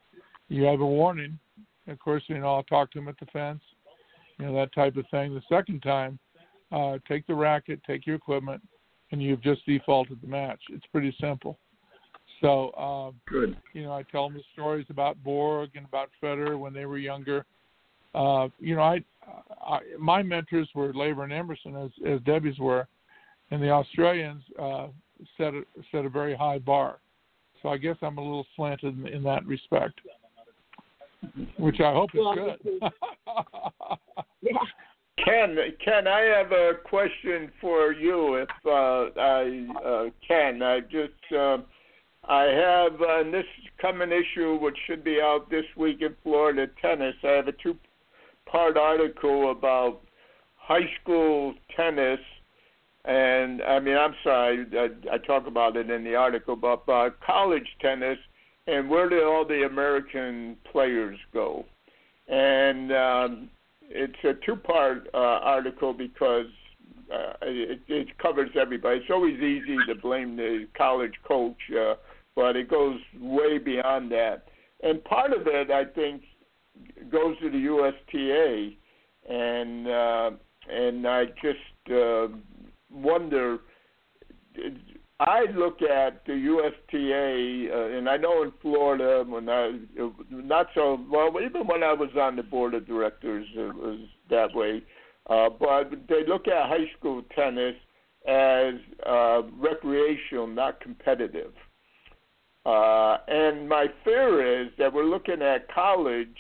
you 0.48 0.64
have 0.64 0.80
a 0.80 0.87
warning. 0.87 1.38
Of 1.88 1.98
course, 1.98 2.22
you 2.26 2.38
know 2.38 2.48
I'll 2.48 2.62
talk 2.64 2.90
to 2.92 2.98
him 2.98 3.09
at 3.09 3.18
the 3.18 3.26
fence, 3.26 3.62
you 4.38 4.46
know 4.46 4.54
that 4.54 4.74
type 4.74 4.96
of 4.96 5.06
thing. 5.11 5.35
The 5.35 5.42
second 5.48 5.82
time, 5.82 6.18
uh, 6.72 6.98
take 7.09 7.26
the 7.26 7.35
racket, 7.35 7.81
take 7.87 8.07
your 8.07 8.16
equipment, 8.16 8.62
and 9.12 9.22
you've 9.22 9.42
just 9.42 9.64
defaulted 9.66 10.18
the 10.20 10.29
match. 10.29 10.61
It's 10.70 10.87
pretty 10.92 11.14
simple. 11.20 11.59
So, 12.40 12.72
um, 12.74 13.14
good. 13.29 13.57
You 13.72 13.85
know, 13.85 13.92
I 13.92 14.02
tell 14.02 14.29
them 14.29 14.37
the 14.37 14.44
stories 14.52 14.87
about 14.90 15.22
Borg 15.22 15.70
and 15.74 15.87
about 15.87 16.11
Federer 16.22 16.59
when 16.59 16.72
they 16.72 16.85
were 16.85 16.98
younger. 16.98 17.46
Uh, 18.14 18.48
you 18.59 18.76
know, 18.76 18.83
I, 18.83 19.02
I 19.64 19.81
my 19.98 20.22
mentors 20.22 20.68
were 20.74 20.92
Laver 20.92 21.24
and 21.24 21.33
Emerson, 21.33 21.76
as 21.76 21.90
as 22.07 22.20
Debbie's 22.22 22.59
were, 22.59 22.87
and 23.50 23.62
the 23.62 23.70
Australians 23.70 24.42
uh, 24.61 24.88
set 25.37 25.55
a, 25.55 25.62
set 25.92 26.05
a 26.05 26.09
very 26.09 26.35
high 26.35 26.59
bar. 26.59 26.98
So 27.62 27.70
I 27.70 27.79
guess 27.79 27.96
I'm 28.02 28.18
a 28.18 28.22
little 28.22 28.46
slanted 28.55 28.98
in, 28.98 29.07
in 29.07 29.22
that 29.24 29.44
respect, 29.46 30.00
which 31.58 31.81
I 31.81 31.92
hope 31.92 32.10
is 32.14 32.21
good. 32.35 32.81
yeah. 34.42 34.52
Ken, 35.27 35.56
Ken, 35.85 36.06
I 36.06 36.20
have 36.20 36.52
a 36.52 36.74
question 36.85 37.50
for 37.60 37.92
you, 37.92 38.37
if 38.37 38.48
uh, 38.64 39.20
I 39.20 39.66
uh, 39.85 40.04
can. 40.27 40.62
I 40.62 40.81
just, 40.81 41.33
uh, 41.37 41.58
I 42.24 42.44
have 42.44 43.00
uh, 43.00 43.20
in 43.22 43.33
this 43.33 43.44
coming 43.81 44.12
issue, 44.12 44.56
which 44.56 44.77
should 44.87 45.02
be 45.02 45.20
out 45.20 45.50
this 45.50 45.64
week 45.77 46.00
in 46.00 46.14
Florida 46.22 46.68
tennis. 46.81 47.16
I 47.24 47.33
have 47.33 47.48
a 47.48 47.52
two-part 47.52 48.77
article 48.77 49.50
about 49.50 50.00
high 50.56 50.88
school 51.02 51.54
tennis 51.74 52.20
and 53.06 53.62
I 53.62 53.79
mean, 53.79 53.96
I'm 53.96 54.14
sorry, 54.24 54.66
I, 54.72 55.14
I 55.14 55.18
talk 55.18 55.46
about 55.46 55.77
it 55.77 55.90
in 55.90 56.02
the 56.02 56.16
article, 56.16 56.56
but 56.56 56.83
uh, 56.88 57.10
college 57.24 57.68
tennis 57.81 58.18
and 58.66 58.90
where 58.90 59.08
do 59.08 59.22
all 59.22 59.44
the 59.46 59.64
American 59.64 60.56
players 60.70 61.16
go? 61.33 61.64
And 62.27 62.92
um, 62.92 63.50
it's 63.90 64.24
a 64.24 64.34
two-part 64.44 65.08
uh, 65.14 65.16
article 65.16 65.92
because 65.92 66.46
uh, 67.12 67.34
it, 67.42 67.80
it 67.88 68.18
covers 68.18 68.50
everybody. 68.60 68.98
It's 68.98 69.10
always 69.10 69.37
easy 69.37 69.76
to 69.87 69.94
blame 69.94 70.37
the 70.37 70.66
college 70.76 71.14
coach, 71.26 71.56
uh, 71.78 71.94
but 72.34 72.56
it 72.56 72.68
goes 72.68 72.98
way 73.20 73.58
beyond 73.58 74.10
that. 74.12 74.44
And 74.82 75.02
part 75.04 75.32
of 75.32 75.46
it, 75.46 75.70
I 75.70 75.84
think, 75.84 76.22
goes 77.10 77.38
to 77.40 77.50
the 77.50 77.58
USTA, 77.58 78.70
and 79.28 79.88
uh, 79.88 80.30
and 80.70 81.06
I 81.06 81.24
just 81.42 81.92
uh, 81.94 82.28
wonder. 82.90 83.58
I 85.19 85.44
look 85.54 85.81
at 85.81 86.27
the 86.27 86.35
USTA, 86.35 87.71
uh, 87.73 87.96
and 87.96 88.08
I 88.08 88.19
know 88.19 88.42
in 88.42 88.52
Florida 88.60 89.25
when 89.27 89.48
I 89.48 89.79
not 90.31 90.67
so 90.75 91.00
well, 91.10 91.33
even 91.42 91.67
when 91.67 91.83
I 91.83 91.94
was 91.94 92.10
on 92.21 92.37
the 92.37 92.42
board 92.42 92.75
of 92.75 92.87
directors, 92.87 93.46
it 93.54 93.75
was 93.75 94.00
that 94.29 94.54
way. 94.54 94.83
Uh, 95.29 95.48
but 95.48 95.90
they 96.08 96.27
look 96.27 96.46
at 96.46 96.69
high 96.69 96.90
school 96.98 97.23
tennis 97.35 97.75
as 98.29 98.75
uh, 99.06 99.42
recreational, 99.58 100.46
not 100.46 100.81
competitive. 100.81 101.52
Uh, 102.67 103.19
and 103.29 103.69
my 103.69 103.87
fear 104.04 104.62
is 104.62 104.69
that 104.77 104.92
we're 104.92 105.04
looking 105.04 105.40
at 105.40 105.73
college 105.73 106.37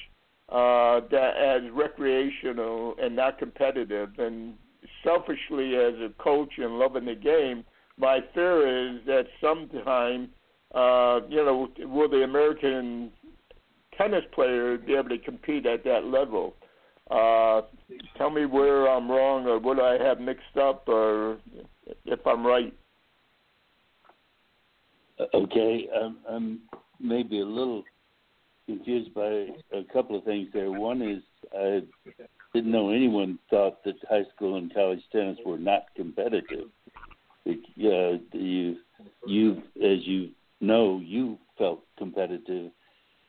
uh, 0.50 1.00
that 1.10 1.36
as 1.36 1.70
recreational 1.72 2.94
and 3.00 3.16
not 3.16 3.38
competitive. 3.38 4.10
And 4.18 4.54
selfishly, 5.02 5.76
as 5.76 5.94
a 5.94 6.10
coach 6.18 6.52
and 6.58 6.78
loving 6.78 7.06
the 7.06 7.14
game, 7.14 7.64
my 7.98 8.20
fear 8.34 8.94
is 8.94 9.00
that 9.06 9.26
sometime, 9.40 10.28
uh, 10.74 11.20
you 11.28 11.44
know, 11.44 11.68
will 11.80 12.08
the 12.08 12.22
American 12.22 13.10
tennis 13.96 14.24
player 14.32 14.76
be 14.76 14.94
able 14.94 15.08
to 15.08 15.18
compete 15.18 15.66
at 15.66 15.84
that 15.84 16.04
level? 16.04 16.54
Uh, 17.10 17.62
tell 18.18 18.30
me 18.30 18.46
where 18.46 18.88
I'm 18.88 19.10
wrong 19.10 19.46
or 19.46 19.58
what 19.58 19.78
I 19.80 20.02
have 20.04 20.20
mixed 20.20 20.56
up 20.60 20.88
or 20.88 21.38
if 22.04 22.26
I'm 22.26 22.46
right. 22.46 22.74
Okay, 25.32 25.88
I'm, 25.94 26.16
I'm 26.28 26.60
maybe 27.00 27.40
a 27.40 27.44
little 27.44 27.84
confused 28.66 29.14
by 29.14 29.46
a 29.72 29.84
couple 29.92 30.18
of 30.18 30.24
things 30.24 30.48
there. 30.52 30.70
One 30.70 31.00
is 31.00 31.22
I 31.56 31.82
didn't 32.52 32.72
know 32.72 32.90
anyone 32.90 33.38
thought 33.48 33.82
that 33.84 33.94
high 34.10 34.24
school 34.34 34.56
and 34.56 34.72
college 34.74 35.00
tennis 35.12 35.38
were 35.46 35.58
not 35.58 35.84
competitive. 35.94 36.68
Uh, 37.46 38.18
you, 38.32 38.76
you, 39.26 39.62
as 39.76 39.98
you 40.04 40.30
know, 40.60 41.00
you 41.02 41.38
felt 41.58 41.82
competitive 41.96 42.70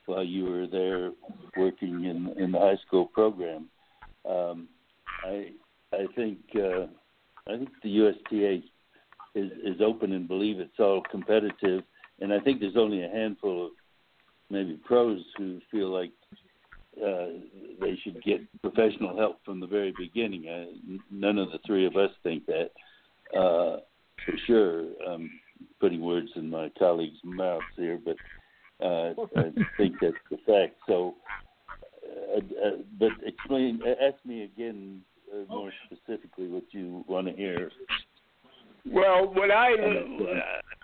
while 0.05 0.24
you 0.24 0.45
were 0.45 0.68
there 0.68 1.11
working 1.57 2.05
in 2.05 2.34
in 2.41 2.51
the 2.51 2.59
high 2.59 2.78
school 2.88 3.05
program. 3.05 3.70
Um, 4.28 4.68
I 5.24 5.51
I 5.93 6.07
think 6.15 6.39
uh, 6.55 6.88
I 7.47 7.57
think 7.57 7.70
the 7.84 7.89
USTA 7.89 8.63
is 9.36 9.51
is 9.63 9.82
open 9.82 10.13
and 10.13 10.28
believe 10.28 10.59
it's 10.59 10.80
all 10.80 11.03
competitive, 11.11 11.84
and 12.20 12.34
I 12.34 12.39
think 12.39 12.59
there's 12.59 12.78
only 12.78 13.03
a 13.03 13.09
handful 13.09 13.68
of 13.68 13.72
maybe 14.49 14.80
pros 14.86 15.22
who 15.38 15.59
feel 15.70 15.89
like 15.89 16.11
uh, 16.97 17.28
they 17.80 17.97
should 18.03 18.24
get 18.24 18.41
professional 18.61 19.15
help 19.15 19.43
from 19.45 19.59
the 19.59 19.68
very 19.68 19.93
beginning. 19.97 20.47
I, 20.49 21.01
none 21.11 21.38
of 21.38 21.51
the 21.51 21.59
three 21.65 21.86
of 21.86 21.95
us 21.95 22.11
think 22.24 22.45
that 22.47 22.72
uh, 23.38 23.82
for 24.26 24.34
sure. 24.45 24.86
Um, 25.07 25.30
putting 25.80 26.01
words 26.01 26.30
in 26.36 26.49
my 26.49 26.72
colleagues' 26.78 27.18
mouths 27.24 27.63
here, 27.76 27.99
but 28.03 28.15
uh, 28.84 29.13
I 29.36 29.51
think 29.78 29.95
that's 30.01 30.15
the 30.30 30.38
fact. 30.45 30.76
So, 30.88 31.15
uh, 32.36 32.39
uh, 32.39 32.72
but 32.99 33.11
explain, 33.26 33.82
ask 33.86 34.24
me 34.26 34.43
again 34.43 35.01
uh, 35.34 35.51
more 35.53 35.72
specifically 35.86 36.47
what 36.47 36.63
you 36.72 37.03
want 37.07 37.28
to 37.28 37.34
hear. 37.34 37.72
Well, 38.89 39.34
what 39.34 39.51
I, 39.51 39.72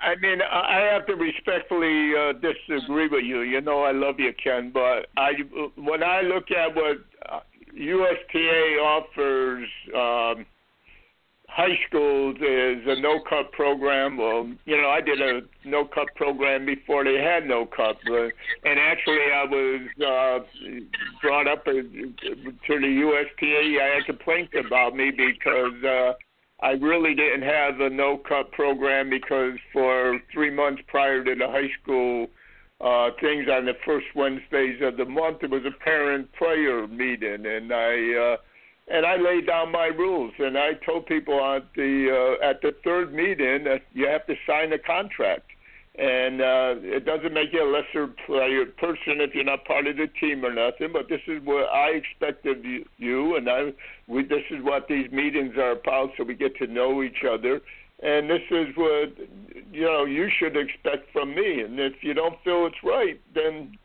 I 0.02 0.16
mean, 0.22 0.40
I 0.42 0.90
have 0.92 1.06
to 1.08 1.14
respectfully 1.14 2.12
uh, 2.16 2.34
disagree 2.34 3.08
with 3.08 3.24
you. 3.24 3.42
You 3.42 3.62
know, 3.62 3.84
I 3.84 3.92
love 3.92 4.16
you, 4.20 4.34
Ken, 4.44 4.72
but 4.74 5.08
I, 5.16 5.32
when 5.78 6.04
I 6.04 6.22
look 6.22 6.52
at 6.52 6.76
what 6.76 6.98
USTA 7.74 8.78
offers 8.82 9.68
um, 9.96 10.46
high 11.54 11.78
schools 11.88 12.36
is 12.38 12.82
a 12.88 13.00
no 13.00 13.20
cut 13.30 13.52
program. 13.52 14.18
Well, 14.18 14.50
you 14.66 14.76
know, 14.76 14.90
I 14.90 15.02
did 15.02 15.22
a 15.22 15.42
no 15.66 15.86
cut 15.86 16.08
program 16.16 16.66
before 16.66 17.04
they 17.04 17.22
had 17.22 17.48
no 17.48 17.68
cut, 17.68 17.98
but, 18.08 18.32
and 18.64 18.80
actually 18.80 19.22
I 19.34 19.46
was 19.46 19.82
uh, 20.02 20.40
brought 21.22 21.48
up 21.48 21.64
to 21.66 21.72
the 21.72 22.94
USTA. 23.06 23.78
I 23.82 23.96
had 23.96 24.06
complaints 24.06 24.54
about 24.66 24.96
me 24.96 25.12
because 25.12 25.84
uh, 25.84 26.14
I 26.66 26.72
really 26.72 27.14
didn't 27.14 27.44
have 27.44 27.80
a 27.82 27.90
no 27.90 28.18
cut 28.18 28.52
program 28.52 29.12
because 29.12 29.54
for 29.72 30.20
three 30.34 30.50
months 30.50 30.82
prior 30.88 31.24
to 31.24 31.36
the 31.36 31.48
high 31.48 31.70
school 31.82 32.28
uh, 32.82 33.12
things 33.22 33.48
on 33.48 33.66
the 33.66 33.78
first 33.86 34.08
Wednesdays 34.16 34.82
of 34.82 34.98
the 34.98 35.06
month, 35.06 35.44
it 35.44 35.52
was 35.52 35.64
a 35.66 35.84
parent 35.84 36.34
prayer 36.34 36.88
meeting, 36.88 37.46
and 37.46 37.72
I. 37.72 38.34
Uh, 38.34 38.38
and 38.94 39.08
I 39.08 39.16
laid 39.16 39.48
down 39.48 39.72
my 39.72 39.88
rules, 39.88 40.34
and 40.38 40.56
I 40.56 40.74
told 40.86 41.08
people 41.08 41.44
at 41.44 41.66
the 41.76 42.38
uh, 42.40 42.48
at 42.48 42.62
the 42.62 42.76
third 42.84 43.12
meeting 43.12 43.64
that 43.64 43.82
you 43.92 44.08
have 44.08 44.26
to 44.28 44.36
sign 44.46 44.72
a 44.72 44.78
contract, 44.78 45.50
and 45.98 46.40
uh, 46.40 46.76
it 46.78 47.04
doesn't 47.04 47.34
make 47.34 47.52
you 47.52 47.64
a 47.64 47.70
lesser 47.74 48.08
player 48.28 48.68
person 48.68 49.20
if 49.20 49.34
you're 49.34 49.46
not 49.46 49.66
part 49.66 49.88
of 49.88 49.98
the 49.98 50.08
team 50.22 50.46
or 50.46 50.54
nothing. 50.54 50.94
But 50.94 51.10
this 51.10 51.22
is 51.28 51.44
what 51.44 51.70
I 51.74 51.90
expect 51.90 52.46
of 52.46 52.64
you, 52.64 52.86
you 52.98 53.36
and 53.36 53.50
I. 53.50 53.74
We 54.08 54.24
this 54.26 54.44
is 54.52 54.64
what 54.64 54.88
these 54.88 55.12
meetings 55.12 55.58
are 55.58 55.72
about, 55.72 56.12
so 56.16 56.24
we 56.24 56.36
get 56.36 56.56
to 56.58 56.68
know 56.68 57.02
each 57.02 57.24
other, 57.28 57.62
and 58.04 58.30
this 58.30 58.44
is 58.52 58.78
what 58.78 59.18
you 59.72 59.86
know 59.86 60.06
you 60.06 60.30
should 60.30 60.56
expect 60.56 61.12
from 61.12 61.34
me. 61.34 61.62
And 61.62 61.80
if 61.80 62.04
you 62.04 62.14
don't 62.14 62.36
feel 62.44 62.68
it's 62.68 62.84
right, 62.84 63.20
then 63.34 63.76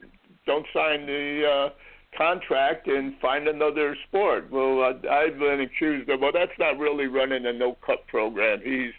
don't 0.44 0.66
sign 0.74 1.06
the. 1.06 1.48
Uh, 1.50 1.70
contract 2.18 2.88
and 2.88 3.14
find 3.20 3.48
another 3.48 3.96
sport. 4.08 4.50
Well, 4.50 4.82
uh, 4.82 5.08
I've 5.08 5.38
been 5.38 5.60
accused 5.60 6.10
of, 6.10 6.20
well, 6.20 6.32
that's 6.34 6.58
not 6.58 6.78
really 6.78 7.06
running 7.06 7.46
a 7.46 7.52
no 7.52 7.78
cut 7.86 8.06
program. 8.08 8.60
He's 8.62 8.92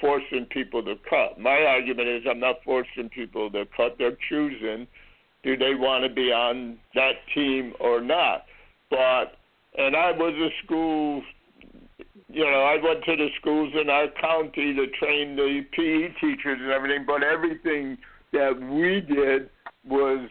forcing 0.00 0.46
people 0.50 0.82
to 0.82 0.96
cut. 1.08 1.38
My 1.38 1.62
argument 1.62 2.08
is 2.08 2.24
I'm 2.28 2.40
not 2.40 2.56
forcing 2.64 3.08
people 3.14 3.50
to 3.52 3.64
cut. 3.76 3.96
They're 3.98 4.18
choosing 4.28 4.88
do 5.44 5.56
they 5.56 5.74
want 5.74 6.04
to 6.04 6.12
be 6.12 6.32
on 6.32 6.78
that 6.94 7.12
team 7.34 7.74
or 7.78 8.00
not. 8.00 8.46
But, 8.90 9.36
and 9.76 9.94
I 9.94 10.10
was 10.12 10.34
a 10.34 10.48
school, 10.64 11.22
you 12.28 12.44
know, 12.44 12.62
I 12.62 12.82
went 12.82 13.04
to 13.04 13.16
the 13.16 13.28
schools 13.40 13.72
in 13.80 13.90
our 13.90 14.08
county 14.20 14.74
to 14.74 14.86
train 14.98 15.36
the 15.36 15.60
PE 15.72 16.14
teachers 16.18 16.58
and 16.60 16.70
everything, 16.70 17.04
but 17.06 17.22
everything 17.22 17.98
that 18.32 18.58
we 18.58 19.02
did 19.02 19.50
was 19.86 20.28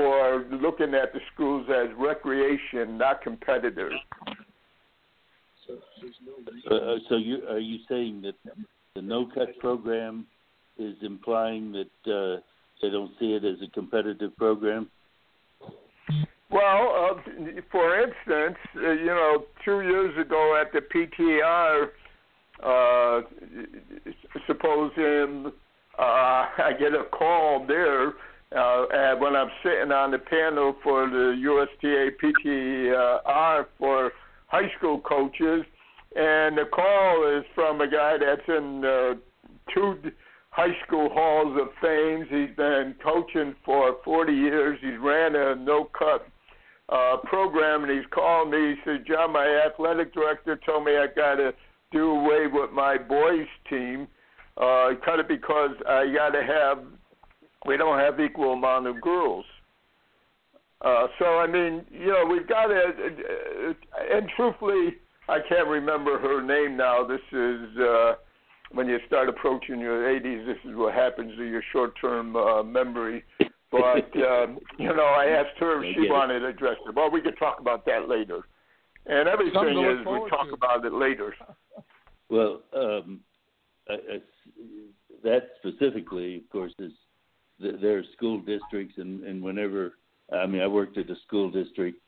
for 0.00 0.46
looking 0.50 0.94
at 0.94 1.12
the 1.12 1.20
schools 1.34 1.66
as 1.68 1.88
recreation, 1.98 2.96
not 2.96 3.20
competitors. 3.22 3.92
Uh, 5.68 6.74
uh, 6.74 6.96
so 7.08 7.16
you 7.16 7.42
are 7.48 7.58
you 7.58 7.78
saying 7.88 8.22
that 8.22 8.34
the 8.94 9.02
no 9.02 9.26
cut 9.34 9.58
program 9.58 10.26
is 10.78 10.94
implying 11.02 11.70
that 11.72 12.12
uh, 12.12 12.40
they 12.80 12.88
don't 12.90 13.12
see 13.20 13.34
it 13.34 13.44
as 13.44 13.56
a 13.62 13.70
competitive 13.72 14.34
program? 14.36 14.88
Well, 16.50 17.20
uh, 17.20 17.60
for 17.70 18.00
instance, 18.00 18.58
uh, 18.76 18.90
you 18.92 19.06
know, 19.06 19.44
two 19.64 19.82
years 19.82 20.18
ago 20.18 20.60
at 20.60 20.72
the 20.72 20.80
PTR, 20.80 21.88
uh, 22.62 23.20
suppose 24.46 24.90
uh, 24.96 26.02
I 26.02 26.72
get 26.78 26.94
a 26.94 27.04
call 27.12 27.66
there 27.68 28.14
uh, 28.56 28.86
and 28.92 29.20
when 29.20 29.36
I'm 29.36 29.50
sitting 29.62 29.92
on 29.92 30.10
the 30.10 30.18
panel 30.18 30.74
for 30.82 31.08
the 31.08 31.36
USTA 31.38 32.10
PTR 32.20 33.66
for 33.78 34.12
high 34.48 34.70
school 34.76 35.00
coaches, 35.00 35.64
and 36.16 36.58
the 36.58 36.64
call 36.72 37.38
is 37.38 37.44
from 37.54 37.80
a 37.80 37.88
guy 37.88 38.16
that's 38.18 38.48
in 38.48 38.84
uh, 38.84 39.14
two 39.72 40.10
high 40.50 40.74
school 40.84 41.08
halls 41.12 41.56
of 41.60 41.68
fame. 41.80 42.26
He's 42.28 42.54
been 42.56 42.96
coaching 43.02 43.54
for 43.64 43.96
40 44.04 44.32
years. 44.32 44.78
He's 44.82 44.98
ran 45.00 45.36
a 45.36 45.54
no-cut 45.54 46.26
uh, 46.88 47.18
program, 47.24 47.84
and 47.84 47.92
he's 47.92 48.10
called 48.10 48.50
me. 48.50 48.74
He 48.74 48.74
said, 48.84 49.06
"John, 49.06 49.32
my 49.32 49.46
athletic 49.64 50.12
director 50.12 50.58
told 50.66 50.84
me 50.84 50.96
I 50.96 51.06
got 51.14 51.36
to 51.36 51.54
do 51.92 52.10
away 52.10 52.48
with 52.52 52.72
my 52.72 52.98
boys' 52.98 53.46
team. 53.68 54.08
Uh, 54.56 54.90
cut 55.04 55.20
it 55.20 55.28
because 55.28 55.70
I 55.88 56.12
got 56.12 56.30
to 56.30 56.42
have 56.42 56.84
we 57.66 57.76
don't 57.76 57.98
have 57.98 58.20
equal 58.20 58.52
amount 58.52 58.86
of 58.86 59.00
girls. 59.00 59.44
Uh, 60.82 61.08
so 61.18 61.38
I 61.38 61.46
mean, 61.46 61.84
you 61.90 62.06
know, 62.06 62.24
we've 62.30 62.48
got 62.48 62.66
to, 62.66 62.74
uh, 62.74 64.16
and 64.16 64.28
truthfully, 64.34 64.96
I 65.28 65.38
can't 65.46 65.68
remember 65.68 66.18
her 66.18 66.42
name 66.42 66.76
now. 66.76 67.06
This 67.06 67.20
is 67.32 67.78
uh, 67.78 68.14
when 68.72 68.88
you 68.88 68.98
start 69.06 69.28
approaching 69.28 69.78
your 69.78 70.08
80s. 70.08 70.46
This 70.46 70.56
is 70.64 70.76
what 70.76 70.94
happens 70.94 71.36
to 71.36 71.44
your 71.44 71.62
short-term 71.72 72.34
uh, 72.34 72.62
memory. 72.62 73.24
But 73.70 74.10
um, 74.16 74.58
you 74.78 74.94
know, 74.94 75.04
I 75.04 75.26
asked 75.26 75.58
her 75.58 75.84
if 75.84 75.94
she 75.94 76.08
wanted 76.08 76.40
to 76.40 76.46
address 76.46 76.76
it. 76.88 76.94
Well, 76.94 77.10
we 77.10 77.20
could 77.20 77.38
talk 77.38 77.60
about 77.60 77.84
that 77.86 78.08
later. 78.08 78.40
And 79.06 79.28
everything 79.28 79.68
is 79.68 80.06
we 80.06 80.30
talk 80.30 80.48
to. 80.48 80.54
about 80.54 80.84
it 80.84 80.92
later. 80.92 81.34
Well, 82.28 82.62
um, 82.74 83.20
I, 83.88 83.94
I, 83.94 84.18
that 85.24 85.50
specifically, 85.58 86.36
of 86.36 86.50
course, 86.50 86.72
is 86.78 86.92
there 87.60 87.98
are 87.98 88.04
school 88.16 88.40
districts, 88.40 88.94
and, 88.98 89.22
and 89.24 89.42
whenever 89.42 89.92
I 90.32 90.46
mean, 90.46 90.62
I 90.62 90.66
worked 90.66 90.96
at 90.98 91.10
a 91.10 91.16
school 91.26 91.50
district 91.50 91.98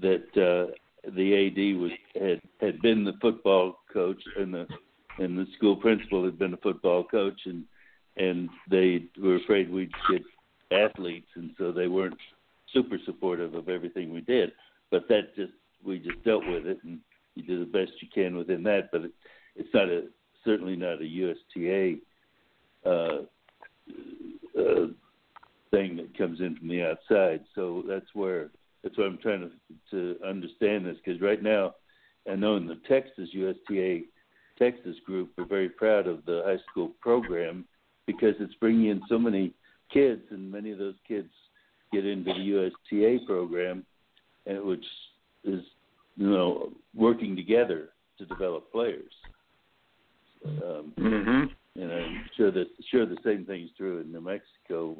that 0.00 0.24
uh, 0.36 0.72
the 1.10 1.46
AD 1.46 1.80
was 1.80 1.90
had 2.14 2.40
had 2.60 2.80
been 2.80 3.04
the 3.04 3.14
football 3.20 3.78
coach, 3.92 4.22
and 4.36 4.54
the 4.54 4.66
and 5.18 5.38
the 5.38 5.46
school 5.56 5.76
principal 5.76 6.24
had 6.24 6.38
been 6.38 6.54
a 6.54 6.58
football 6.58 7.04
coach, 7.04 7.40
and 7.46 7.64
and 8.16 8.48
they 8.70 9.04
were 9.20 9.36
afraid 9.36 9.70
we'd 9.70 9.90
get 10.10 10.22
athletes, 10.70 11.28
and 11.34 11.50
so 11.58 11.72
they 11.72 11.88
weren't 11.88 12.18
super 12.72 12.98
supportive 13.04 13.54
of 13.54 13.68
everything 13.68 14.12
we 14.12 14.20
did. 14.20 14.52
But 14.90 15.08
that 15.08 15.34
just 15.34 15.52
we 15.84 15.98
just 15.98 16.22
dealt 16.24 16.46
with 16.46 16.66
it, 16.66 16.78
and 16.84 17.00
you 17.34 17.42
do 17.42 17.60
the 17.60 17.70
best 17.70 17.92
you 18.00 18.08
can 18.14 18.36
within 18.36 18.62
that. 18.64 18.90
But 18.92 19.02
it, 19.02 19.12
it's 19.56 19.74
not 19.74 19.88
a 19.88 20.04
certainly 20.44 20.76
not 20.76 21.00
a 21.00 21.04
USTA 21.04 21.96
uh, 22.84 23.24
uh, 24.58 24.86
thing 25.70 25.96
that 25.96 26.16
comes 26.16 26.40
in 26.40 26.56
from 26.56 26.68
the 26.68 26.82
outside. 26.82 27.44
So 27.54 27.82
that's 27.88 28.06
where 28.14 28.50
that's 28.82 28.96
what 28.96 29.06
I'm 29.06 29.18
trying 29.18 29.50
to 29.50 29.50
to 29.90 30.24
understand 30.24 30.86
this 30.86 30.96
because 31.04 31.20
right 31.20 31.42
now 31.42 31.74
I 32.30 32.36
know 32.36 32.56
in 32.56 32.66
the 32.66 32.78
Texas 32.88 33.28
USTA 33.32 34.02
Texas 34.58 34.96
group 35.04 35.30
we're 35.36 35.44
very 35.44 35.68
proud 35.68 36.06
of 36.06 36.24
the 36.24 36.42
high 36.44 36.62
school 36.70 36.92
program 37.00 37.64
because 38.06 38.34
it's 38.40 38.54
bringing 38.54 38.90
in 38.90 39.02
so 39.08 39.18
many 39.18 39.52
kids 39.92 40.22
and 40.30 40.50
many 40.50 40.70
of 40.70 40.78
those 40.78 40.94
kids 41.06 41.28
get 41.92 42.06
into 42.06 42.32
the 42.32 42.40
USTA 42.40 43.26
program 43.26 43.84
and 44.46 44.62
which 44.62 44.84
is 45.44 45.62
you 46.16 46.30
know 46.30 46.72
working 46.94 47.36
together 47.36 47.90
to 48.18 48.26
develop 48.26 48.70
players. 48.72 49.12
Um, 50.46 50.92
mm-hmm. 50.98 51.44
And 51.78 51.92
I'm 51.92 52.24
sure 52.36 52.50
that 52.50 52.66
sure 52.90 53.06
the 53.06 53.18
same 53.24 53.44
thing 53.44 53.64
is 53.64 53.70
true 53.76 54.00
in 54.00 54.12
New 54.12 54.20
Mexico. 54.20 54.96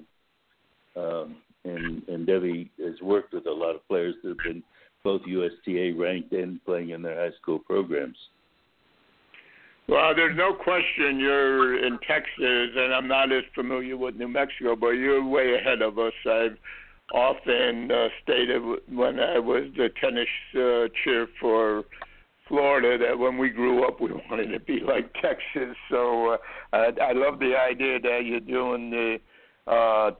Um, 0.96 1.36
and 1.64 2.06
and 2.08 2.26
Debbie 2.26 2.70
has 2.78 3.00
worked 3.02 3.32
with 3.32 3.46
a 3.46 3.52
lot 3.52 3.74
of 3.74 3.86
players 3.88 4.14
that 4.22 4.30
have 4.30 4.38
been 4.38 4.62
both 5.02 5.22
USTA 5.26 5.92
ranked 5.98 6.32
and 6.32 6.62
playing 6.64 6.90
in 6.90 7.02
their 7.02 7.14
high 7.14 7.34
school 7.40 7.58
programs. 7.58 8.16
Well, 9.88 10.16
there's 10.16 10.36
no 10.36 10.52
question 10.52 11.20
you're 11.20 11.84
in 11.84 11.98
Texas, 12.08 12.70
and 12.76 12.92
I'm 12.92 13.06
not 13.06 13.30
as 13.30 13.44
familiar 13.54 13.96
with 13.96 14.16
New 14.16 14.26
Mexico, 14.26 14.74
but 14.74 14.90
you're 14.90 15.24
way 15.24 15.54
ahead 15.54 15.80
of 15.80 15.96
us. 15.98 16.12
I've 16.28 16.56
often 17.14 17.90
uh, 17.92 18.08
stated 18.24 18.60
when 18.88 19.20
I 19.20 19.38
was 19.38 19.64
the 19.76 19.90
tennis 20.00 20.26
uh, 20.56 20.88
chair 21.04 21.28
for 21.40 21.84
Florida 22.48 22.96
that 23.06 23.18
when 23.18 23.38
we 23.38 23.50
grew 23.50 23.86
up 23.86 24.00
we 24.00 24.12
wanted 24.30 24.52
to 24.52 24.60
be 24.60 24.80
like 24.80 25.12
Texas. 25.14 25.76
So 25.90 26.34
uh, 26.34 26.36
I, 26.72 26.90
I 27.02 27.12
love 27.12 27.38
the 27.38 27.54
idea 27.56 28.00
that 28.00 28.20
you're 28.24 28.40
doing 28.40 28.90
the 28.90 29.18
uh, 29.66 30.10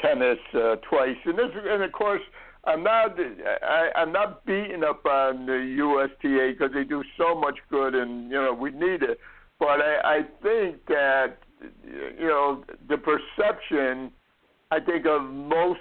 tennis 0.00 0.38
uh, 0.54 0.76
twice, 0.88 1.16
and 1.24 1.36
this, 1.36 1.50
and 1.54 1.82
of 1.82 1.92
course, 1.92 2.22
I'm 2.64 2.82
not 2.82 3.16
I, 3.62 3.90
I'm 3.96 4.12
not 4.12 4.46
beating 4.46 4.84
up 4.84 5.04
on 5.04 5.46
the 5.46 5.76
USTA 5.78 6.52
because 6.52 6.72
they 6.72 6.84
do 6.84 7.02
so 7.18 7.34
much 7.34 7.58
good, 7.70 7.94
and 7.94 8.30
you 8.30 8.36
know 8.36 8.54
we 8.54 8.70
need 8.70 9.02
it. 9.02 9.18
But 9.58 9.80
I, 9.80 9.96
I 10.04 10.20
think 10.42 10.86
that 10.86 11.38
you 11.84 12.26
know 12.26 12.64
the 12.88 12.96
perception 12.96 14.12
I 14.70 14.80
think 14.80 15.06
of 15.06 15.22
most 15.22 15.80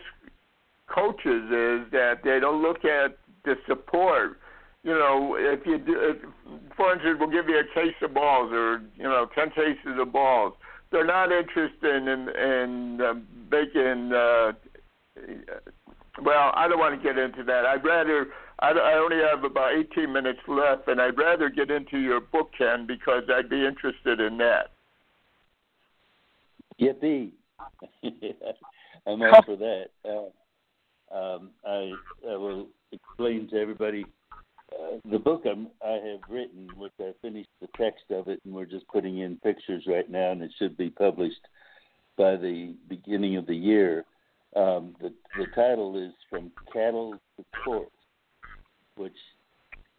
coaches 0.94 1.46
is 1.46 1.92
that 1.92 2.16
they 2.24 2.40
don't 2.40 2.62
look 2.62 2.84
at 2.86 3.18
the 3.46 3.56
support. 3.68 4.40
You 4.84 4.92
know, 4.92 5.38
if 5.40 5.66
you 5.66 5.78
do, 5.78 5.96
if, 5.98 6.18
for 6.76 6.94
instance, 6.94 7.18
we'll 7.20 7.30
give 7.30 7.48
you 7.48 7.58
a 7.58 7.74
case 7.74 7.96
of 8.02 8.14
balls 8.14 8.52
or 8.52 8.82
you 8.98 9.04
know 9.04 9.28
ten 9.34 9.50
cases 9.52 9.98
of 10.00 10.12
balls 10.12 10.54
they're 10.94 11.04
not 11.04 11.32
interested 11.32 12.08
in 12.08 12.30
in 12.30 13.02
uh, 13.02 13.14
making. 13.52 14.14
Uh, 14.14 14.54
well, 16.22 16.52
I 16.54 16.68
don't 16.70 16.80
want 16.80 16.96
to 16.96 17.04
get 17.04 17.18
into 17.18 17.44
that. 17.44 17.66
I'd 17.66 17.84
rather. 17.84 18.28
I, 18.60 18.70
I 18.70 18.94
only 18.94 19.18
have 19.18 19.44
about 19.44 19.74
18 19.74 20.14
minutes 20.14 20.40
left, 20.48 20.88
and 20.88 21.02
I'd 21.02 21.18
rather 21.18 21.50
get 21.50 21.72
into 21.72 21.98
your 21.98 22.22
book, 22.22 22.52
Ken, 22.58 22.86
because 22.86 23.24
I'd 23.28 23.50
be 23.50 23.66
interested 23.66 24.20
in 24.22 24.38
that. 24.38 24.70
Yippee! 26.80 27.32
I'm 29.08 29.22
all 29.22 29.42
for 29.44 29.58
that. 29.58 29.86
Uh, 30.06 31.16
um, 31.16 31.50
I, 31.66 31.92
I 32.30 32.38
will 32.38 32.68
explain 32.92 33.50
to 33.50 33.58
everybody 33.58 34.06
uh, 34.82 34.98
the 35.12 35.20
book 35.20 35.44
I'm, 35.50 35.68
I 35.86 35.94
have 35.94 36.22
written, 36.30 36.70
which 36.78 36.94
I 37.00 37.12
finished 37.22 37.50
the 37.62 37.68
text 37.78 38.06
of 38.12 38.28
it, 38.28 38.40
and 38.46 38.54
we're 38.54 38.66
just 38.66 38.88
putting 38.88 39.20
in 39.20 39.38
pictures 39.38 39.84
right 39.88 40.10
now, 40.10 40.32
and 40.32 40.42
it 40.42 40.52
should 40.58 40.78
be 40.78 40.90
published 40.90 41.42
by 42.18 42.36
the 42.36 42.76
beginning 42.88 43.38
of 43.38 43.48
the 43.48 43.56
year. 43.56 44.06
Um, 44.56 44.96
the, 45.02 45.14
the 45.38 45.48
title 45.56 45.98
is 45.98 46.14
From 46.30 46.52
Cattle 46.72 47.16
to 47.38 47.46
Court, 47.64 47.90
which 48.96 49.18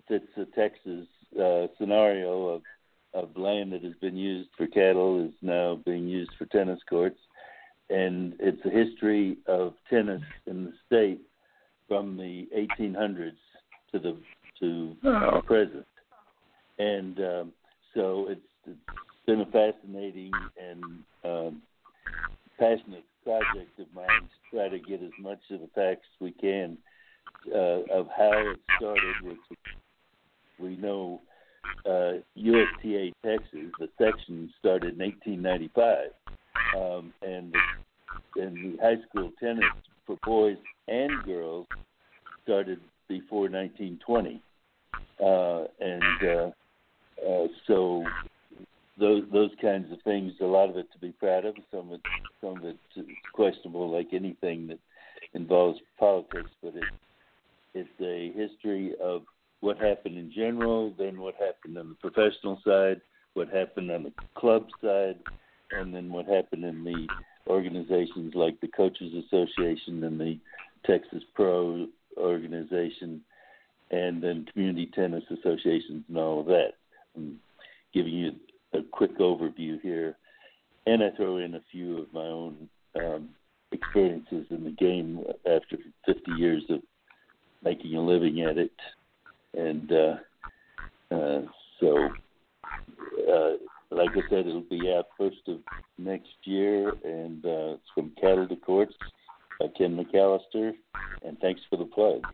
fits 0.08 0.26
the 0.36 0.46
Texas 0.54 1.06
uh, 1.40 1.66
scenario 1.78 2.46
of, 2.48 2.62
of 3.14 3.36
land 3.36 3.72
that 3.72 3.82
has 3.82 3.94
been 4.00 4.16
used 4.16 4.50
for 4.56 4.66
cattle 4.66 5.24
is 5.24 5.32
now 5.42 5.80
being 5.84 6.06
used 6.06 6.30
for 6.38 6.46
tennis 6.46 6.80
courts. 6.88 7.18
And 7.90 8.34
it's 8.38 8.64
a 8.64 8.70
history 8.70 9.38
of 9.46 9.74
tennis 9.90 10.22
in 10.46 10.64
the 10.64 10.72
state 10.86 11.20
from 11.88 12.16
the 12.16 12.48
1800s 12.56 13.32
to 13.92 13.98
the 13.98 14.16
to 14.60 14.96
oh. 15.04 15.42
present. 15.44 15.86
And 16.78 17.18
um, 17.18 17.52
so 17.94 18.26
it's, 18.28 18.40
it's 18.66 18.78
been 19.26 19.40
a 19.40 19.46
fascinating 19.46 20.32
and 20.60 20.82
um, 21.24 21.62
passionate 22.58 23.04
project 23.24 23.78
of 23.78 23.86
mine 23.94 24.06
to 24.06 24.56
try 24.56 24.68
to 24.68 24.78
get 24.78 25.02
as 25.02 25.12
much 25.20 25.38
of 25.50 25.60
the 25.60 25.68
facts 25.74 26.06
as 26.16 26.20
we 26.20 26.32
can 26.32 26.76
uh, 27.54 27.82
of 27.92 28.06
how 28.16 28.32
it 28.32 28.60
started, 28.76 29.14
which 29.22 29.58
we 30.58 30.76
know 30.76 31.20
uh, 31.86 32.12
USTA 32.34 33.12
Texas, 33.24 33.70
the 33.78 33.88
section 33.98 34.52
started 34.58 34.94
in 34.94 34.98
1895, 35.00 36.10
um, 36.76 37.12
and 37.22 37.52
the, 37.52 38.42
and 38.42 38.56
the 38.56 38.82
high 38.82 38.96
school 39.08 39.30
tennis 39.40 39.64
for 40.06 40.16
boys 40.24 40.56
and 40.88 41.22
girls 41.24 41.66
started 42.42 42.80
before 43.08 43.48
1920, 43.48 44.42
uh, 45.22 45.64
and 45.80 46.28
uh, 46.28 46.50
uh, 47.26 47.46
so 47.66 48.04
those 48.98 49.24
those 49.32 49.50
kinds 49.60 49.92
of 49.92 50.00
things. 50.02 50.32
A 50.40 50.44
lot 50.44 50.70
of 50.70 50.76
it 50.76 50.90
to 50.92 50.98
be 50.98 51.12
proud 51.12 51.44
of. 51.44 51.54
Some 51.70 51.92
of 51.92 51.92
it, 51.92 52.00
some 52.40 52.58
of 52.58 52.64
it 52.64 52.76
questionable, 53.32 53.90
like 53.90 54.08
anything 54.12 54.68
that 54.68 54.78
involves 55.34 55.80
politics. 55.98 56.50
But 56.62 56.76
it 56.76 56.84
it's 57.74 57.88
a 58.00 58.32
history 58.38 58.94
of 59.02 59.22
what 59.60 59.78
happened 59.78 60.16
in 60.16 60.32
general, 60.32 60.92
then 60.98 61.20
what 61.20 61.34
happened 61.34 61.76
on 61.78 61.88
the 61.88 62.10
professional 62.10 62.60
side, 62.64 63.00
what 63.32 63.48
happened 63.48 63.90
on 63.90 64.04
the 64.04 64.12
club 64.34 64.66
side, 64.82 65.18
and 65.72 65.94
then 65.94 66.12
what 66.12 66.26
happened 66.26 66.64
in 66.64 66.84
the 66.84 67.06
organizations 67.48 68.34
like 68.34 68.60
the 68.60 68.68
Coaches 68.68 69.12
Association 69.26 70.04
and 70.04 70.20
the 70.20 70.38
Texas 70.86 71.22
Pro 71.34 71.86
organization, 72.16 73.20
and 73.90 74.22
then 74.22 74.46
community 74.52 74.90
tennis 74.94 75.24
associations 75.30 76.04
and 76.08 76.18
all 76.18 76.40
of 76.40 76.46
that. 76.46 76.72
I'm 77.16 77.38
giving 77.92 78.12
you 78.12 78.32
a 78.72 78.82
quick 78.90 79.18
overview 79.18 79.80
here, 79.80 80.16
and 80.86 81.02
I 81.02 81.10
throw 81.16 81.38
in 81.38 81.54
a 81.54 81.62
few 81.70 81.98
of 81.98 82.12
my 82.12 82.24
own 82.24 82.68
um, 82.96 83.28
experiences 83.72 84.46
in 84.50 84.64
the 84.64 84.70
game 84.70 85.22
after 85.46 85.76
50 86.06 86.32
years 86.32 86.62
of 86.70 86.80
making 87.62 87.94
a 87.94 88.00
living 88.00 88.40
at 88.42 88.58
it, 88.58 88.72
and 89.54 89.92
uh, 89.92 91.14
uh, 91.14 91.42
so. 91.80 92.08
Uh, 93.32 93.52
like 93.90 94.10
I 94.10 94.28
said, 94.28 94.46
it'll 94.46 94.62
be 94.62 94.92
out 94.92 95.06
first 95.16 95.46
of 95.46 95.58
next 95.98 96.34
year, 96.42 96.88
and 97.04 97.44
uh, 97.44 97.74
it's 97.74 97.90
from 97.94 98.10
Cattle 98.20 98.48
to 98.48 98.56
Courts 98.56 98.94
by 99.58 99.66
Ken 99.76 99.96
McAllister, 99.96 100.72
and 101.24 101.38
thanks 101.40 101.60
for 101.70 101.76
the 101.76 101.84
plug. 101.84 102.24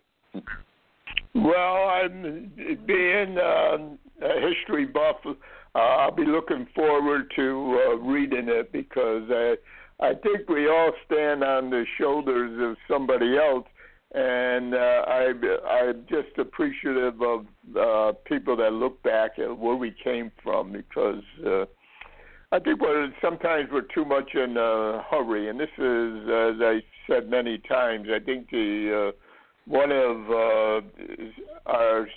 well, 1.34 1.88
I'm 1.88 2.50
being 2.86 3.38
uh, 3.38 3.78
a 4.22 4.48
history 4.48 4.86
buff. 4.86 5.16
Uh, 5.26 5.78
I'll 5.78 6.14
be 6.14 6.24
looking 6.24 6.66
forward 6.74 7.32
to 7.36 7.80
uh, 7.86 7.96
reading 7.96 8.48
it 8.48 8.72
because 8.72 9.22
I, 9.30 9.54
I 10.00 10.14
think 10.14 10.48
we 10.48 10.68
all 10.68 10.92
stand 11.06 11.44
on 11.44 11.70
the 11.70 11.84
shoulders 11.98 12.58
of 12.60 12.76
somebody 12.92 13.36
else, 13.36 13.66
and 14.14 14.74
uh, 14.74 15.04
I, 15.06 15.32
I'm 15.70 16.04
just 16.08 16.36
appreciative 16.38 17.20
of 17.22 17.46
uh, 17.78 18.12
people 18.24 18.56
that 18.56 18.72
look 18.72 19.02
back 19.02 19.38
at 19.38 19.56
where 19.56 19.76
we 19.76 19.94
came 20.02 20.32
from 20.42 20.72
because. 20.72 21.22
Uh, 21.46 21.64
I 22.52 22.58
think 22.58 22.80
we're 22.80 23.12
sometimes 23.22 23.68
we're 23.72 23.82
too 23.82 24.04
much 24.04 24.34
in 24.34 24.56
a 24.56 25.04
hurry, 25.08 25.48
and 25.48 25.60
this 25.60 25.70
is, 25.78 26.28
as 26.28 26.60
I 26.60 26.82
said 27.06 27.30
many 27.30 27.58
times, 27.58 28.08
I 28.12 28.18
think 28.18 28.50
the 28.50 29.10
uh, 29.10 29.16
one 29.66 29.92
of 29.92 30.30
uh, 30.30 31.70
our 31.70 32.08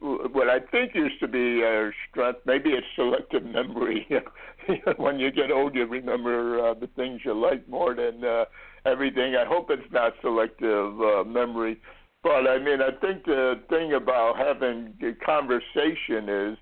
what 0.00 0.48
I 0.48 0.60
think 0.70 0.94
used 0.94 1.20
to 1.20 1.28
be 1.28 1.62
uh, 1.62 1.90
strength. 2.10 2.40
Maybe 2.46 2.70
it's 2.70 2.86
selective 2.96 3.44
memory. 3.44 4.08
when 4.96 5.18
you 5.18 5.30
get 5.30 5.50
old, 5.50 5.74
you 5.74 5.84
remember 5.84 6.70
uh, 6.70 6.74
the 6.74 6.88
things 6.96 7.20
you 7.22 7.34
like 7.34 7.68
more 7.68 7.94
than 7.94 8.24
uh, 8.24 8.46
everything. 8.86 9.36
I 9.36 9.44
hope 9.44 9.66
it's 9.68 9.92
not 9.92 10.14
selective 10.22 11.02
uh, 11.02 11.24
memory. 11.24 11.78
But 12.22 12.48
I 12.48 12.58
mean, 12.58 12.80
I 12.80 12.98
think 12.98 13.26
the 13.26 13.60
thing 13.68 13.92
about 13.92 14.38
having 14.38 14.94
a 15.02 15.12
conversation 15.22 16.30
is 16.30 16.58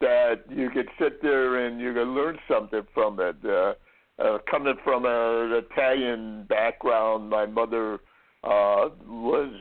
that 0.00 0.42
you 0.48 0.70
could 0.70 0.88
sit 0.98 1.22
there 1.22 1.66
and 1.66 1.80
you 1.80 1.92
can 1.92 2.14
learn 2.14 2.38
something 2.48 2.82
from 2.94 3.20
it. 3.20 3.36
Uh, 3.44 3.74
uh, 4.18 4.38
coming 4.50 4.74
from 4.84 5.04
an 5.06 5.52
Italian 5.52 6.44
background, 6.48 7.30
my 7.30 7.46
mother 7.46 7.94
uh, 8.44 8.88
was 9.06 9.52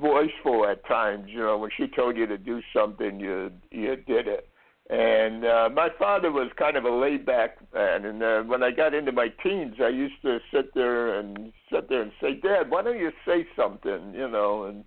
voiceful 0.00 0.66
at 0.66 0.86
times. 0.86 1.26
You 1.28 1.40
know, 1.40 1.58
when 1.58 1.70
she 1.76 1.86
told 1.88 2.16
you 2.16 2.26
to 2.26 2.38
do 2.38 2.60
something, 2.74 3.20
you 3.20 3.50
you 3.70 3.96
did 3.96 4.28
it. 4.28 4.48
And 4.90 5.44
uh, 5.44 5.68
my 5.72 5.88
father 5.98 6.30
was 6.30 6.50
kind 6.58 6.76
of 6.76 6.84
a 6.84 6.90
laid 6.90 7.24
back 7.24 7.56
man. 7.72 8.04
And 8.04 8.22
uh, 8.22 8.42
when 8.42 8.62
I 8.62 8.70
got 8.70 8.94
into 8.94 9.12
my 9.12 9.28
teens, 9.42 9.76
I 9.80 9.88
used 9.88 10.20
to 10.22 10.38
sit 10.52 10.74
there 10.74 11.18
and 11.18 11.52
sit 11.72 11.88
there 11.88 12.02
and 12.02 12.12
say, 12.20 12.34
Dad, 12.34 12.68
why 12.68 12.82
don't 12.82 12.98
you 12.98 13.12
say 13.26 13.46
something? 13.56 14.12
You 14.14 14.28
know, 14.28 14.64
and 14.64 14.84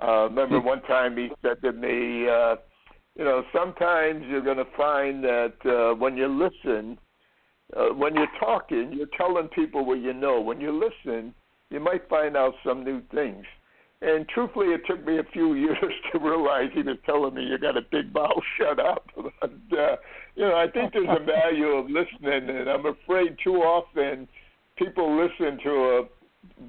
uh, 0.00 0.28
remember 0.28 0.60
hmm. 0.60 0.66
one 0.66 0.82
time 0.82 1.16
he 1.16 1.30
said 1.42 1.60
to 1.62 1.72
me, 1.72 2.28
uh, 2.28 2.56
you 3.16 3.24
know, 3.24 3.42
sometimes 3.52 4.24
you're 4.28 4.42
going 4.42 4.56
to 4.56 4.66
find 4.76 5.22
that 5.24 5.54
uh, 5.64 5.94
when 5.94 6.16
you 6.16 6.28
listen, 6.28 6.98
uh, 7.76 7.94
when 7.94 8.14
you're 8.14 8.26
talking, 8.40 8.92
you're 8.92 9.06
telling 9.16 9.48
people 9.48 9.84
what 9.84 10.00
you 10.00 10.12
know. 10.12 10.40
When 10.40 10.60
you 10.60 10.72
listen, 10.72 11.34
you 11.70 11.80
might 11.80 12.08
find 12.08 12.36
out 12.36 12.54
some 12.64 12.84
new 12.84 13.02
things. 13.14 13.44
And 14.00 14.28
truthfully, 14.28 14.68
it 14.68 14.82
took 14.86 15.06
me 15.06 15.18
a 15.18 15.24
few 15.32 15.54
years 15.66 15.92
to 16.12 16.18
realize 16.18 16.70
he 16.74 16.82
was 16.82 16.96
telling 17.06 17.34
me 17.34 17.44
you 17.44 17.58
got 17.58 17.76
a 17.76 17.82
big 17.82 18.12
mouth, 18.12 18.42
shut 18.58 18.78
up. 18.78 19.08
But 19.40 19.78
uh, 19.78 19.96
you 20.34 20.48
know, 20.48 20.56
I 20.56 20.66
think 20.70 20.92
there's 20.92 21.08
a 21.08 21.24
value 21.24 21.68
of 21.68 21.86
listening, 21.86 22.48
and 22.48 22.68
I'm 22.68 22.86
afraid 22.86 23.36
too 23.42 23.56
often 23.56 24.28
people 24.76 25.16
listen 25.16 25.58
to 25.64 25.70
a. 25.70 26.02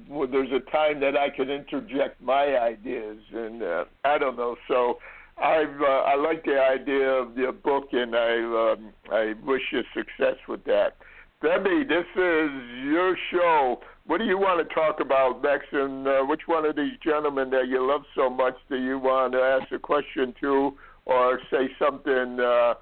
Well, 0.08 0.28
there's 0.28 0.50
a 0.52 0.70
time 0.70 1.00
that 1.00 1.16
I 1.16 1.30
can 1.30 1.50
interject 1.50 2.20
my 2.22 2.56
ideas, 2.58 3.18
and 3.32 3.62
uh, 3.62 3.84
I 4.04 4.18
don't 4.18 4.36
know. 4.36 4.56
So 4.68 4.98
I've 5.36 5.80
uh, 5.80 5.84
I 5.84 6.14
like 6.14 6.44
the 6.44 6.60
idea 6.60 7.08
of 7.08 7.36
your 7.36 7.52
book, 7.52 7.88
and 7.92 8.14
I 8.14 8.72
um, 8.72 8.92
I 9.10 9.34
wish 9.44 9.62
you 9.72 9.82
success 9.94 10.36
with 10.48 10.64
that. 10.64 10.96
Debbie, 11.42 11.84
this 11.84 12.06
is 12.14 12.50
your 12.84 13.16
show. 13.30 13.80
What 14.06 14.18
do 14.18 14.24
you 14.24 14.38
want 14.38 14.66
to 14.66 14.74
talk 14.74 15.00
about 15.00 15.42
next? 15.42 15.72
And 15.72 16.06
uh, 16.06 16.22
which 16.22 16.42
one 16.46 16.64
of 16.64 16.76
these 16.76 16.92
gentlemen 17.02 17.50
that 17.50 17.68
you 17.68 17.86
love 17.86 18.02
so 18.14 18.30
much 18.30 18.54
do 18.68 18.76
you 18.76 18.98
want 18.98 19.32
to 19.32 19.40
ask 19.40 19.70
a 19.72 19.78
question 19.78 20.34
to, 20.40 20.72
or 21.04 21.40
say 21.50 21.68
something 21.78 22.38
uh, 22.40 22.74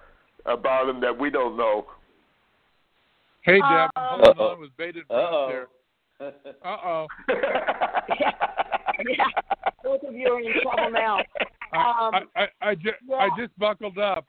about 0.47 0.87
them 0.87 1.01
that 1.01 1.19
we 1.19 1.31
don't 1.31 1.57
know? 1.57 1.87
Hey, 3.43 3.59
Deb, 3.59 3.63
uh, 3.65 3.89
I'm 3.97 4.21
holding 4.23 4.43
on 4.43 4.61
with 4.61 4.77
bated 4.77 5.09
breath 5.09 5.31
there. 5.49 5.67
Uh 6.21 6.77
oh. 6.85 7.07
yeah. 7.29 8.31
yeah, 9.09 9.25
both 9.83 10.03
of 10.07 10.15
you 10.15 10.29
are 10.29 10.41
in 10.41 10.53
trouble 10.63 10.93
now. 10.93 11.19
Um, 11.75 12.15
I, 12.15 12.23
I, 12.37 12.47
I, 12.61 12.75
ju- 12.75 12.91
yeah. 13.09 13.17
I 13.17 13.29
just 13.39 13.59
buckled 13.59 13.99
up. 13.99 14.27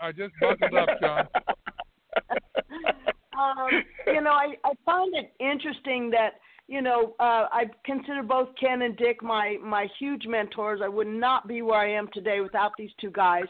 I 0.00 0.12
just 0.12 0.32
buckled 0.40 0.74
up, 0.74 0.88
John. 1.00 1.28
um, 3.38 3.68
you 4.06 4.20
know, 4.20 4.30
I, 4.30 4.54
I 4.64 4.72
find 4.84 5.12
it 5.14 5.32
interesting 5.40 6.10
that 6.10 6.34
you 6.68 6.82
know 6.82 7.14
uh, 7.18 7.46
I 7.50 7.64
consider 7.84 8.22
both 8.22 8.48
Ken 8.58 8.82
and 8.82 8.96
Dick 8.96 9.22
my 9.22 9.56
my 9.62 9.88
huge 9.98 10.26
mentors. 10.26 10.80
I 10.82 10.88
would 10.88 11.08
not 11.08 11.48
be 11.48 11.62
where 11.62 11.80
I 11.80 11.92
am 11.92 12.08
today 12.14 12.40
without 12.40 12.72
these 12.78 12.90
two 13.00 13.10
guys. 13.10 13.46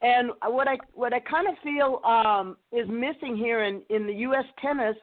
And 0.00 0.30
what 0.46 0.68
I 0.68 0.78
what 0.94 1.12
I 1.12 1.20
kind 1.20 1.46
of 1.46 1.54
feel 1.62 2.00
um, 2.04 2.56
is 2.72 2.88
missing 2.88 3.36
here 3.36 3.64
in 3.64 3.82
in 3.90 4.06
the 4.06 4.14
U.S. 4.14 4.44
tennis 4.62 4.96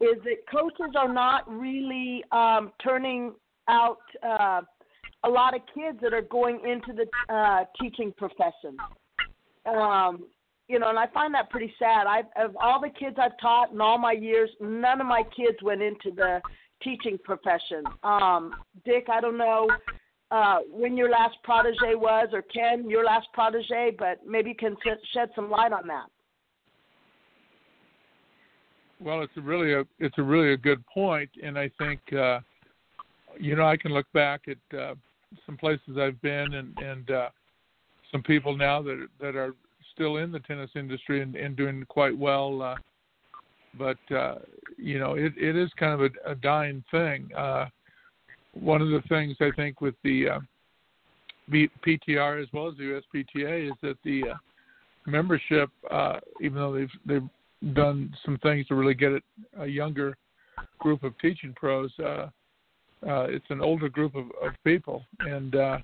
is 0.00 0.16
that 0.24 0.36
coaches 0.50 0.94
are 0.96 1.12
not 1.12 1.48
really 1.48 2.24
um, 2.32 2.72
turning 2.82 3.34
out. 3.68 3.98
Uh, 4.26 4.62
a 5.24 5.28
lot 5.28 5.54
of 5.54 5.62
kids 5.74 5.98
that 6.02 6.12
are 6.12 6.22
going 6.22 6.60
into 6.64 6.92
the 6.92 7.34
uh, 7.34 7.64
teaching 7.80 8.12
profession. 8.16 8.76
Um, 9.66 10.24
you 10.68 10.78
know, 10.78 10.90
and 10.90 10.98
I 10.98 11.06
find 11.08 11.32
that 11.34 11.50
pretty 11.50 11.72
sad. 11.78 12.06
I've 12.06 12.26
of 12.36 12.54
all 12.60 12.80
the 12.80 12.90
kids 12.90 13.16
I've 13.20 13.38
taught 13.40 13.72
in 13.72 13.80
all 13.80 13.98
my 13.98 14.12
years, 14.12 14.50
none 14.60 15.00
of 15.00 15.06
my 15.06 15.22
kids 15.34 15.58
went 15.62 15.82
into 15.82 16.10
the 16.14 16.40
teaching 16.82 17.18
profession. 17.24 17.84
Um, 18.02 18.52
Dick, 18.84 19.06
I 19.10 19.20
don't 19.20 19.38
know 19.38 19.68
uh, 20.30 20.58
when 20.70 20.96
your 20.96 21.10
last 21.10 21.36
protege 21.42 21.94
was, 21.94 22.28
or 22.32 22.42
Ken, 22.42 22.88
your 22.88 23.04
last 23.04 23.28
protege, 23.32 23.96
but 23.98 24.20
maybe 24.26 24.50
you 24.50 24.56
can 24.56 24.76
shed 25.14 25.30
some 25.34 25.50
light 25.50 25.72
on 25.72 25.86
that. 25.86 26.06
Well, 29.00 29.22
it's 29.22 29.32
a 29.36 29.40
really 29.40 29.74
a 29.74 29.84
it's 29.98 30.18
a 30.18 30.22
really 30.22 30.52
a 30.52 30.56
good 30.56 30.84
point, 30.86 31.30
and 31.42 31.58
I 31.58 31.70
think 31.78 32.00
uh, 32.12 32.40
you 33.38 33.54
know 33.54 33.66
I 33.66 33.76
can 33.76 33.92
look 33.92 34.10
back 34.12 34.42
at 34.48 34.78
uh, 34.78 34.94
some 35.46 35.56
places 35.56 35.98
I've 35.98 36.20
been 36.22 36.54
and 36.54 36.76
and 36.78 37.10
uh, 37.10 37.28
some 38.10 38.22
people 38.22 38.56
now 38.56 38.82
that 38.82 39.06
that 39.20 39.36
are 39.36 39.54
still 39.94 40.18
in 40.18 40.30
the 40.30 40.40
tennis 40.40 40.70
industry 40.76 41.22
and, 41.22 41.34
and 41.36 41.56
doing 41.56 41.84
quite 41.88 42.16
well. 42.16 42.62
Uh, 42.62 42.76
but 43.76 43.98
uh, 44.14 44.36
you 44.76 44.98
know, 44.98 45.14
it, 45.14 45.32
it 45.36 45.56
is 45.56 45.70
kind 45.78 45.92
of 45.92 46.00
a, 46.00 46.32
a 46.32 46.34
dying 46.34 46.82
thing. 46.90 47.28
Uh, 47.36 47.66
one 48.54 48.80
of 48.80 48.88
the 48.88 49.02
things 49.08 49.36
I 49.40 49.50
think 49.56 49.80
with 49.80 49.94
the 50.04 50.28
uh, 50.28 50.40
PTR 51.50 52.42
as 52.42 52.48
well 52.52 52.68
as 52.68 52.76
the 52.76 53.00
USPTA 53.14 53.70
is 53.70 53.74
that 53.82 53.96
the 54.04 54.30
uh, 54.30 54.34
membership, 55.06 55.70
uh, 55.90 56.20
even 56.40 56.58
though 56.58 56.74
they've 56.74 56.88
they've 57.06 57.74
done 57.74 58.14
some 58.24 58.38
things 58.38 58.66
to 58.68 58.74
really 58.74 58.94
get 58.94 59.12
it 59.12 59.22
a 59.58 59.66
younger 59.66 60.16
group 60.78 61.02
of 61.02 61.18
teaching 61.18 61.52
pros, 61.56 61.90
uh, 61.98 62.26
uh, 63.06 63.24
it's 63.24 63.46
an 63.50 63.60
older 63.60 63.88
group 63.88 64.14
of, 64.14 64.26
of 64.42 64.52
people, 64.64 65.04
and 65.20 65.54
uh, 65.54 65.78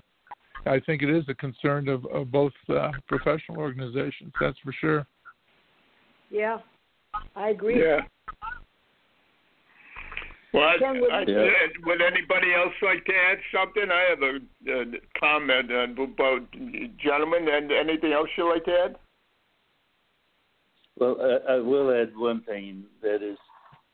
I 0.65 0.79
think 0.79 1.01
it 1.01 1.09
is 1.09 1.23
a 1.29 1.35
concern 1.35 1.87
of, 1.87 2.05
of 2.07 2.31
both 2.31 2.53
uh, 2.69 2.91
professional 3.07 3.57
organizations. 3.57 4.33
That's 4.41 4.57
for 4.63 4.73
sure. 4.73 5.07
Yeah, 6.29 6.57
I 7.35 7.49
agree. 7.49 7.81
Yeah. 7.81 7.99
Well, 10.53 10.63
I, 10.63 11.17
I, 11.17 11.23
yeah. 11.27 11.47
would 11.85 12.01
anybody 12.01 12.53
else 12.53 12.73
like 12.81 13.03
to 13.05 13.11
add 13.13 13.37
something? 13.53 13.91
I 13.91 14.05
have 14.09 14.21
a, 14.21 14.39
a 14.71 14.85
comment 15.19 15.69
about 15.69 16.49
gentlemen, 16.97 17.47
and 17.51 17.71
anything 17.71 18.13
else 18.13 18.29
you'd 18.37 18.49
like 18.49 18.63
to 18.65 18.71
add? 18.71 18.95
Well, 20.97 21.17
I, 21.19 21.53
I 21.53 21.57
will 21.57 21.91
add 21.91 22.15
one 22.15 22.41
thing 22.43 22.85
that 23.01 23.21
is, 23.21 23.37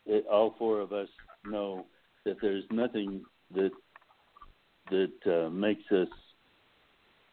that 0.06 0.26
all 0.32 0.54
four 0.60 0.82
of 0.82 0.94
us 0.94 1.08
know 1.46 1.86
that 2.26 2.38
there's 2.42 2.64
nothing 2.72 3.24
that 3.54 3.72
that 4.90 5.46
uh, 5.46 5.50
makes 5.50 5.90
us, 5.92 6.08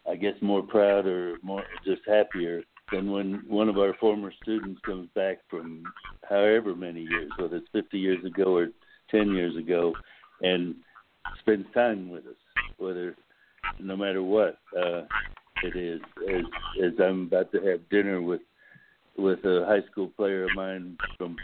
I 0.09 0.16
guess, 0.16 0.34
more 0.41 0.62
proud 0.62 1.07
or 1.07 1.36
more 1.43 1.64
just 1.84 2.03
happier 2.07 2.62
than 2.93 3.11
when 3.11 3.43
one 3.49 3.68
of 3.68 3.78
our 3.78 3.95
former 3.95 4.32
students 4.43 4.80
comes 4.84 5.09
back 5.14 5.39
from 5.51 5.82
however 6.28 6.74
many 6.74 7.03
years, 7.03 7.30
whether 7.36 7.57
it's 7.57 7.68
50 7.72 7.99
years 7.99 8.24
ago 8.24 8.57
or 8.57 8.68
10 9.11 9.30
years 9.32 9.57
ago, 9.57 9.93
and 10.41 10.76
spends 11.41 11.66
time 11.74 12.09
with 12.11 12.26
us, 12.26 12.36
whether 12.78 13.16
no 13.80 13.97
matter 13.97 14.22
what 14.22 14.59
uh, 14.78 15.03
it 15.62 15.76
is. 15.76 16.01
As 16.28 16.45
as 16.84 16.93
I'm 17.01 17.26
about 17.26 17.53
to 17.53 17.61
have 17.62 17.89
dinner 17.91 18.20
with 18.22 18.41
with 19.16 19.41
a 19.45 19.64
high 19.66 19.86
school 19.91 20.09
player 20.16 20.45
of 20.45 20.55
mine 20.55 20.97
from 21.16 21.36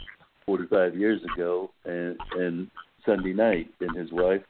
45 0.47 0.97
years 0.97 1.21
ago, 1.35 1.71
and 1.85 2.17
and 2.33 2.71
Sunday 3.07 3.33
night 3.33 3.71
and 3.81 3.97
his 3.97 4.11
wife. 4.13 4.43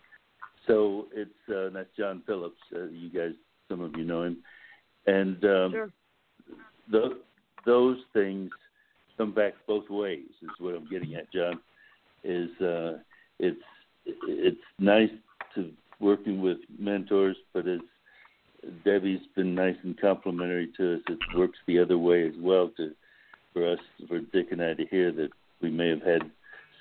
So 0.66 1.07
it's 1.12 1.30
uh, 1.48 1.70
that's 1.72 1.88
John 1.96 2.22
Phillips. 2.26 2.61
Uh, 2.74 2.84
you 2.84 3.11
guys, 3.11 3.32
some 3.68 3.80
of 3.80 3.92
you 3.96 4.05
know 4.05 4.22
him, 4.22 4.38
and 5.07 5.44
um, 5.44 5.72
sure. 5.72 5.90
the, 6.90 7.18
those 7.66 7.98
things 8.12 8.50
come 9.18 9.32
back 9.32 9.55
both 9.66 9.88
ways. 9.90 10.24
Is 10.42 10.48
what 10.59 10.74
I'm 10.74 10.88
getting 10.88 11.14
at, 11.14 11.30
John. 11.32 11.61
Is 12.22 12.48
uh, 12.61 12.98
it's 13.38 13.61
it's 14.07 14.57
nice 14.78 15.11
to 15.55 15.70
working 16.00 16.40
with 16.40 16.59
mentors, 16.78 17.36
but 17.52 17.66
as 17.68 17.80
Debbie's 18.84 19.20
been 19.36 19.55
nice 19.55 19.76
and 19.82 19.98
complimentary 20.00 20.70
to 20.76 20.94
us, 20.94 21.00
it 21.09 21.18
works 21.36 21.59
the 21.66 21.78
other 21.78 21.98
way 21.98 22.26
as 22.26 22.34
well 22.38 22.70
to 22.76 22.92
for 23.52 23.70
us 23.70 23.78
for 24.09 24.18
Dick 24.18 24.48
and 24.50 24.62
I 24.62 24.74
to 24.74 24.86
hear 24.86 25.12
that 25.12 25.28
we 25.61 25.70
may 25.70 25.88
have 25.88 26.02
had 26.02 26.22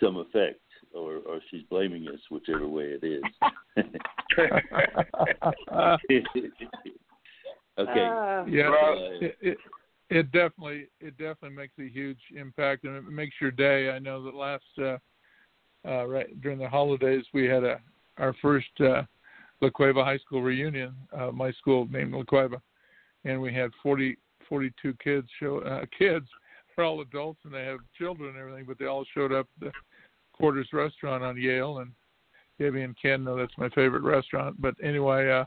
some 0.02 0.18
effect 0.18 0.60
or 0.94 1.18
or 1.18 1.40
she's 1.50 1.64
blaming 1.70 2.08
us, 2.08 2.20
whichever 2.30 2.68
way 2.68 2.98
it 3.02 3.04
is. 3.04 3.24
okay. 7.78 8.02
Uh, 8.02 8.46
yeah. 8.46 8.70
Uh, 8.70 8.96
it, 9.22 9.38
it, 9.42 9.58
it 10.10 10.32
definitely 10.32 10.88
it 11.00 11.18
definitely 11.18 11.56
makes 11.56 11.74
a 11.80 11.88
huge 11.90 12.20
impact 12.36 12.84
and 12.84 12.96
it 12.96 13.04
makes 13.04 13.36
your 13.42 13.52
day. 13.52 13.90
I 13.90 14.00
know 14.00 14.24
that 14.24 14.36
last 14.36 14.64
uh, 14.80 14.98
uh, 15.88 16.06
right 16.06 16.42
during 16.42 16.60
the 16.60 16.70
holidays 16.70 17.26
we 17.34 17.46
had 17.46 17.64
a 17.64 17.80
our 18.18 18.36
first 18.42 18.70
uh, 18.80 19.04
La 19.62 19.70
Cueva 19.70 20.04
High 20.04 20.20
School 20.20 20.42
reunion. 20.42 20.94
Uh, 21.12 21.32
my 21.32 21.52
school 21.54 21.88
named 21.90 22.14
La 22.14 22.24
Cueva, 22.24 22.62
and 23.26 23.42
we 23.42 23.54
had 23.54 23.72
40, 23.82 24.18
42 24.48 24.94
kids 25.04 25.28
show 25.40 25.60
uh, 25.60 25.86
kids. 25.98 26.28
They're 26.76 26.86
all 26.86 27.02
adults 27.02 27.40
and 27.44 27.54
they 27.54 27.64
have 27.66 27.80
children 27.98 28.30
and 28.30 28.38
everything, 28.38 28.66
but 28.68 28.78
they 28.80 28.86
all 28.86 29.06
showed 29.14 29.32
up 29.32 29.48
the 29.60 29.72
Quarters 30.34 30.68
Restaurant 30.74 31.24
on 31.24 31.38
Yale 31.38 31.80
and 31.80 31.92
Debbie 32.60 32.84
and 32.84 32.96
Ken 33.02 33.24
know 33.24 33.38
that's 33.38 33.58
my 33.58 33.70
favorite 33.70 34.04
restaurant. 34.04 34.60
But 34.62 34.76
anyway, 34.84 35.30
uh, 35.30 35.46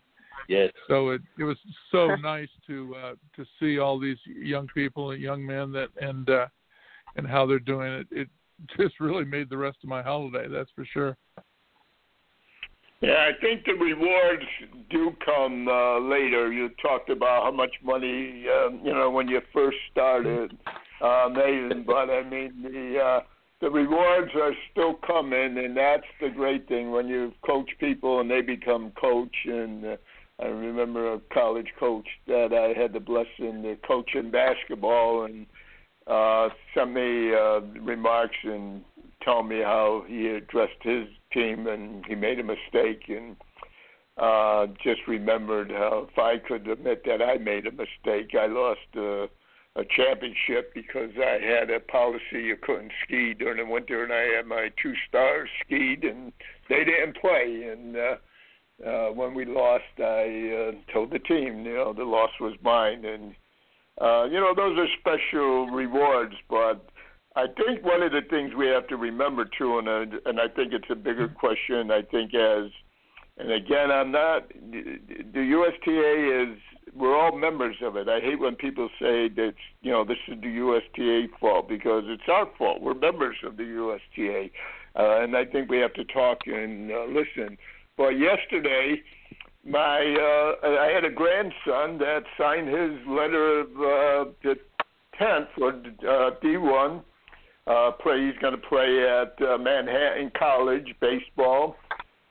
Yes. 0.49 0.70
so 0.89 1.11
it 1.11 1.22
it 1.39 1.45
was 1.45 1.57
so 1.91 2.14
nice 2.16 2.49
to 2.66 2.95
uh, 2.97 3.14
to 3.34 3.45
see 3.59 3.78
all 3.78 3.99
these 3.99 4.18
young 4.26 4.68
people 4.68 5.11
and 5.11 5.20
young 5.20 5.45
men 5.45 5.72
that 5.72 5.89
and 6.01 6.28
uh, 6.30 6.47
and 7.16 7.26
how 7.26 7.47
they're 7.47 7.59
doing 7.59 7.93
it. 7.93 8.07
It 8.11 8.28
just 8.78 9.01
really 9.01 9.24
made 9.24 9.51
the 9.51 9.57
rest 9.57 9.78
of 9.82 9.89
my 9.89 10.03
holiday. 10.03 10.49
That's 10.49 10.70
for 10.74 10.84
sure. 10.84 11.16
Yeah, 13.03 13.28
I 13.28 13.39
think 13.41 13.66
the 13.66 13.74
rewards 13.74 14.45
do 14.89 15.14
come 15.24 15.68
uh, 15.68 15.99
later. 16.01 16.51
You 16.51 16.70
talked 16.80 17.11
about 17.11 17.45
how 17.45 17.51
much 17.51 17.74
money, 17.84 18.47
um, 18.49 18.80
you 18.82 18.95
know, 18.95 19.11
when 19.11 19.28
you 19.28 19.43
first 19.53 19.76
started, 19.93 20.57
uh, 21.03 21.28
amazing. 21.28 21.84
But 21.87 22.09
I 22.09 22.22
mean, 22.22 22.62
the 22.62 22.99
uh, 22.99 23.20
the 23.61 23.71
rewards 23.71 24.33
are 24.35 24.53
still 24.71 24.95
coming, 25.07 25.59
and 25.59 25.77
that's 25.77 26.07
the 26.21 26.29
great 26.29 26.69
thing 26.69 26.91
when 26.91 27.09
you 27.09 27.33
coach 27.45 27.71
people 27.81 28.21
and 28.21 28.31
they 28.31 28.43
become 28.43 28.93
coach. 29.01 29.35
And 29.47 29.85
uh, 29.85 29.97
I 30.41 30.47
remember 30.47 31.15
a 31.15 31.21
college 31.33 31.73
coach 31.79 32.07
that 32.27 32.53
I 32.53 32.79
had 32.79 32.93
the 32.93 33.01
blessing 33.01 33.63
to 33.63 33.77
coach 33.87 34.11
in 34.15 34.31
basketball, 34.31 35.25
and 35.25 35.47
uh, 36.07 36.51
sent 36.75 36.93
me 36.93 37.35
uh, 37.35 37.61
remarks 37.83 38.37
and 38.45 38.85
told 39.25 39.49
me 39.49 39.61
how 39.61 40.05
he 40.07 40.29
addressed 40.29 40.83
his 40.83 41.07
team 41.33 41.67
and 41.67 42.05
he 42.07 42.15
made 42.15 42.39
a 42.39 42.45
mistake 42.45 43.03
and 43.09 43.37
uh 44.19 44.67
just 44.83 45.01
remembered 45.07 45.71
how 45.71 46.07
if 46.11 46.19
I 46.19 46.39
could 46.39 46.67
admit 46.69 47.03
that 47.05 47.21
I 47.21 47.37
made 47.37 47.67
a 47.67 47.73
mistake, 47.73 48.35
I 48.41 48.47
lost 48.47 48.81
uh, 48.97 49.27
a 49.77 49.85
championship 49.85 50.72
because 50.74 51.11
I 51.18 51.39
had 51.45 51.70
a 51.70 51.81
policy 51.81 52.43
you 52.43 52.57
couldn't 52.61 52.93
ski 53.05 53.35
during 53.35 53.59
the 53.59 53.70
winter 53.70 54.05
and 54.05 54.12
I 54.12 54.37
had 54.37 54.47
my 54.47 54.70
two 54.83 54.95
stars 55.09 55.49
skied 55.64 56.03
and 56.05 56.33
they 56.68 56.83
didn't 56.85 57.16
play 57.20 57.68
and 57.70 57.97
uh 57.97 58.16
uh 58.87 59.12
when 59.12 59.35
we 59.35 59.45
lost 59.45 59.85
I 59.99 60.72
uh 60.72 60.93
told 60.93 61.11
the 61.12 61.18
team, 61.18 61.66
you 61.66 61.74
know, 61.74 61.93
the 61.93 62.05
loss 62.05 62.31
was 62.41 62.55
mine 62.62 63.05
and 63.05 63.35
uh 64.01 64.24
you 64.24 64.41
know, 64.41 64.55
those 64.57 64.79
are 64.79 64.89
special 64.99 65.66
rewards 65.66 66.35
but 66.49 66.87
I 67.37 67.47
think 67.49 67.85
one 67.85 68.03
of 68.03 68.12
the 68.12 68.22
things 68.31 68.55
we 68.57 68.66
have 68.68 68.89
to 68.89 68.97
remember 68.97 69.45
too, 69.59 69.79
and 69.79 69.87
uh, 69.87 70.16
and 70.24 70.41
I 70.41 70.49
think 70.49 70.72
it's 70.72 70.89
a 70.91 70.95
bigger 70.95 71.29
question. 71.29 71.91
I 71.91 72.01
think 72.01 72.33
as, 72.35 72.70
and 73.37 73.53
again, 73.53 73.91
I'm 73.91 74.11
not. 74.11 74.49
The 74.49 75.41
USTA 75.41 76.53
is. 76.53 76.59
We're 76.97 77.17
all 77.17 77.37
members 77.37 77.77
of 77.83 77.97
it. 77.97 78.09
I 78.09 78.21
hate 78.21 78.41
when 78.41 78.55
people 78.55 78.89
say 78.99 79.29
that 79.29 79.55
you 79.83 79.93
know 79.93 80.05
this 80.05 80.17
is 80.29 80.41
the 80.41 80.49
USTA 80.49 81.27
fault 81.39 81.69
because 81.69 82.05
it's 82.07 82.29
our 82.29 82.49
fault. 82.57 82.81
We're 82.81 82.95
members 82.95 83.37
of 83.45 83.57
the 83.57 83.65
USTA, 83.65 84.51
uh, 84.99 85.23
and 85.23 85.37
I 85.37 85.45
think 85.45 85.71
we 85.71 85.79
have 85.79 85.95
to 85.95 86.05
talk 86.05 86.39
and 86.47 86.91
uh, 86.91 87.05
listen. 87.05 87.59
But 87.97 88.11
yesterday, 88.11 89.03
my 89.65 89.99
uh, 90.63 90.67
I 90.67 90.91
had 90.95 91.05
a 91.05 91.11
grandson 91.11 91.99
that 91.99 92.23
signed 92.39 92.69
his 92.69 93.07
letter 93.07 93.61
of 93.61 94.27
uh, 94.47 94.51
intent 95.19 95.49
for 95.57 95.71
uh, 95.71 96.31
D1 96.43 97.03
uh, 97.67 97.91
play. 97.93 98.27
He's 98.27 98.39
going 98.41 98.55
to 98.55 98.69
play 98.69 99.05
at 99.05 99.35
uh, 99.47 99.59
Manhattan 99.59 100.31
College 100.39 100.95
baseball, 101.01 101.77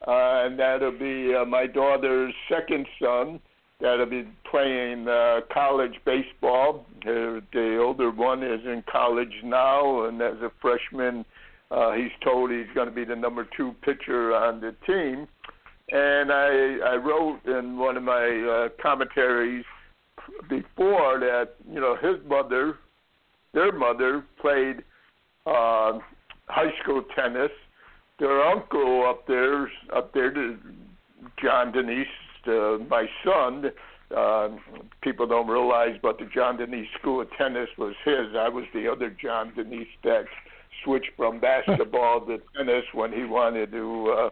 uh, 0.06 0.46
and 0.46 0.58
that'll 0.58 0.98
be 0.98 1.34
uh, 1.34 1.44
my 1.44 1.66
daughter's 1.66 2.34
second 2.48 2.86
son. 3.00 3.40
That'll 3.80 4.06
be 4.06 4.26
playing 4.50 5.06
uh, 5.06 5.40
college 5.52 5.94
baseball. 6.06 6.86
Uh, 7.02 7.40
the 7.52 7.78
older 7.80 8.10
one 8.10 8.42
is 8.42 8.60
in 8.64 8.82
college 8.90 9.32
now, 9.44 10.06
and 10.06 10.20
as 10.22 10.36
a 10.42 10.50
freshman, 10.62 11.24
uh, 11.70 11.92
he's 11.92 12.12
told 12.24 12.50
he's 12.50 12.66
going 12.74 12.88
to 12.88 12.94
be 12.94 13.04
the 13.04 13.14
number 13.14 13.46
two 13.56 13.74
pitcher 13.82 14.34
on 14.34 14.60
the 14.60 14.74
team. 14.86 15.28
And 15.92 16.32
I, 16.32 16.78
I 16.84 16.96
wrote 16.96 17.40
in 17.46 17.76
one 17.76 17.96
of 17.96 18.02
my 18.02 18.68
uh, 18.68 18.82
commentaries 18.82 19.64
before 20.48 21.20
that, 21.20 21.50
you 21.70 21.80
know, 21.80 21.96
his 21.96 22.16
mother, 22.26 22.78
their 23.52 23.72
mother, 23.72 24.24
played 24.40 24.78
uh, 25.46 25.98
high 26.48 26.72
school 26.82 27.04
tennis. 27.14 27.50
Their 28.18 28.42
uncle 28.42 29.06
up 29.06 29.26
there, 29.26 29.70
up 29.94 30.14
there, 30.14 30.32
John 31.42 31.72
Danise, 31.72 32.06
uh, 32.48 32.78
my 32.88 33.06
son. 33.24 33.70
Uh, 34.16 34.50
people 35.02 35.26
don't 35.26 35.48
realize, 35.48 35.96
but 36.00 36.16
the 36.18 36.26
John 36.32 36.58
Danise 36.58 36.86
School 37.00 37.20
of 37.20 37.28
Tennis 37.36 37.68
was 37.76 37.94
his. 38.04 38.36
I 38.38 38.48
was 38.48 38.64
the 38.72 38.88
other 38.90 39.10
John 39.10 39.52
Danise 39.56 39.86
that 40.04 40.26
switched 40.84 41.10
from 41.16 41.40
basketball 41.40 42.20
to 42.26 42.38
tennis 42.56 42.84
when 42.94 43.12
he 43.12 43.24
wanted 43.24 43.72
to 43.72 44.14
uh, 44.16 44.30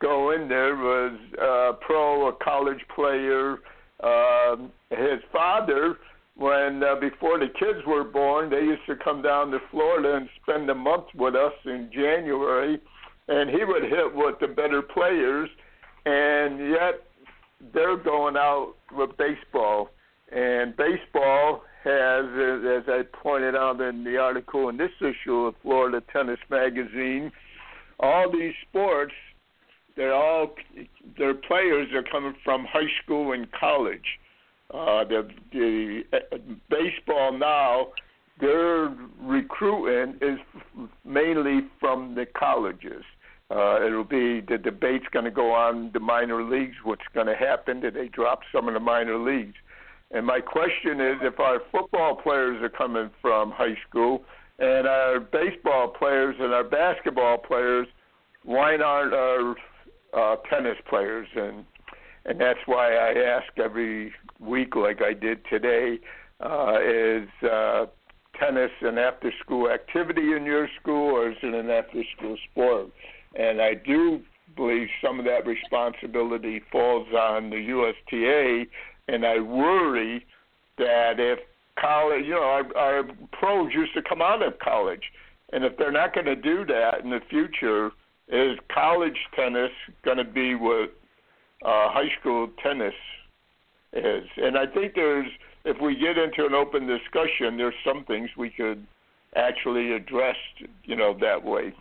go 0.00 0.30
in 0.30 0.48
there. 0.48 0.76
Was 0.76 1.18
uh, 1.34 1.72
pro, 1.84 2.28
a 2.28 2.32
college 2.32 2.80
player. 2.94 3.58
Uh, 4.00 4.56
his 4.90 5.20
father 5.32 5.96
when 6.36 6.82
uh, 6.82 6.94
before 6.96 7.38
the 7.38 7.48
kids 7.48 7.84
were 7.86 8.04
born, 8.04 8.50
they 8.50 8.60
used 8.60 8.86
to 8.86 8.96
come 8.96 9.22
down 9.22 9.50
to 9.50 9.58
Florida 9.70 10.16
and 10.16 10.28
spend 10.42 10.68
a 10.70 10.74
month 10.74 11.06
with 11.14 11.34
us 11.34 11.52
in 11.64 11.90
January, 11.92 12.80
and 13.28 13.50
he 13.50 13.64
would 13.64 13.82
hit 13.82 14.14
with 14.14 14.36
the 14.40 14.48
better 14.48 14.80
players, 14.80 15.48
and 16.06 16.58
yet 16.70 17.02
they're 17.72 17.96
going 17.96 18.36
out 18.36 18.74
with 18.96 19.10
baseball, 19.16 19.90
and 20.30 20.76
baseball 20.76 21.62
has, 21.84 22.24
as 22.26 22.84
I 22.88 23.02
pointed 23.12 23.54
out 23.54 23.80
in 23.80 24.04
the 24.04 24.16
article 24.18 24.68
in 24.68 24.76
this 24.76 24.92
issue 25.00 25.46
of 25.46 25.54
Florida 25.62 26.02
Tennis 26.12 26.38
Magazine, 26.48 27.32
all 28.00 28.30
these 28.30 28.54
sports, 28.68 29.12
they're 29.96 30.14
all 30.14 30.54
their 31.18 31.34
players 31.34 31.88
are 31.92 32.02
coming 32.02 32.34
from 32.42 32.64
high 32.64 32.88
school 33.02 33.32
and 33.32 33.46
college 33.52 34.18
uh, 34.72 35.04
the 35.04 35.28
the 35.52 36.02
baseball 36.70 37.36
now, 37.36 37.88
their 38.40 38.94
recruiting 39.20 40.16
is 40.22 40.38
mainly 41.04 41.60
from 41.78 42.14
the 42.14 42.26
colleges. 42.26 43.04
Uh, 43.52 43.84
it'll 43.84 44.04
be 44.04 44.40
the 44.40 44.56
debate's 44.56 45.04
going 45.12 45.26
to 45.26 45.30
go 45.30 45.52
on 45.52 45.90
the 45.92 46.00
minor 46.00 46.42
leagues. 46.42 46.76
What's 46.84 47.02
going 47.12 47.26
to 47.26 47.36
happen? 47.36 47.80
Did 47.80 47.94
they 47.94 48.08
drop 48.08 48.40
some 48.54 48.66
of 48.66 48.74
the 48.74 48.80
minor 48.80 49.18
leagues? 49.18 49.56
And 50.10 50.24
my 50.24 50.40
question 50.40 51.00
is, 51.00 51.16
if 51.20 51.38
our 51.38 51.60
football 51.70 52.16
players 52.16 52.62
are 52.62 52.70
coming 52.70 53.10
from 53.20 53.50
high 53.50 53.76
school, 53.88 54.24
and 54.58 54.86
our 54.86 55.20
baseball 55.20 55.88
players 55.88 56.36
and 56.38 56.52
our 56.54 56.64
basketball 56.64 57.38
players, 57.38 57.88
why 58.44 58.76
aren't 58.76 59.12
our 59.12 59.56
uh, 60.14 60.36
tennis 60.48 60.76
players 60.88 61.26
and 61.34 61.64
and 62.24 62.40
that's 62.40 62.60
why 62.66 62.94
I 62.94 63.14
ask 63.14 63.58
every 63.58 64.12
week, 64.38 64.76
like 64.76 65.00
I 65.02 65.12
did 65.12 65.40
today, 65.50 65.98
uh, 66.38 66.78
is 66.80 67.28
uh, 67.42 67.86
tennis 68.38 68.70
an 68.82 68.96
after 68.96 69.32
school 69.44 69.68
activity 69.68 70.32
in 70.36 70.44
your 70.44 70.68
school 70.80 71.16
or 71.16 71.30
is 71.30 71.36
it 71.42 71.52
an 71.52 71.68
after 71.68 72.04
school 72.16 72.36
sport? 72.48 72.90
And 73.34 73.60
I 73.60 73.74
do 73.74 74.20
believe 74.56 74.88
some 75.02 75.18
of 75.18 75.24
that 75.24 75.46
responsibility 75.46 76.60
falls 76.70 77.08
on 77.08 77.50
the 77.50 77.56
USTA, 77.56 78.64
and 79.08 79.24
I 79.24 79.40
worry 79.40 80.26
that 80.78 81.18
if 81.18 81.38
college, 81.78 82.24
you 82.24 82.32
know, 82.32 82.42
our, 82.42 82.76
our 82.76 83.04
pros 83.32 83.72
used 83.72 83.94
to 83.94 84.02
come 84.02 84.20
out 84.20 84.42
of 84.42 84.58
college, 84.58 85.02
and 85.52 85.64
if 85.64 85.76
they're 85.76 85.92
not 85.92 86.14
going 86.14 86.26
to 86.26 86.36
do 86.36 86.64
that 86.66 87.00
in 87.02 87.10
the 87.10 87.20
future, 87.30 87.90
is 88.28 88.58
college 88.72 89.16
tennis 89.36 89.70
going 90.04 90.16
to 90.16 90.24
be 90.24 90.54
what 90.54 90.94
uh, 91.64 91.90
high 91.90 92.08
school 92.20 92.48
tennis 92.62 92.94
is. 93.92 94.24
And 94.36 94.56
I 94.56 94.66
think 94.66 94.94
there's, 94.94 95.28
if 95.64 95.80
we 95.80 95.94
get 95.96 96.18
into 96.18 96.46
an 96.46 96.54
open 96.54 96.86
discussion, 96.86 97.56
there's 97.56 97.74
some 97.84 98.04
things 98.04 98.30
we 98.36 98.50
could 98.50 98.86
actually 99.36 99.92
address, 99.92 100.36
you 100.84 100.96
know, 100.96 101.16
that 101.20 101.44
way. 101.44 101.74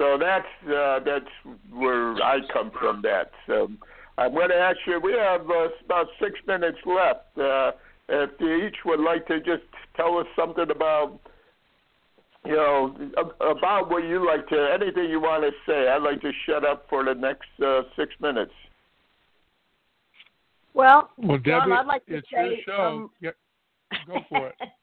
So 0.00 0.16
that's 0.18 0.46
uh, 0.66 1.00
that's 1.04 1.30
where 1.70 2.14
I 2.22 2.38
come 2.50 2.70
from. 2.80 3.02
That 3.02 3.32
so 3.46 3.68
I'm 4.16 4.32
going 4.32 4.48
to 4.48 4.54
ask 4.54 4.78
you. 4.86 4.98
We 4.98 5.12
have 5.12 5.42
uh, 5.42 5.68
about 5.84 6.06
six 6.18 6.40
minutes 6.46 6.78
left. 6.86 7.36
Uh, 7.36 7.72
if 8.08 8.30
you 8.40 8.66
each 8.66 8.76
would 8.86 9.00
like 9.00 9.26
to 9.26 9.40
just 9.40 9.62
tell 9.96 10.16
us 10.16 10.26
something 10.34 10.70
about, 10.70 11.20
you 12.46 12.56
know, 12.56 12.96
about 13.40 13.90
what 13.90 14.04
you 14.04 14.26
like 14.26 14.48
to, 14.48 14.68
anything 14.72 15.10
you 15.10 15.20
want 15.20 15.44
to 15.44 15.50
say. 15.70 15.88
I'd 15.88 16.02
like 16.02 16.22
to 16.22 16.32
shut 16.46 16.64
up 16.64 16.86
for 16.88 17.04
the 17.04 17.12
next 17.14 17.48
uh, 17.62 17.82
six 17.94 18.14
minutes. 18.22 18.54
Well, 20.72 21.10
Well, 21.18 21.36
John, 21.38 21.68
Debbie, 21.68 21.72
I'd 21.78 21.86
like 21.86 22.06
to 22.06 22.16
it's 22.16 22.28
say, 22.32 22.46
your 22.46 22.56
show. 22.66 22.82
um, 22.82 23.10
Yeah, 23.20 23.30
go 24.06 24.20
for 24.30 24.48
it. 24.48 24.54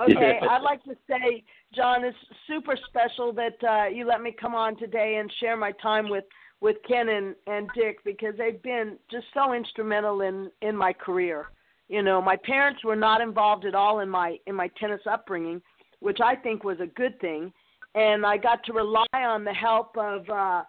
okay, 0.00 0.38
I'd 0.48 0.62
like 0.62 0.82
to 0.84 0.94
say, 1.08 1.44
John, 1.74 2.04
it's 2.04 2.16
super 2.46 2.76
special 2.88 3.32
that 3.34 3.56
uh, 3.62 3.88
you 3.88 4.06
let 4.06 4.20
me 4.22 4.34
come 4.38 4.54
on 4.54 4.76
today 4.76 5.16
and 5.20 5.32
share 5.40 5.56
my 5.56 5.72
time 5.82 6.08
with 6.08 6.24
with 6.60 6.76
Ken 6.88 7.08
and, 7.08 7.36
and 7.46 7.68
Dick 7.74 8.02
because 8.04 8.34
they've 8.36 8.60
been 8.62 8.96
just 9.10 9.26
so 9.34 9.52
instrumental 9.52 10.22
in 10.22 10.50
in 10.62 10.76
my 10.76 10.92
career. 10.92 11.46
You 11.88 12.02
know, 12.02 12.20
my 12.20 12.36
parents 12.36 12.84
were 12.84 12.96
not 12.96 13.20
involved 13.20 13.64
at 13.64 13.74
all 13.74 14.00
in 14.00 14.08
my 14.08 14.38
in 14.46 14.54
my 14.54 14.68
tennis 14.78 15.00
upbringing, 15.10 15.62
which 16.00 16.18
I 16.22 16.36
think 16.36 16.64
was 16.64 16.80
a 16.80 16.86
good 16.86 17.18
thing, 17.20 17.52
and 17.94 18.26
I 18.26 18.36
got 18.36 18.64
to 18.64 18.72
rely 18.72 19.06
on 19.14 19.44
the 19.44 19.54
help 19.54 19.96
of 19.96 20.28
uh 20.28 20.62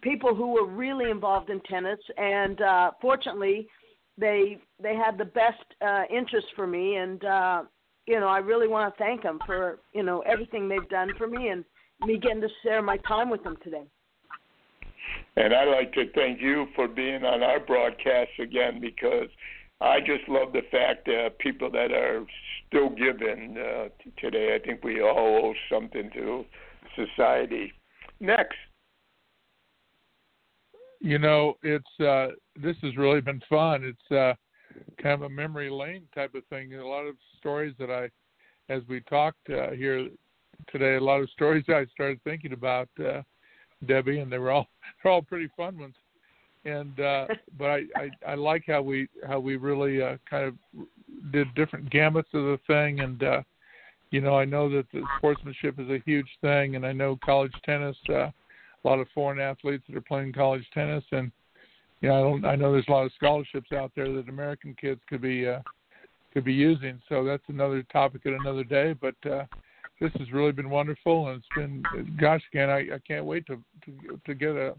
people 0.00 0.34
who 0.34 0.48
were 0.54 0.66
really 0.66 1.10
involved 1.10 1.50
in 1.50 1.60
tennis. 1.60 2.00
And 2.16 2.60
uh 2.60 2.90
fortunately 3.00 3.68
they 4.18 4.58
they 4.82 4.96
had 4.96 5.18
the 5.18 5.24
best 5.24 5.64
uh 5.84 6.04
interest 6.10 6.46
for 6.56 6.66
me. 6.66 6.96
And 6.96 7.24
uh 7.24 7.62
you 8.10 8.18
know, 8.18 8.26
I 8.26 8.38
really 8.38 8.66
want 8.66 8.92
to 8.92 8.98
thank 8.98 9.22
them 9.22 9.38
for, 9.46 9.78
you 9.92 10.02
know, 10.02 10.20
everything 10.22 10.68
they've 10.68 10.88
done 10.88 11.12
for 11.16 11.28
me 11.28 11.48
and 11.48 11.64
me 12.04 12.18
getting 12.18 12.40
to 12.40 12.48
share 12.64 12.82
my 12.82 12.96
time 13.08 13.30
with 13.30 13.44
them 13.44 13.56
today. 13.62 13.84
And 15.36 15.54
I'd 15.54 15.72
like 15.72 15.92
to 15.92 16.10
thank 16.12 16.40
you 16.40 16.66
for 16.74 16.88
being 16.88 17.24
on 17.24 17.44
our 17.44 17.60
broadcast 17.60 18.30
again 18.40 18.80
because 18.80 19.28
I 19.80 20.00
just 20.00 20.28
love 20.28 20.52
the 20.52 20.62
fact 20.72 21.06
that 21.06 21.38
people 21.38 21.70
that 21.70 21.92
are 21.92 22.26
still 22.66 22.88
giving 22.88 23.56
uh, 23.56 23.88
today. 24.18 24.58
I 24.60 24.66
think 24.66 24.82
we 24.82 25.00
all 25.00 25.44
owe 25.44 25.54
something 25.72 26.10
to 26.14 26.44
society. 26.96 27.72
Next. 28.18 28.56
You 30.98 31.18
know, 31.18 31.54
it's 31.62 32.00
uh, 32.00 32.34
this 32.60 32.76
has 32.82 32.96
really 32.96 33.20
been 33.20 33.40
fun. 33.48 33.84
It's 33.84 34.12
uh, 34.12 34.34
kind 35.02 35.14
of 35.14 35.22
a 35.22 35.28
memory 35.28 35.70
lane 35.70 36.02
type 36.14 36.34
of 36.34 36.44
thing. 36.46 36.74
A 36.74 36.86
lot 36.86 37.06
of 37.06 37.16
stories 37.38 37.74
that 37.78 37.90
I, 37.90 38.10
as 38.72 38.82
we 38.88 39.00
talked 39.00 39.50
uh, 39.50 39.70
here 39.70 40.08
today, 40.70 40.96
a 40.96 41.00
lot 41.00 41.20
of 41.20 41.30
stories 41.30 41.64
I 41.68 41.86
started 41.92 42.20
thinking 42.24 42.52
about 42.52 42.88
uh, 43.04 43.22
Debbie, 43.86 44.20
and 44.20 44.30
they 44.30 44.38
were 44.38 44.50
all 44.50 44.68
they're 45.02 45.12
all 45.12 45.22
pretty 45.22 45.48
fun 45.56 45.78
ones. 45.78 45.94
And 46.64 46.98
uh, 47.00 47.26
but 47.58 47.70
I, 47.70 47.82
I 47.96 48.10
I 48.26 48.34
like 48.34 48.64
how 48.66 48.82
we 48.82 49.08
how 49.26 49.40
we 49.40 49.56
really 49.56 50.02
uh, 50.02 50.16
kind 50.28 50.44
of 50.44 50.54
did 51.32 51.54
different 51.54 51.90
gamuts 51.90 52.32
of 52.34 52.44
the 52.44 52.60
thing, 52.66 53.00
and 53.00 53.22
uh, 53.22 53.42
you 54.10 54.20
know 54.20 54.38
I 54.38 54.44
know 54.44 54.68
that 54.70 54.86
the 54.92 55.04
sportsmanship 55.18 55.78
is 55.78 55.88
a 55.88 56.02
huge 56.04 56.28
thing, 56.40 56.76
and 56.76 56.86
I 56.86 56.92
know 56.92 57.18
college 57.24 57.54
tennis. 57.64 57.96
Uh, 58.08 58.30
a 58.82 58.88
lot 58.88 58.98
of 58.98 59.08
foreign 59.14 59.40
athletes 59.40 59.84
that 59.88 59.96
are 59.96 60.00
playing 60.00 60.32
college 60.32 60.64
tennis, 60.72 61.04
and 61.12 61.30
you 62.00 62.08
know, 62.08 62.14
I 62.14 62.20
don't. 62.20 62.44
I 62.44 62.56
know 62.56 62.72
there's 62.72 62.88
a 62.88 62.92
lot 62.92 63.06
of 63.06 63.12
scholarships 63.14 63.72
out 63.72 63.92
there 63.94 64.12
that 64.12 64.28
American 64.28 64.74
kids 64.80 65.00
could 65.08 65.20
be 65.20 65.46
uh, 65.46 65.60
could 66.32 66.44
be 66.44 66.52
using. 66.52 67.00
So 67.08 67.24
that's 67.24 67.42
another 67.48 67.82
topic 67.92 68.22
at 68.26 68.32
another 68.32 68.64
day. 68.64 68.94
But 68.94 69.14
uh, 69.30 69.44
this 70.00 70.12
has 70.18 70.32
really 70.32 70.52
been 70.52 70.70
wonderful, 70.70 71.28
and 71.28 71.38
it's 71.38 71.46
been, 71.54 71.82
gosh, 72.18 72.42
again, 72.52 72.70
I, 72.70 72.78
I 72.94 72.98
can't 73.06 73.24
wait 73.24 73.46
to, 73.46 73.62
to 73.84 74.18
to 74.24 74.34
get 74.34 74.56
a 74.56 74.74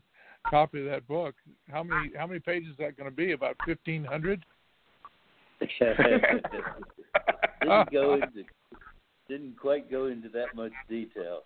copy 0.49 0.79
of 0.79 0.85
that 0.85 1.07
book. 1.07 1.35
How 1.69 1.83
many 1.83 2.11
how 2.17 2.25
many 2.25 2.39
pages 2.39 2.71
is 2.71 2.77
that 2.79 2.97
going 2.97 3.09
to 3.09 3.15
be? 3.15 3.33
About 3.33 3.55
fifteen 3.65 4.03
hundred. 4.03 4.43
didn't 7.61 7.91
go 7.91 8.15
into 8.15 8.43
didn't 9.29 9.59
quite 9.59 9.91
go 9.91 10.07
into 10.07 10.27
that 10.29 10.55
much 10.55 10.71
detail. 10.89 11.43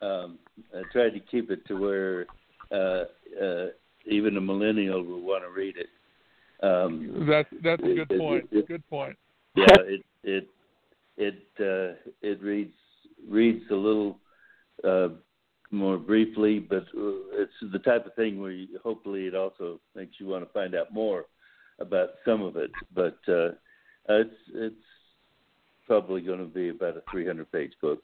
Um, 0.00 0.38
I 0.74 0.82
tried 0.92 1.10
to 1.10 1.20
keep 1.20 1.50
it 1.50 1.66
to 1.66 1.74
where 1.74 2.26
uh, 2.72 3.04
uh, 3.42 3.66
even 4.06 4.36
a 4.36 4.40
millennial 4.40 5.02
will 5.02 5.22
want 5.22 5.44
to 5.44 5.50
read 5.50 5.76
it. 5.76 5.88
Um, 6.62 7.26
that's 7.28 7.48
that's 7.62 7.82
a 7.82 7.94
good 7.94 8.10
it, 8.10 8.18
point. 8.18 8.48
It, 8.52 8.58
it, 8.58 8.68
good 8.68 8.88
point. 8.88 9.16
Yeah, 9.54 9.66
it 9.80 10.04
it 10.22 10.48
it 11.16 11.42
uh, 11.58 12.10
it 12.22 12.42
reads 12.42 12.74
reads 13.28 13.64
a 13.70 13.74
little 13.74 14.18
uh, 14.84 15.08
more 15.70 15.98
briefly, 15.98 16.58
but 16.58 16.84
it's 16.94 17.52
the 17.72 17.78
type 17.78 18.06
of 18.06 18.14
thing 18.14 18.40
where 18.40 18.50
you, 18.50 18.78
hopefully 18.82 19.26
it 19.26 19.34
also 19.34 19.80
makes 19.94 20.14
you 20.18 20.26
want 20.26 20.46
to 20.46 20.52
find 20.52 20.74
out 20.74 20.92
more 20.92 21.26
about 21.78 22.10
some 22.24 22.42
of 22.42 22.56
it. 22.56 22.70
But 22.94 23.18
uh, 23.28 23.50
it's 24.08 24.34
it's 24.54 24.76
probably 25.86 26.20
going 26.20 26.40
to 26.40 26.44
be 26.44 26.68
about 26.68 26.96
a 26.96 27.02
300 27.10 27.50
page 27.50 27.72
book, 27.80 28.02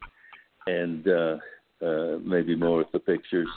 and 0.67 1.07
uh, 1.07 1.37
uh, 1.85 2.19
maybe 2.23 2.57
more 2.57 2.79
with 2.79 2.93
the 2.93 2.99
pictures 2.99 3.49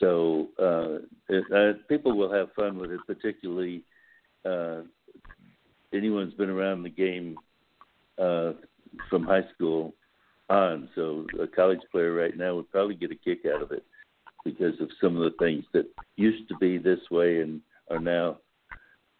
so 0.00 0.48
uh, 0.58 0.98
it, 1.28 1.44
uh, 1.52 1.78
people 1.88 2.16
will 2.16 2.32
have 2.32 2.52
fun 2.54 2.78
with 2.78 2.92
it, 2.92 3.00
particularly 3.06 3.82
uh, 4.44 4.82
anyone 5.92 6.26
who's 6.26 6.34
been 6.34 6.50
around 6.50 6.82
the 6.82 6.90
game 6.90 7.38
uh, 8.18 8.52
from 9.10 9.24
high 9.24 9.44
school 9.54 9.94
on. 10.48 10.88
So 10.94 11.26
a 11.40 11.46
college 11.46 11.80
player 11.90 12.14
right 12.14 12.36
now 12.36 12.56
would 12.56 12.70
probably 12.70 12.94
get 12.94 13.10
a 13.10 13.16
kick 13.16 13.40
out 13.52 13.62
of 13.62 13.72
it 13.72 13.84
because 14.44 14.80
of 14.80 14.88
some 15.00 15.16
of 15.16 15.22
the 15.22 15.36
things 15.38 15.64
that 15.72 15.86
used 16.16 16.48
to 16.48 16.56
be 16.56 16.78
this 16.78 17.00
way 17.10 17.40
and 17.40 17.60
are 17.90 17.98
now 17.98 18.38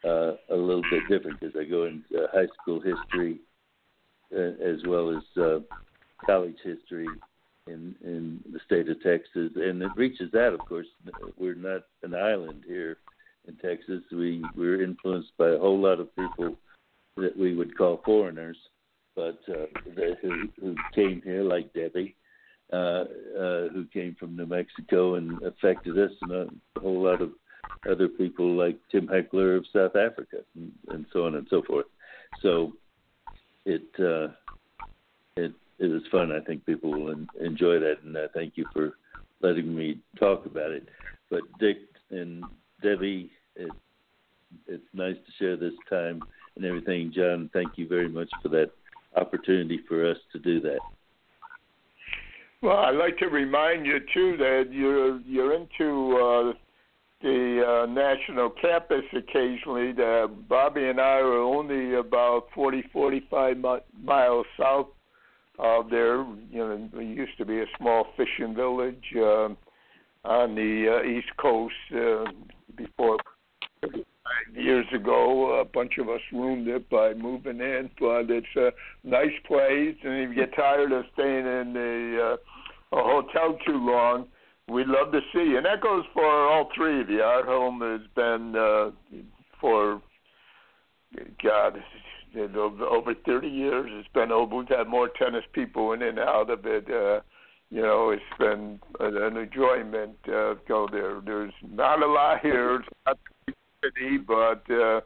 uh, 0.05 0.33
a 0.51 0.57
little 0.57 0.83
bit 0.91 1.03
different. 1.09 1.41
Because 1.41 1.57
I 1.59 1.65
go 1.65 1.87
into 1.87 2.27
high 2.33 2.49
school 2.63 2.81
history 2.81 3.41
uh, 4.35 4.63
as 4.63 4.79
well 4.87 5.11
as 5.17 5.43
uh, 5.43 5.59
college 6.27 6.57
history 6.63 7.09
in 7.69 7.95
in 8.03 8.41
the 8.53 8.61
state 8.67 8.89
of 8.89 9.03
Texas, 9.03 9.51
and 9.57 9.83
it 9.83 9.91
reaches 9.97 10.35
out. 10.35 10.55
Of 10.55 10.61
course, 10.61 10.87
we're 11.37 11.55
not 11.55 11.83
an 12.03 12.15
island 12.15 12.65
here 12.67 12.99
in 13.47 13.57
Texas. 13.57 14.03
We 14.11 14.45
we're 14.57 14.83
influenced 14.83 15.37
by 15.39 15.51
a 15.51 15.59
whole 15.59 15.81
lot 15.81 16.01
of 16.01 16.15
people 16.17 16.57
that 17.17 17.37
we 17.37 17.55
would 17.55 17.77
call 17.77 18.01
foreigners, 18.05 18.57
but 19.15 19.39
uh, 19.49 19.67
that, 19.95 20.17
who 20.23 20.49
who 20.61 20.75
came 20.95 21.23
here, 21.25 21.43
like 21.43 21.73
Debbie, 21.73 22.15
uh, 22.73 23.05
uh, 23.39 23.69
who 23.69 23.87
came 23.93 24.17
from 24.19 24.37
New 24.37 24.47
Mexico 24.47 25.15
and 25.15 25.43
affected 25.43 25.99
us, 25.99 26.13
and 26.23 26.33
a 26.77 26.81
whole 26.81 27.03
lot 27.03 27.21
of 27.21 27.33
other 27.91 28.09
people 28.09 28.55
like 28.55 28.79
Tim 28.91 29.09
Heckler 29.09 29.57
of 29.57 29.67
South 29.73 29.97
Africa, 29.97 30.39
and, 30.55 30.73
and 30.89 31.07
so 31.13 31.27
on 31.27 31.35
and 31.35 31.47
so 31.51 31.63
forth. 31.63 31.87
So 32.43 32.73
it 33.65 33.89
uh, 33.99 34.29
it 35.37 35.53
it 35.79 35.87
was 35.87 36.03
fun. 36.11 36.33
I 36.33 36.41
think 36.41 36.67
people 36.67 36.91
will 36.91 37.15
enjoy 37.41 37.79
that, 37.79 37.97
and 38.05 38.17
uh, 38.17 38.29
thank 38.35 38.57
you 38.57 38.67
for 38.73 38.95
letting 39.41 39.75
me 39.75 40.01
talk 40.19 40.47
about 40.47 40.71
it. 40.71 40.89
But 41.31 41.43
Dick 41.61 41.79
and 42.11 42.45
Debbie, 42.83 43.31
it, 43.57 43.73
it's 44.67 44.83
nice 44.93 45.17
to 45.17 45.33
share 45.39 45.57
this 45.57 45.75
time 45.89 46.23
and 46.57 46.65
everything. 46.65 47.13
John, 47.15 47.51
thank 47.53 47.73
you 47.77 47.87
very 47.87 48.09
much 48.09 48.29
for 48.43 48.49
that 48.49 48.71
opportunity 49.17 49.81
for 49.89 50.11
us 50.11 50.17
to 50.33 50.39
do 50.39 50.61
that. 50.63 50.79
Well, 52.61 52.79
I'd 52.79 52.97
like 52.97 53.17
to 53.19 53.27
remind 53.27 53.87
you 53.87 54.01
too 54.13 54.37
that 54.39 54.65
you're 54.73 55.21
you're 55.21 55.55
into 55.55 56.17
uh, 56.17 56.53
the 57.23 57.63
uh, 57.65 57.87
national 57.87 58.51
campus 58.51 59.05
occasionally. 59.13 59.93
That 59.93 60.49
Bobby 60.49 60.89
and 60.89 61.01
I 61.01 61.19
are 61.19 61.39
only 61.39 61.95
about 61.95 62.49
40, 62.57 62.83
45 62.93 63.59
mi- 63.59 63.77
miles 64.03 64.47
south 64.59 64.89
uh, 65.59 65.83
there. 65.89 66.19
You 66.51 66.59
know, 66.59 66.89
there 66.93 67.03
used 67.03 67.37
to 67.39 67.45
be 67.45 67.61
a 67.61 67.67
small 67.79 68.07
fishing 68.17 68.55
village 68.55 69.05
uh, 69.17 69.49
on 70.25 70.55
the 70.55 71.01
uh, 71.01 71.09
East 71.09 71.37
Coast 71.39 71.75
uh, 71.95 72.25
before 72.77 73.19
years 74.55 74.87
ago. 74.95 75.61
A 75.61 75.65
bunch 75.65 75.99
of 75.99 76.09
us 76.09 76.21
ruined 76.33 76.69
it 76.69 76.89
by 76.89 77.15
moving 77.15 77.61
in, 77.61 77.91
but 77.99 78.31
it's 78.31 78.47
a 78.57 78.71
nice 79.05 79.37
place. 79.47 79.97
And 80.05 80.23
if 80.23 80.31
you 80.31 80.35
get 80.35 80.55
tired 80.55 80.93
of 80.93 81.05
staying 81.15 81.47
in 81.47 81.73
the 81.73 82.37
uh, 82.93 82.97
a 82.97 83.03
hotel 83.03 83.59
too 83.67 83.77
long, 83.77 84.29
we'd 84.69 84.87
love 84.87 85.13
to 85.13 85.21
see 85.33 85.51
you. 85.51 85.57
And 85.59 85.67
that 85.67 85.83
goes 85.83 86.05
for 86.15 86.25
all 86.25 86.69
three 86.75 87.01
of 87.01 87.11
you. 87.11 87.21
Our 87.21 87.45
home 87.45 87.81
has 87.81 88.07
been 88.15 88.57
uh, 88.57 88.91
for 89.61 90.01
God, 91.43 91.83
over 92.37 93.15
30 93.27 93.49
years. 93.49 93.91
It's 93.93 94.09
been 94.13 94.33
over. 94.33 94.57
We've 94.57 94.69
had 94.69 94.87
more 94.87 95.09
tennis 95.09 95.45
people 95.53 95.93
in 95.93 96.03
and 96.03 96.19
out 96.19 96.51
of 96.51 96.67
it. 96.67 96.89
Uh, 96.91 97.21
you 97.71 97.83
know, 97.83 98.11
it's 98.11 98.23
been 98.39 98.81
an 99.01 99.37
enjoyment 99.37 100.17
uh, 100.27 100.55
go 100.67 100.89
there. 100.91 101.21
There's 101.25 101.53
not 101.71 102.03
a 102.03 102.07
lot 102.07 102.41
here. 102.41 102.77
It's 102.77 102.89
not 103.07 103.19
city, 103.85 104.19
but 104.19 104.63
uh, 104.71 105.01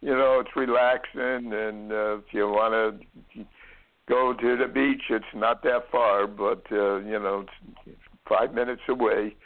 you 0.00 0.10
know, 0.10 0.40
it's 0.40 0.54
relaxing. 0.56 1.52
And 1.52 1.92
uh, 1.92 2.18
if 2.18 2.24
you 2.32 2.48
want 2.48 2.74
to 3.34 3.44
go 4.08 4.34
to 4.34 4.56
the 4.56 4.66
beach, 4.66 5.02
it's 5.10 5.24
not 5.34 5.62
that 5.62 5.90
far, 5.90 6.26
but 6.26 6.64
uh, 6.72 6.98
you 6.98 7.18
know, 7.18 7.46
it's 7.86 7.98
five 8.28 8.54
minutes 8.54 8.82
away. 8.88 9.36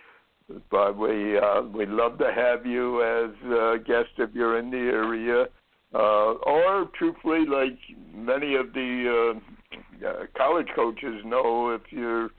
But 0.71 0.99
we 0.99 1.39
uh, 1.39 1.63
we'd 1.63 1.89
love 1.89 2.19
to 2.19 2.33
have 2.33 2.67
you 2.67 3.03
as 3.03 3.31
a 3.47 3.79
guest 3.79 4.11
if 4.19 4.31
you're 4.35 4.59
in 4.59 4.71
the 4.71 4.77
area 4.77 5.47
uh, 5.95 6.35
or 6.43 6.91
truthfully, 6.99 7.47
like 7.47 7.79
many 8.15 8.57
of 8.57 8.73
the 8.73 9.39
uh, 10.03 10.07
uh, 10.07 10.13
college 10.37 10.69
coaches 10.75 11.23
know, 11.25 11.71
if 11.71 11.83
you're 11.91 12.31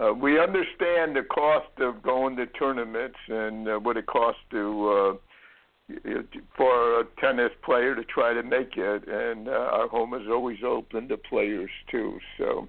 uh, 0.00 0.12
we 0.12 0.38
understand 0.38 1.16
the 1.16 1.22
cost 1.22 1.66
of 1.78 2.02
going 2.02 2.36
to 2.36 2.46
tournaments 2.46 3.18
and 3.28 3.68
uh, 3.68 3.78
what 3.78 3.96
it 3.96 4.06
costs 4.06 4.40
to 4.50 5.18
uh, 5.18 6.22
for 6.56 7.00
a 7.00 7.04
tennis 7.18 7.50
player 7.64 7.94
to 7.94 8.04
try 8.04 8.34
to 8.34 8.42
make 8.42 8.76
it, 8.76 9.08
and 9.08 9.48
uh, 9.48 9.52
our 9.52 9.88
home 9.88 10.12
is 10.14 10.28
always 10.30 10.58
open 10.64 11.08
to 11.08 11.16
players 11.16 11.70
too. 11.90 12.18
So, 12.36 12.68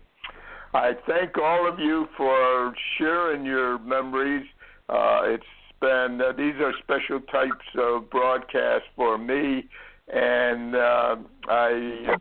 I 0.74 0.94
thank 1.06 1.38
all 1.38 1.68
of 1.72 1.80
you 1.80 2.08
for 2.16 2.74
sharing 2.98 3.46
your 3.46 3.78
memories. 3.80 4.46
Uh, 4.88 5.22
it's 5.26 5.44
been 5.82 6.22
uh, 6.22 6.32
these 6.32 6.56
are 6.62 6.74
special 6.82 7.20
types 7.32 7.66
of 7.78 8.10
broadcasts 8.10 8.88
for 8.96 9.18
me 9.18 9.68
and 10.10 10.76
uh, 10.76 11.16
I 11.48 12.16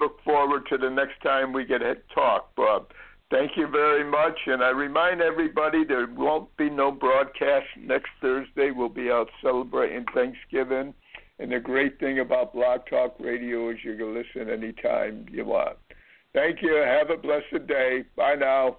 look 0.00 0.22
forward 0.24 0.62
to 0.70 0.78
the 0.78 0.90
next 0.90 1.20
time 1.22 1.52
we 1.52 1.64
get 1.64 1.78
to 1.78 1.96
talk, 2.14 2.54
Bob. 2.54 2.88
Thank 3.30 3.52
you 3.56 3.68
very 3.68 4.08
much, 4.08 4.38
and 4.46 4.62
I 4.62 4.70
remind 4.70 5.20
everybody 5.20 5.84
there 5.84 6.06
won't 6.06 6.54
be 6.56 6.70
no 6.70 6.90
broadcast 6.90 7.66
next 7.78 8.08
Thursday. 8.22 8.70
We'll 8.70 8.88
be 8.88 9.10
out 9.10 9.28
celebrating 9.42 10.06
Thanksgiving, 10.14 10.94
and 11.38 11.52
the 11.52 11.60
great 11.60 12.00
thing 12.00 12.20
about 12.20 12.54
Blog 12.54 12.80
Talk 12.88 13.16
Radio 13.20 13.70
is 13.70 13.76
you 13.84 13.96
can 13.96 14.14
listen 14.14 14.50
anytime 14.50 15.26
you 15.30 15.44
want. 15.44 15.76
Thank 16.32 16.62
you. 16.62 16.74
Have 16.74 17.10
a 17.10 17.20
blessed 17.20 17.66
day. 17.66 18.04
Bye 18.16 18.36
now. 18.36 18.78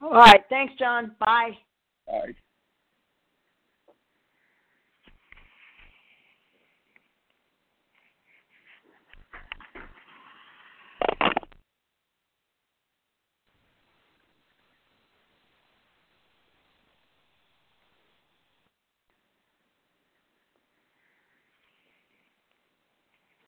All 0.00 0.10
right. 0.10 0.42
Thanks, 0.48 0.74
John. 0.78 1.14
Bye. 1.20 1.50
Bye. 2.06 2.34